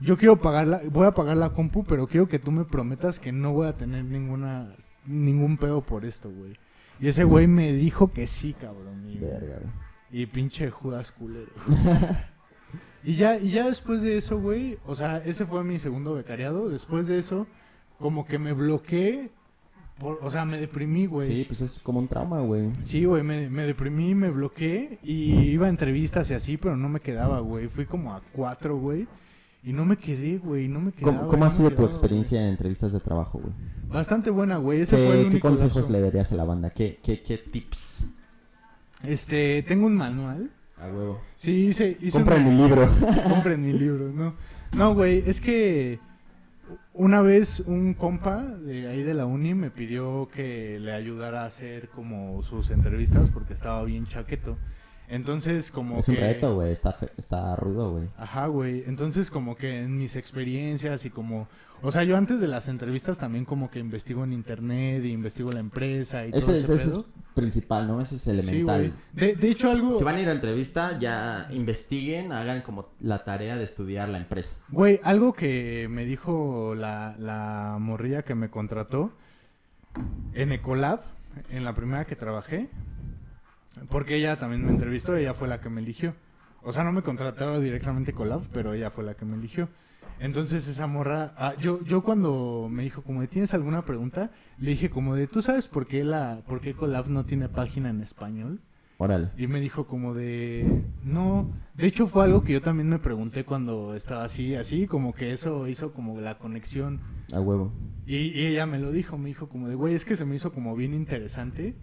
yo 0.00 0.16
quiero 0.16 0.40
pagar 0.40 0.66
la, 0.66 0.80
voy 0.90 1.06
a 1.06 1.14
pagar 1.14 1.36
la 1.36 1.50
compu, 1.50 1.84
pero 1.84 2.06
quiero 2.06 2.28
que 2.28 2.38
tú 2.38 2.52
me 2.52 2.64
prometas 2.64 3.18
que 3.18 3.32
no 3.32 3.52
voy 3.52 3.66
a 3.66 3.76
tener 3.76 4.04
ninguna, 4.04 4.74
ningún 5.04 5.56
pedo 5.56 5.82
por 5.82 6.04
esto, 6.04 6.30
güey. 6.30 6.56
Y 7.00 7.08
ese 7.08 7.24
güey 7.24 7.46
me 7.46 7.72
dijo 7.72 8.12
que 8.12 8.26
sí, 8.26 8.52
cabrón. 8.52 9.08
Y, 9.08 9.18
Verga, 9.18 9.58
güey. 9.60 10.22
y 10.22 10.26
pinche 10.26 10.70
Judas 10.70 11.12
culero. 11.12 11.50
y 13.04 13.14
ya, 13.16 13.38
y 13.38 13.50
ya 13.50 13.66
después 13.66 14.02
de 14.02 14.16
eso, 14.18 14.38
güey, 14.40 14.78
o 14.86 14.94
sea, 14.94 15.18
ese 15.18 15.46
fue 15.46 15.64
mi 15.64 15.78
segundo 15.78 16.14
becariado. 16.14 16.68
Después 16.68 17.06
de 17.06 17.18
eso, 17.18 17.46
como 17.98 18.26
que 18.26 18.38
me 18.38 18.52
bloqueé, 18.52 19.30
por- 19.98 20.18
o 20.22 20.30
sea, 20.30 20.44
me 20.44 20.58
deprimí, 20.58 21.06
güey. 21.06 21.28
Sí, 21.28 21.44
pues 21.46 21.60
es 21.62 21.78
como 21.78 21.98
un 22.00 22.08
trauma, 22.08 22.40
güey. 22.40 22.70
Sí, 22.84 23.04
güey, 23.04 23.22
me, 23.22 23.48
me 23.50 23.64
deprimí, 23.64 24.14
me 24.14 24.30
bloqueé 24.30 24.98
y 25.02 25.32
iba 25.50 25.66
a 25.66 25.70
entrevistas 25.70 26.30
y 26.30 26.34
así, 26.34 26.56
pero 26.56 26.76
no 26.76 26.88
me 26.88 27.00
quedaba, 27.00 27.40
güey. 27.40 27.68
Fui 27.68 27.86
como 27.86 28.14
a 28.14 28.20
cuatro, 28.32 28.76
güey. 28.76 29.06
Y 29.62 29.72
no 29.72 29.84
me 29.84 29.96
quedé, 29.96 30.38
güey, 30.38 30.68
no 30.68 30.80
me 30.80 30.92
quedaba. 30.92 31.28
¿Cómo, 31.28 31.44
ha 31.44 31.50
sido 31.50 31.70
tu 31.70 31.84
experiencia 31.84 32.40
en 32.40 32.48
entrevistas 32.48 32.92
de 32.92 33.00
trabajo, 33.00 33.38
güey? 33.38 33.52
Bastante 33.88 34.30
buena, 34.30 34.56
güey. 34.56 34.80
Ese 34.80 34.96
fue 34.96 35.06
el 35.06 35.12
¿Qué, 35.12 35.20
único 35.20 35.36
qué 35.36 35.40
consejos 35.40 35.90
le 35.90 36.00
darías 36.00 36.32
a 36.32 36.36
la 36.36 36.44
banda? 36.44 36.70
¿Qué, 36.70 36.98
qué, 37.02 37.22
qué 37.22 37.36
tips? 37.36 38.04
Este, 39.02 39.62
tengo 39.62 39.86
un 39.86 39.96
manual. 39.96 40.50
A 40.78 40.86
huevo. 40.86 41.20
Sí, 41.36 41.66
hice, 41.66 41.98
hice 42.00 42.12
Compren 42.18 42.44
mi 42.44 42.62
libro. 42.62 42.88
Compren 43.28 43.62
mi 43.62 43.72
libro, 43.72 44.10
no. 44.10 44.34
No, 44.72 44.94
güey, 44.94 45.22
es 45.26 45.40
que 45.40 45.98
una 46.94 47.20
vez 47.20 47.60
un 47.60 47.94
compa 47.94 48.42
de 48.42 48.88
ahí 48.88 49.02
de 49.02 49.14
la 49.14 49.26
uni 49.26 49.54
me 49.54 49.70
pidió 49.70 50.28
que 50.32 50.78
le 50.80 50.92
ayudara 50.92 51.42
a 51.42 51.46
hacer 51.46 51.88
como 51.88 52.42
sus 52.42 52.70
entrevistas 52.70 53.30
porque 53.30 53.52
estaba 53.52 53.82
bien 53.84 54.06
chaqueto. 54.06 54.56
Entonces, 55.10 55.70
como 55.70 55.98
es 55.98 56.06
que... 56.06 56.12
un 56.12 56.16
reto, 56.18 56.54
güey. 56.54 56.70
Está, 56.72 56.92
fe- 56.92 57.10
está 57.18 57.56
rudo, 57.56 57.90
güey. 57.92 58.08
Ajá, 58.16 58.46
güey. 58.46 58.84
Entonces, 58.86 59.30
como 59.30 59.56
que 59.56 59.82
en 59.82 59.98
mis 59.98 60.16
experiencias 60.16 61.04
y 61.04 61.10
como... 61.10 61.48
O 61.82 61.90
sea, 61.90 62.04
yo 62.04 62.16
antes 62.16 62.40
de 62.40 62.46
las 62.46 62.68
entrevistas 62.68 63.18
también 63.18 63.44
como 63.46 63.70
que 63.70 63.78
investigo 63.78 64.22
en 64.24 64.32
internet 64.34 65.02
y 65.04 65.10
investigo 65.12 65.50
la 65.50 65.60
empresa 65.60 66.26
y 66.26 66.30
todo 66.30 66.38
Ese, 66.38 66.58
ese 66.60 66.74
ese 66.74 66.88
es 66.90 67.04
principal, 67.34 67.86
¿no? 67.88 68.00
Ese 68.02 68.16
es 68.16 68.22
Sí, 68.22 68.30
elemental. 68.30 68.80
güey. 68.80 68.92
De, 69.14 69.34
de 69.34 69.50
hecho, 69.50 69.70
algo... 69.70 69.92
si 69.96 70.04
van 70.04 70.16
a 70.16 70.20
ir 70.20 70.28
a 70.28 70.32
entrevista, 70.32 70.98
ya 70.98 71.48
investiguen, 71.50 72.32
hagan 72.32 72.60
como 72.62 72.90
la 73.00 73.24
tarea 73.24 73.56
de 73.56 73.64
estudiar 73.64 74.10
la 74.10 74.18
empresa. 74.18 74.50
Güey, 74.68 75.00
algo 75.02 75.32
que 75.32 75.88
me 75.90 76.04
dijo 76.04 76.74
la, 76.76 77.16
la 77.18 77.78
morrilla 77.80 78.22
que 78.22 78.34
me 78.34 78.50
contrató 78.50 79.12
en 80.34 80.52
Ecolab, 80.52 81.00
en 81.50 81.64
la 81.64 81.74
primera 81.74 82.04
que 82.04 82.14
trabajé, 82.14 82.68
porque 83.88 84.16
ella 84.16 84.38
también 84.38 84.64
me 84.64 84.70
entrevistó, 84.70 85.16
ella 85.16 85.34
fue 85.34 85.48
la 85.48 85.60
que 85.60 85.70
me 85.70 85.80
eligió. 85.80 86.14
O 86.62 86.72
sea, 86.72 86.84
no 86.84 86.92
me 86.92 87.02
contrataron 87.02 87.62
directamente 87.62 88.10
Ecolab, 88.10 88.42
pero 88.52 88.74
ella 88.74 88.90
fue 88.90 89.04
la 89.04 89.14
que 89.14 89.24
me 89.24 89.36
eligió. 89.36 89.68
Entonces 90.18 90.68
esa 90.68 90.86
morra, 90.86 91.32
ah, 91.38 91.54
yo, 91.58 91.82
yo 91.84 92.02
cuando 92.02 92.68
me 92.70 92.82
dijo 92.82 93.02
como 93.02 93.22
de 93.22 93.26
tienes 93.26 93.54
alguna 93.54 93.86
pregunta, 93.86 94.30
le 94.58 94.72
dije 94.72 94.90
como 94.90 95.14
de 95.14 95.26
¿tú 95.26 95.40
sabes 95.40 95.66
por 95.66 95.86
qué 95.86 96.04
la, 96.04 96.42
por 96.46 96.60
qué 96.60 96.70
Ecolab 96.70 97.08
no 97.08 97.24
tiene 97.24 97.48
página 97.48 97.88
en 97.88 98.02
español? 98.02 98.60
Órale. 98.98 99.30
Y 99.38 99.46
me 99.46 99.60
dijo 99.60 99.86
como 99.86 100.12
de, 100.12 100.82
no, 101.02 101.50
de 101.74 101.86
hecho 101.86 102.06
fue 102.06 102.24
algo 102.24 102.44
que 102.44 102.52
yo 102.52 102.60
también 102.60 102.90
me 102.90 102.98
pregunté 102.98 103.46
cuando 103.46 103.94
estaba 103.94 104.24
así, 104.24 104.54
así, 104.54 104.86
como 104.86 105.14
que 105.14 105.32
eso 105.32 105.66
hizo 105.68 105.94
como 105.94 106.20
la 106.20 106.36
conexión. 106.36 107.00
A 107.32 107.40
huevo. 107.40 107.72
Y, 108.04 108.16
y 108.16 108.44
ella 108.44 108.66
me 108.66 108.78
lo 108.78 108.92
dijo, 108.92 109.16
me 109.16 109.28
dijo 109.28 109.48
como 109.48 109.68
de, 109.68 109.74
güey, 109.74 109.94
es 109.94 110.04
que 110.04 110.16
se 110.16 110.26
me 110.26 110.36
hizo 110.36 110.52
como 110.52 110.76
bien 110.76 110.92
interesante. 110.92 111.76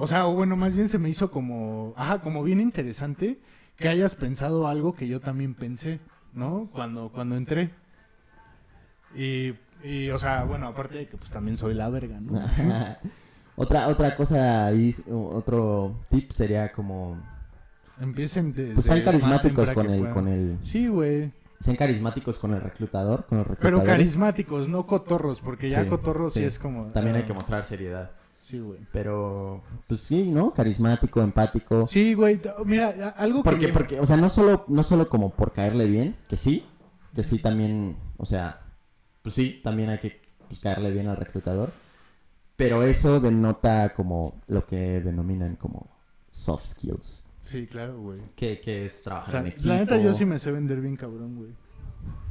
O 0.00 0.06
sea, 0.06 0.26
o 0.26 0.34
bueno, 0.34 0.56
más 0.56 0.74
bien 0.74 0.88
se 0.88 0.98
me 0.98 1.10
hizo 1.10 1.30
como, 1.30 1.92
ajá, 1.94 2.22
como 2.22 2.42
bien 2.42 2.58
interesante 2.58 3.38
que 3.76 3.88
hayas 3.88 4.14
pensado 4.14 4.66
algo 4.66 4.94
que 4.94 5.06
yo 5.06 5.20
también 5.20 5.54
pensé, 5.54 6.00
¿no? 6.32 6.70
Cuando, 6.72 7.10
cuando 7.10 7.36
entré. 7.36 7.70
Y, 9.14 9.52
y, 9.84 10.08
o 10.08 10.18
sea, 10.18 10.44
bueno, 10.44 10.68
aparte 10.68 10.98
de 10.98 11.06
que 11.06 11.18
pues 11.18 11.30
también 11.30 11.58
soy 11.58 11.74
la 11.74 11.90
verga, 11.90 12.18
¿no? 12.18 12.32
otra, 13.56 13.88
otra 13.88 14.16
cosa 14.16 14.70
otro 15.10 16.00
tip 16.08 16.30
sería 16.32 16.72
como... 16.72 17.18
Empiecen 18.00 18.54
Pues 18.54 18.86
sean 18.86 19.02
carismáticos 19.02 19.68
con 19.70 19.90
el, 19.90 20.10
con 20.10 20.28
el... 20.28 20.58
Sí, 20.62 20.88
güey. 20.88 21.30
Sean 21.58 21.76
carismáticos 21.76 22.38
con 22.38 22.54
el 22.54 22.62
reclutador, 22.62 23.26
con 23.26 23.36
los 23.36 23.46
Pero 23.46 23.58
reclutadores. 23.58 23.90
carismáticos, 23.90 24.66
no 24.66 24.86
cotorros, 24.86 25.42
porque 25.42 25.68
ya 25.68 25.82
Sí, 25.82 25.88
cotorros 25.90 26.32
sí, 26.32 26.40
sí. 26.40 26.46
es 26.46 26.58
como... 26.58 26.86
También 26.86 27.16
hay 27.16 27.22
ah, 27.22 27.26
que 27.26 27.34
mostrar 27.34 27.66
seriedad. 27.66 28.12
Sí, 28.50 28.58
güey. 28.58 28.80
Pero, 28.92 29.62
pues 29.86 30.00
sí, 30.00 30.30
¿no? 30.30 30.52
Carismático, 30.52 31.22
empático. 31.22 31.86
Sí, 31.86 32.14
güey. 32.14 32.40
Mira, 32.66 33.10
algo 33.10 33.44
Porque, 33.44 33.66
que... 33.66 33.72
porque, 33.72 34.00
o 34.00 34.06
sea, 34.06 34.16
no 34.16 34.28
solo, 34.28 34.64
no 34.66 34.82
solo 34.82 35.08
como 35.08 35.30
por 35.30 35.52
caerle 35.52 35.86
bien, 35.86 36.16
que 36.28 36.36
sí, 36.36 36.66
que 37.14 37.22
sí 37.22 37.38
también, 37.38 37.96
o 38.16 38.26
sea, 38.26 38.60
pues 39.22 39.36
sí, 39.36 39.60
también 39.62 39.90
hay 39.90 39.98
que 39.98 40.20
pues, 40.48 40.58
caerle 40.58 40.90
bien 40.90 41.06
al 41.06 41.16
reclutador. 41.16 41.70
Pero 42.56 42.82
eso 42.82 43.20
denota 43.20 43.94
como 43.94 44.40
lo 44.48 44.66
que 44.66 45.00
denominan 45.00 45.54
como 45.54 45.86
soft 46.30 46.66
skills. 46.66 47.22
Sí, 47.44 47.66
claro, 47.68 48.00
güey. 48.00 48.20
Que, 48.34 48.60
que 48.60 48.84
es 48.84 49.00
O 49.00 49.04
trabajar 49.04 49.30
sea, 49.30 49.40
en 49.40 49.46
equipo. 49.46 49.68
la 49.68 49.76
neta 49.76 49.96
yo 49.98 50.12
sí 50.12 50.24
me 50.26 50.38
sé 50.40 50.50
vender 50.50 50.80
bien 50.80 50.96
cabrón, 50.96 51.36
güey. 51.36 51.50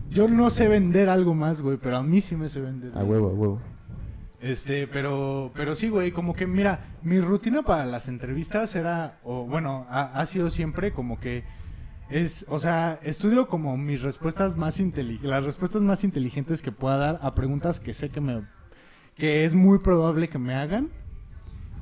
Yo 0.10 0.28
no 0.28 0.50
sé 0.50 0.68
vender 0.68 1.08
algo 1.08 1.34
más, 1.34 1.62
güey, 1.62 1.78
pero 1.78 1.98
a 1.98 2.04
mí 2.04 2.20
sí 2.20 2.36
me 2.36 2.50
sé 2.50 2.60
vender. 2.60 2.92
A 2.98 3.04
huevo, 3.04 3.30
a 3.30 3.34
huevo. 3.34 3.62
Este, 4.42 4.88
pero, 4.88 5.52
pero 5.54 5.76
sí, 5.76 5.90
güey, 5.90 6.12
como 6.12 6.34
que, 6.34 6.48
mira, 6.48 6.96
mi 7.04 7.20
rutina 7.20 7.62
para 7.62 7.86
las 7.86 8.08
entrevistas 8.08 8.74
era, 8.76 9.20
o 9.24 9.46
bueno, 9.46 9.86
ha, 9.90 10.26
sido 10.26 10.50
siempre 10.50 10.94
como 10.94 11.20
que 11.20 11.44
es, 12.10 12.46
o 12.48 12.58
sea, 12.60 13.00
estudio 13.04 13.48
como 13.48 13.76
mis 13.76 14.02
respuestas 14.02 14.56
más 14.56 14.80
inteligentes, 14.80 15.30
las 15.30 15.44
respuestas 15.44 15.82
más 15.82 16.06
inteligentes 16.06 16.62
que 16.62 16.72
pueda 16.72 16.98
dar 16.98 17.20
a 17.22 17.36
preguntas 17.36 17.82
que 17.82 17.94
sé 17.94 18.10
que 18.10 18.22
me, 18.22 18.44
que 19.16 19.44
es 19.44 19.54
muy 19.56 19.80
probable 19.80 20.30
que 20.30 20.40
me 20.40 20.56
hagan 20.56 20.90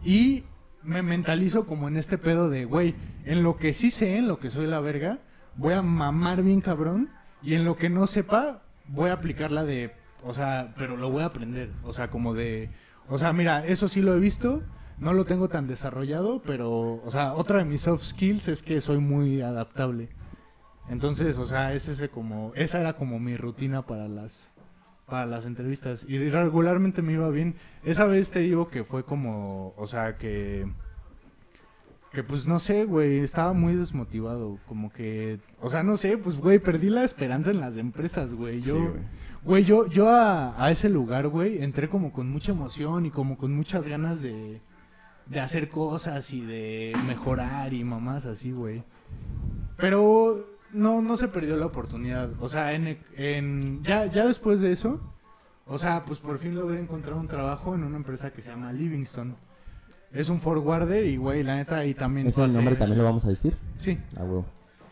y 0.04 0.44
me 0.82 1.04
mentalizo 1.04 1.68
como 1.68 1.88
en 1.88 1.96
este 1.96 2.18
pedo 2.18 2.50
de, 2.50 2.66
güey, 2.66 2.96
en 3.26 3.44
lo 3.44 3.58
que 3.58 3.74
sí 3.74 3.92
sé, 3.92 4.18
en 4.18 4.28
lo 4.28 4.40
que 4.40 4.50
soy 4.50 4.66
la 4.66 4.80
verga, 4.80 5.20
voy 5.58 5.74
a 5.74 5.84
mamar 5.84 6.42
bien 6.42 6.62
cabrón 6.62 7.12
y 7.44 7.54
en 7.54 7.66
lo 7.66 7.78
que 7.78 7.90
no 7.90 8.08
sepa, 8.08 8.64
voy 8.88 9.12
a 9.12 9.14
aplicar 9.14 9.52
la 9.52 9.64
de, 9.64 9.94
o 10.24 10.34
sea, 10.34 10.74
pero 10.78 10.98
lo 10.98 11.10
voy 11.10 11.24
a 11.24 11.28
aprender, 11.28 11.72
o 11.84 11.94
sea, 11.94 12.10
como 12.10 12.34
de, 12.34 12.70
o 13.10 13.18
sea, 13.18 13.34
mira, 13.34 13.66
eso 13.66 13.88
sí 13.88 14.02
lo 14.02 14.16
he 14.16 14.20
visto, 14.20 14.64
no 14.98 15.14
lo 15.14 15.26
tengo 15.26 15.50
tan 15.50 15.68
desarrollado, 15.68 16.42
pero, 16.42 17.02
o 17.04 17.12
sea, 17.12 17.34
otra 17.34 17.60
de 17.60 17.66
mis 17.66 17.82
soft 17.82 18.04
skills 18.04 18.48
es 18.48 18.64
que 18.64 18.82
soy 18.82 18.98
muy 18.98 19.42
adaptable. 19.42 20.10
Entonces, 20.90 21.38
o 21.38 21.46
sea, 21.46 21.74
es 21.74 21.88
ese 21.88 22.10
como, 22.10 22.54
esa 22.56 22.80
era 22.80 22.94
como 22.94 23.20
mi 23.20 23.36
rutina 23.36 23.86
para 23.86 24.08
las, 24.08 24.52
para 25.06 25.26
las 25.26 25.46
entrevistas 25.46 26.06
y 26.08 26.30
regularmente 26.30 27.02
me 27.02 27.14
iba 27.14 27.30
bien. 27.30 27.56
Esa 27.84 28.06
vez 28.06 28.32
te 28.32 28.40
digo 28.40 28.70
que 28.70 28.84
fue 28.84 29.04
como, 29.04 29.74
o 29.78 29.88
sea, 29.88 30.18
que 30.18 30.66
que 32.12 32.24
pues 32.24 32.48
no 32.48 32.60
sé, 32.60 32.86
güey, 32.86 33.20
estaba 33.20 33.54
muy 33.54 33.76
desmotivado, 33.76 34.58
como 34.68 34.92
que, 34.92 35.40
o 35.60 35.70
sea, 35.70 35.84
no 35.84 35.98
sé, 35.98 36.18
pues 36.18 36.38
güey, 36.38 36.58
perdí 36.58 36.90
la 36.90 37.04
esperanza 37.04 37.52
en 37.52 37.60
las 37.60 37.76
empresas, 37.76 38.34
güey. 38.34 38.62
Yo 38.62 38.76
Sí, 38.76 38.84
güey. 39.48 39.64
Güey, 39.64 39.66
yo, 39.66 39.88
yo 39.88 40.10
a, 40.10 40.62
a 40.64 40.70
ese 40.72 40.90
lugar, 40.90 41.28
güey, 41.30 41.64
entré 41.64 41.90
como 41.90 42.12
con 42.12 42.30
mucha 42.30 42.52
emoción 42.52 43.06
y 43.06 43.12
como 43.12 43.38
con 43.38 43.54
muchas 43.56 43.88
ganas 43.88 44.22
de, 44.22 44.62
de 45.26 45.40
hacer 45.40 45.70
cosas 45.70 46.32
y 46.34 46.42
de 46.42 46.94
mejorar 47.06 47.74
y 47.74 47.84
mamás 47.84 48.26
así, 48.26 48.52
güey. 48.52 48.84
Pero 49.78 50.36
no, 50.74 51.02
no 51.02 51.18
se 51.18 51.28
perdió 51.28 51.56
la 51.58 51.68
oportunidad. 51.68 52.30
O 52.42 52.50
sea, 52.50 52.74
en, 52.74 52.98
en, 53.16 53.84
ya, 53.84 54.06
ya 54.08 54.26
después 54.26 54.60
de 54.60 54.72
eso, 54.72 55.00
o 55.66 55.78
sea, 55.78 56.04
pues 56.06 56.20
por 56.20 56.38
fin 56.40 56.56
logré 56.56 56.80
encontrar 56.80 57.16
un 57.16 57.28
trabajo 57.28 57.76
en 57.76 57.84
una 57.84 57.98
empresa 57.98 58.32
que 58.32 58.42
se 58.42 58.50
llama 58.50 58.74
Livingston. 58.74 59.36
Es 60.12 60.30
un 60.30 60.40
forwarder 60.40 61.06
y, 61.06 61.18
güey, 61.18 61.44
la 61.44 61.56
neta 61.56 61.78
ahí 61.80 61.94
también 61.94 62.28
¿Ese 62.28 62.42
pasé- 62.42 62.54
nombre 62.54 62.76
también 62.76 62.98
lo 62.98 63.04
vamos 63.04 63.26
a 63.26 63.30
decir? 63.30 63.56
Sí, 63.78 63.98
A 64.18 64.24
huevo. 64.24 64.46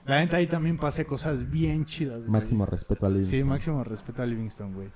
La 0.05 0.19
neta 0.19 0.37
ahí 0.37 0.47
también 0.47 0.77
pasé 0.77 1.05
cosas 1.05 1.49
bien 1.49 1.85
chidas, 1.85 2.19
güey. 2.19 2.29
Máximo 2.29 2.65
respeto 2.65 3.07
Sí, 3.07 3.13
Livingston. 3.13 3.47
máximo 3.49 3.83
respeto 3.83 4.21
a 4.21 4.25
Livingston, 4.25 4.73
güey. 4.73 4.89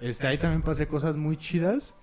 Este, 0.00 0.26
ahí 0.26 0.38
también 0.38 0.62
pasé 0.62 0.88
cosas 0.88 1.16
muy 1.16 1.36
chidas. 1.36 1.94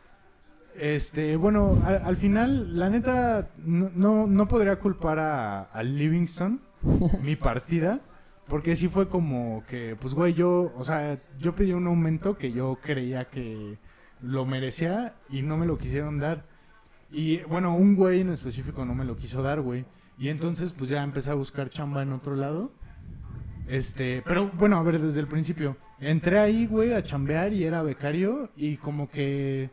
Este, 0.78 1.36
bueno, 1.36 1.78
al, 1.84 2.02
al 2.04 2.16
final, 2.16 2.78
la 2.78 2.90
neta, 2.90 3.50
no, 3.58 3.92
no, 3.94 4.28
no 4.28 4.48
podría 4.48 4.80
culpar 4.80 5.20
a, 5.20 5.64
a 5.64 5.84
Livingston, 5.84 6.62
mi 7.24 7.36
partida, 7.36 8.00
porque 8.48 8.76
sí 8.78 8.88
fue 8.88 9.10
como 9.10 9.64
que, 9.68 9.98
pues, 10.00 10.14
güey, 10.14 10.34
yo, 10.34 10.72
o 10.78 10.84
sea, 10.86 11.20
yo 11.40 11.56
pedí 11.56 11.74
un 11.74 11.88
aumento 11.88 12.38
que 12.38 12.54
yo 12.54 12.78
creía 12.82 13.26
que 13.30 13.78
lo 14.22 14.46
merecía 14.46 15.16
y 15.30 15.42
no 15.42 15.58
me 15.58 15.66
lo 15.66 15.78
quisieron 15.78 16.20
dar. 16.20 16.44
Y, 17.12 17.40
bueno, 17.42 17.76
un 17.76 17.96
güey 17.96 18.22
en 18.22 18.30
específico 18.30 18.86
no 18.86 18.96
me 18.96 19.04
lo 19.04 19.18
quiso 19.18 19.42
dar, 19.42 19.60
güey. 19.62 19.86
Y 20.20 20.28
entonces, 20.28 20.74
pues, 20.74 20.90
ya 20.90 21.02
empecé 21.02 21.32
a 21.32 21.36
buscar 21.36 21.70
chamba 21.70 22.04
en 22.04 22.12
otro 22.12 22.36
lado. 22.36 22.72
Este, 23.68 24.22
pero 24.26 24.52
bueno, 24.58 24.78
a 24.78 24.84
ver, 24.84 25.00
desde 25.00 25.20
el 25.20 25.28
principio. 25.28 25.78
Entré 26.00 26.40
ahí, 26.40 26.66
güey, 26.66 26.94
a 26.94 27.04
chambear 27.04 27.54
y 27.54 27.64
era 27.64 27.84
becario 27.84 28.50
y 28.56 28.78
como 28.78 29.10
que 29.10 29.70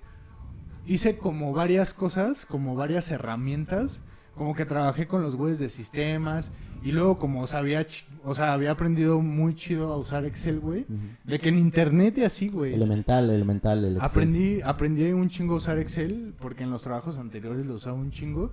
hice 0.86 1.16
como 1.18 1.53
varias 1.53 1.94
cosas, 1.94 2.47
como 2.47 2.74
varias 2.74 3.11
herramientas, 3.11 4.03
como 4.34 4.55
que 4.55 4.66
trabajé 4.66 5.07
con 5.07 5.22
los 5.22 5.34
güeyes 5.34 5.59
de 5.59 5.68
sistemas 5.68 6.53
y 6.82 6.92
luego 6.92 7.18
como 7.18 7.47
sabía, 7.47 7.86
o 8.22 8.34
sea, 8.34 8.53
había 8.53 8.72
aprendido 8.72 9.20
muy 9.20 9.55
chido 9.55 9.92
a 9.92 9.97
usar 9.97 10.24
Excel, 10.26 10.61
güey, 10.61 10.84
de 11.24 11.38
que 11.38 11.49
en 11.49 11.59
internet 11.59 12.18
y 12.18 12.24
así, 12.24 12.49
güey. 12.49 12.74
Elemental, 12.74 13.30
elemental. 13.30 13.78
El 13.78 13.97
Excel. 13.97 14.03
Aprendí, 14.05 14.61
aprendí 14.62 15.05
un 15.12 15.28
chingo 15.30 15.55
a 15.55 15.57
usar 15.57 15.78
Excel 15.78 16.34
porque 16.38 16.64
en 16.64 16.70
los 16.70 16.82
trabajos 16.82 17.18
anteriores 17.18 17.66
lo 17.66 17.74
usaba 17.74 17.97
un 17.97 18.11
chingo 18.11 18.53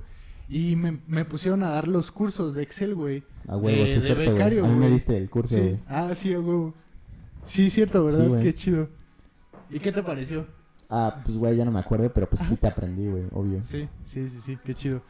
y 0.50 0.76
me, 0.76 1.00
me 1.08 1.26
pusieron 1.26 1.64
a 1.64 1.70
dar 1.70 1.88
los 1.88 2.12
cursos 2.12 2.54
de 2.54 2.64
Excel, 2.64 2.96
güey. 2.96 3.24
A 3.48 3.58
huevo, 3.58 3.84
de- 3.84 3.90
sí 3.90 3.98
es 3.98 4.04
cierto, 4.04 4.24
güey. 4.24 4.34
becario, 4.34 4.66
A 4.66 4.68
mí 4.68 4.76
me 4.76 4.90
diste 4.90 5.18
el 5.18 5.30
curso, 5.30 5.56
Sí. 5.56 5.62
güey. 5.62 5.80
Ah, 5.88 6.12
sí, 6.16 6.34
a 6.34 6.40
huevo. 6.40 6.74
Sí, 7.46 7.70
cierto, 7.70 8.06
¿verdad? 8.06 8.26
Sí. 8.38 8.44
Qué 8.44 8.54
chido. 8.54 8.90
¿Y 9.70 9.80
qué 9.80 9.92
te 9.92 10.04
pareció? 10.04 10.46
Ah, 10.90 11.22
pues 11.26 11.38
güey, 11.38 11.56
ya 11.56 11.66
no 11.66 11.72
me 11.72 11.80
acuerdo, 11.80 12.12
pero 12.14 12.30
pues 12.30 12.42
sí 12.44 12.56
te 12.56 12.68
aprendí, 12.68 13.08
güey, 13.08 13.24
obvio. 13.32 13.64
Sí, 13.64 13.90
sí, 14.04 14.30
sí, 14.30 14.40
sí, 14.42 14.58
qué 14.64 14.76
chido. 14.76 15.02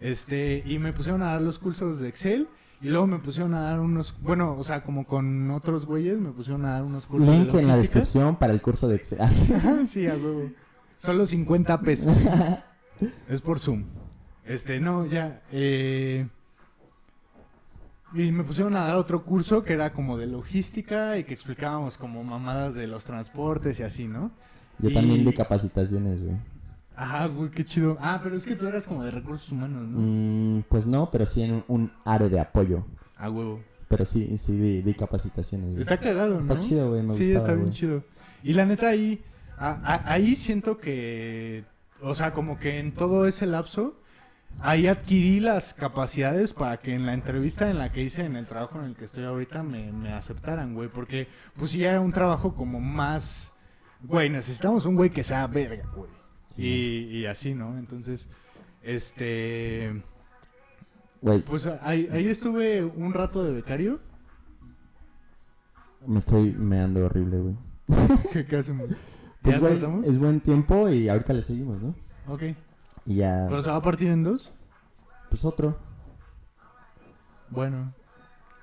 Este, 0.00 0.62
y 0.66 0.78
me 0.78 0.92
pusieron 0.92 1.22
a 1.22 1.26
dar 1.32 1.42
los 1.42 1.58
cursos 1.58 1.98
de 2.00 2.08
Excel 2.08 2.48
y 2.80 2.88
luego 2.88 3.06
me 3.06 3.18
pusieron 3.18 3.54
a 3.54 3.60
dar 3.62 3.80
unos, 3.80 4.14
bueno, 4.20 4.54
o 4.56 4.64
sea, 4.64 4.82
como 4.84 5.06
con 5.06 5.50
otros 5.50 5.86
güeyes, 5.86 6.18
me 6.18 6.30
pusieron 6.30 6.64
a 6.64 6.72
dar 6.74 6.82
unos 6.84 7.06
cursos 7.06 7.28
Link 7.28 7.50
de 7.52 7.60
en 7.60 7.66
la 7.68 7.76
descripción 7.76 8.36
para 8.36 8.52
el 8.52 8.60
curso 8.62 8.88
de 8.88 8.96
Excel. 8.96 9.18
sí, 9.86 10.06
a 10.06 10.14
huevo. 10.14 10.50
Solo 10.98 11.26
50 11.26 11.80
pesos. 11.80 12.16
es 13.28 13.42
por 13.42 13.58
Zoom. 13.58 13.84
Este, 14.44 14.80
no, 14.80 15.06
ya. 15.06 15.42
Eh... 15.52 16.26
Y 18.14 18.30
me 18.30 18.44
pusieron 18.44 18.76
a 18.76 18.84
dar 18.88 18.96
otro 18.96 19.24
curso 19.24 19.64
que 19.64 19.72
era 19.72 19.92
como 19.94 20.18
de 20.18 20.26
logística 20.26 21.16
y 21.16 21.24
que 21.24 21.32
explicábamos 21.32 21.96
como 21.96 22.22
mamadas 22.22 22.74
de 22.74 22.86
los 22.86 23.04
transportes 23.04 23.80
y 23.80 23.84
así, 23.84 24.06
¿no? 24.06 24.30
Yo 24.78 24.90
Y- 24.90 24.94
también 24.94 25.24
di 25.24 25.32
capacitaciones, 25.32 26.22
güey. 26.22 26.36
Ajá, 26.94 27.26
güey, 27.26 27.50
qué 27.50 27.64
chido. 27.64 27.96
Ah, 28.00 28.20
pero 28.22 28.36
es 28.36 28.44
que 28.44 28.54
tú 28.54 28.66
eras 28.66 28.86
como 28.86 29.02
de 29.02 29.10
recursos 29.10 29.50
humanos, 29.50 29.88
¿no? 29.88 29.98
Mm, 29.98 30.62
pues 30.68 30.86
no, 30.86 31.10
pero 31.10 31.24
sí 31.24 31.42
en 31.42 31.64
un, 31.68 31.90
área 32.04 32.28
de 32.28 32.38
apoyo. 32.38 32.84
A 33.16 33.30
huevo. 33.30 33.60
Pero 33.88 34.04
sí, 34.04 34.36
sí 34.36 34.56
di, 34.58 34.82
di 34.82 34.92
capacitaciones, 34.92 35.70
güey. 35.70 35.80
Está 35.80 35.98
cagado, 35.98 36.34
¿no? 36.34 36.40
Está 36.40 36.58
chido, 36.58 36.90
güey, 36.90 37.02
me 37.02 37.14
Sí, 37.14 37.20
gustaba, 37.32 37.38
está 37.38 37.52
bien 37.54 37.66
güey. 37.66 37.72
chido. 37.74 38.04
Y 38.42 38.52
la 38.52 38.66
neta 38.66 38.88
ahí, 38.88 39.22
a- 39.56 39.80
a- 39.94 40.12
ahí 40.12 40.36
siento 40.36 40.76
que, 40.76 41.64
o 42.02 42.14
sea, 42.14 42.34
como 42.34 42.58
que 42.58 42.78
en 42.78 42.92
todo 42.92 43.24
ese 43.26 43.46
lapso, 43.46 43.96
ahí 44.60 44.86
adquirí 44.86 45.40
las 45.40 45.74
capacidades 45.74 46.52
para 46.52 46.78
que 46.78 46.94
en 46.94 47.06
la 47.06 47.14
entrevista 47.14 47.70
en 47.70 47.78
la 47.78 47.92
que 47.92 48.02
hice 48.02 48.24
en 48.24 48.36
el 48.36 48.46
trabajo 48.46 48.78
en 48.78 48.86
el 48.86 48.96
que 48.96 49.04
estoy 49.04 49.24
ahorita 49.24 49.62
me, 49.62 49.92
me 49.92 50.12
aceptaran, 50.12 50.74
güey. 50.74 50.88
Porque, 50.88 51.28
pues 51.56 51.70
sí, 51.72 51.84
era 51.84 52.00
un 52.00 52.12
trabajo 52.12 52.54
como 52.54 52.80
más, 52.80 53.52
güey, 54.02 54.30
necesitamos 54.30 54.86
un 54.86 54.94
güey 54.96 55.10
que 55.10 55.22
sea 55.24 55.46
verga, 55.46 55.88
güey. 55.94 56.10
Y, 56.56 57.18
y 57.18 57.26
así, 57.26 57.54
¿no? 57.54 57.78
Entonces, 57.78 58.28
este... 58.82 60.02
Güey, 61.22 61.40
Pues 61.42 61.66
ahí, 61.66 62.08
ahí 62.12 62.26
estuve 62.26 62.84
un 62.84 63.12
rato 63.14 63.44
de 63.44 63.52
becario. 63.52 64.00
me 66.06 66.18
estoy 66.18 66.52
meando 66.52 67.04
horrible, 67.04 67.38
güey. 67.38 67.56
¿Qué, 68.32 68.44
qué 68.44 68.56
hacemos? 68.56 68.90
Pues 69.40 69.56
¿Ya 69.56 69.60
güey, 69.60 69.80
es 70.04 70.18
buen 70.18 70.40
tiempo 70.40 70.88
y 70.88 71.08
ahorita 71.08 71.32
le 71.32 71.42
seguimos, 71.42 71.80
¿no? 71.82 71.94
Ok. 72.26 72.42
Y 73.06 73.16
ya, 73.16 73.46
¿Pero 73.48 73.62
se 73.62 73.70
va 73.70 73.76
a 73.76 73.82
partir 73.82 74.08
en 74.10 74.22
dos? 74.24 74.52
pues 75.30 75.44
otro. 75.44 75.78
Bueno. 77.50 77.92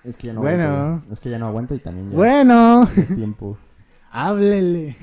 Es 0.04 0.16
que 0.16 0.28
ya 0.28 0.34
no 0.34 0.42
Bueno. 0.42 0.64
aguanto. 0.64 1.14
Es 1.14 1.20
que 1.20 1.30
ya 1.30 1.38
no 1.40 1.48
aguanto 1.48 1.76
y 1.76 1.80
también 1.80 2.10
ya 2.12 2.16
Bueno. 2.16 2.84
es 2.96 3.16
tiempo. 3.16 3.58
Háblele. 4.12 4.96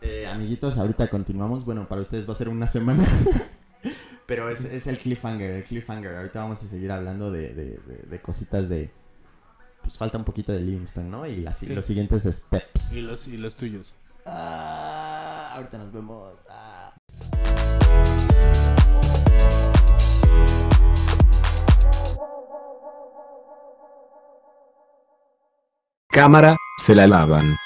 Eh, 0.00 0.26
amiguitos, 0.26 0.76
ahorita 0.78 1.08
continuamos. 1.08 1.64
Bueno, 1.64 1.86
para 1.88 2.00
ustedes 2.02 2.28
va 2.28 2.32
a 2.32 2.36
ser 2.36 2.48
una 2.48 2.66
semana. 2.66 3.04
Pero 4.26 4.50
es, 4.50 4.64
es 4.66 4.86
el 4.86 4.98
cliffhanger, 4.98 5.50
el 5.52 5.64
cliffhanger. 5.64 6.16
Ahorita 6.16 6.40
vamos 6.40 6.62
a 6.62 6.68
seguir 6.68 6.92
hablando 6.92 7.30
de, 7.32 7.54
de- 7.54 7.78
de- 7.86 8.02
de 8.08 8.20
cositas 8.20 8.68
de... 8.68 8.90
Pues 9.82 9.96
falta 9.96 10.18
un 10.18 10.24
poquito 10.24 10.52
de 10.52 10.60
Livingston, 10.60 11.10
¿no? 11.10 11.24
Y 11.26 11.36
las- 11.36 11.56
Sí. 11.58 11.74
los 11.74 11.86
siguientes 11.86 12.24
steps. 12.24 12.94
Y 12.94 13.00
los, 13.02 13.26
y 13.26 13.38
los 13.38 13.56
tuyos. 13.56 13.94
Ah, 14.26 15.52
ahorita 15.54 15.78
nos 15.78 15.92
vemos. 15.92 16.34
Ah. 16.50 16.77
Cámara, 26.18 26.56
se 26.76 26.96
la 26.96 27.06
lavan. 27.06 27.56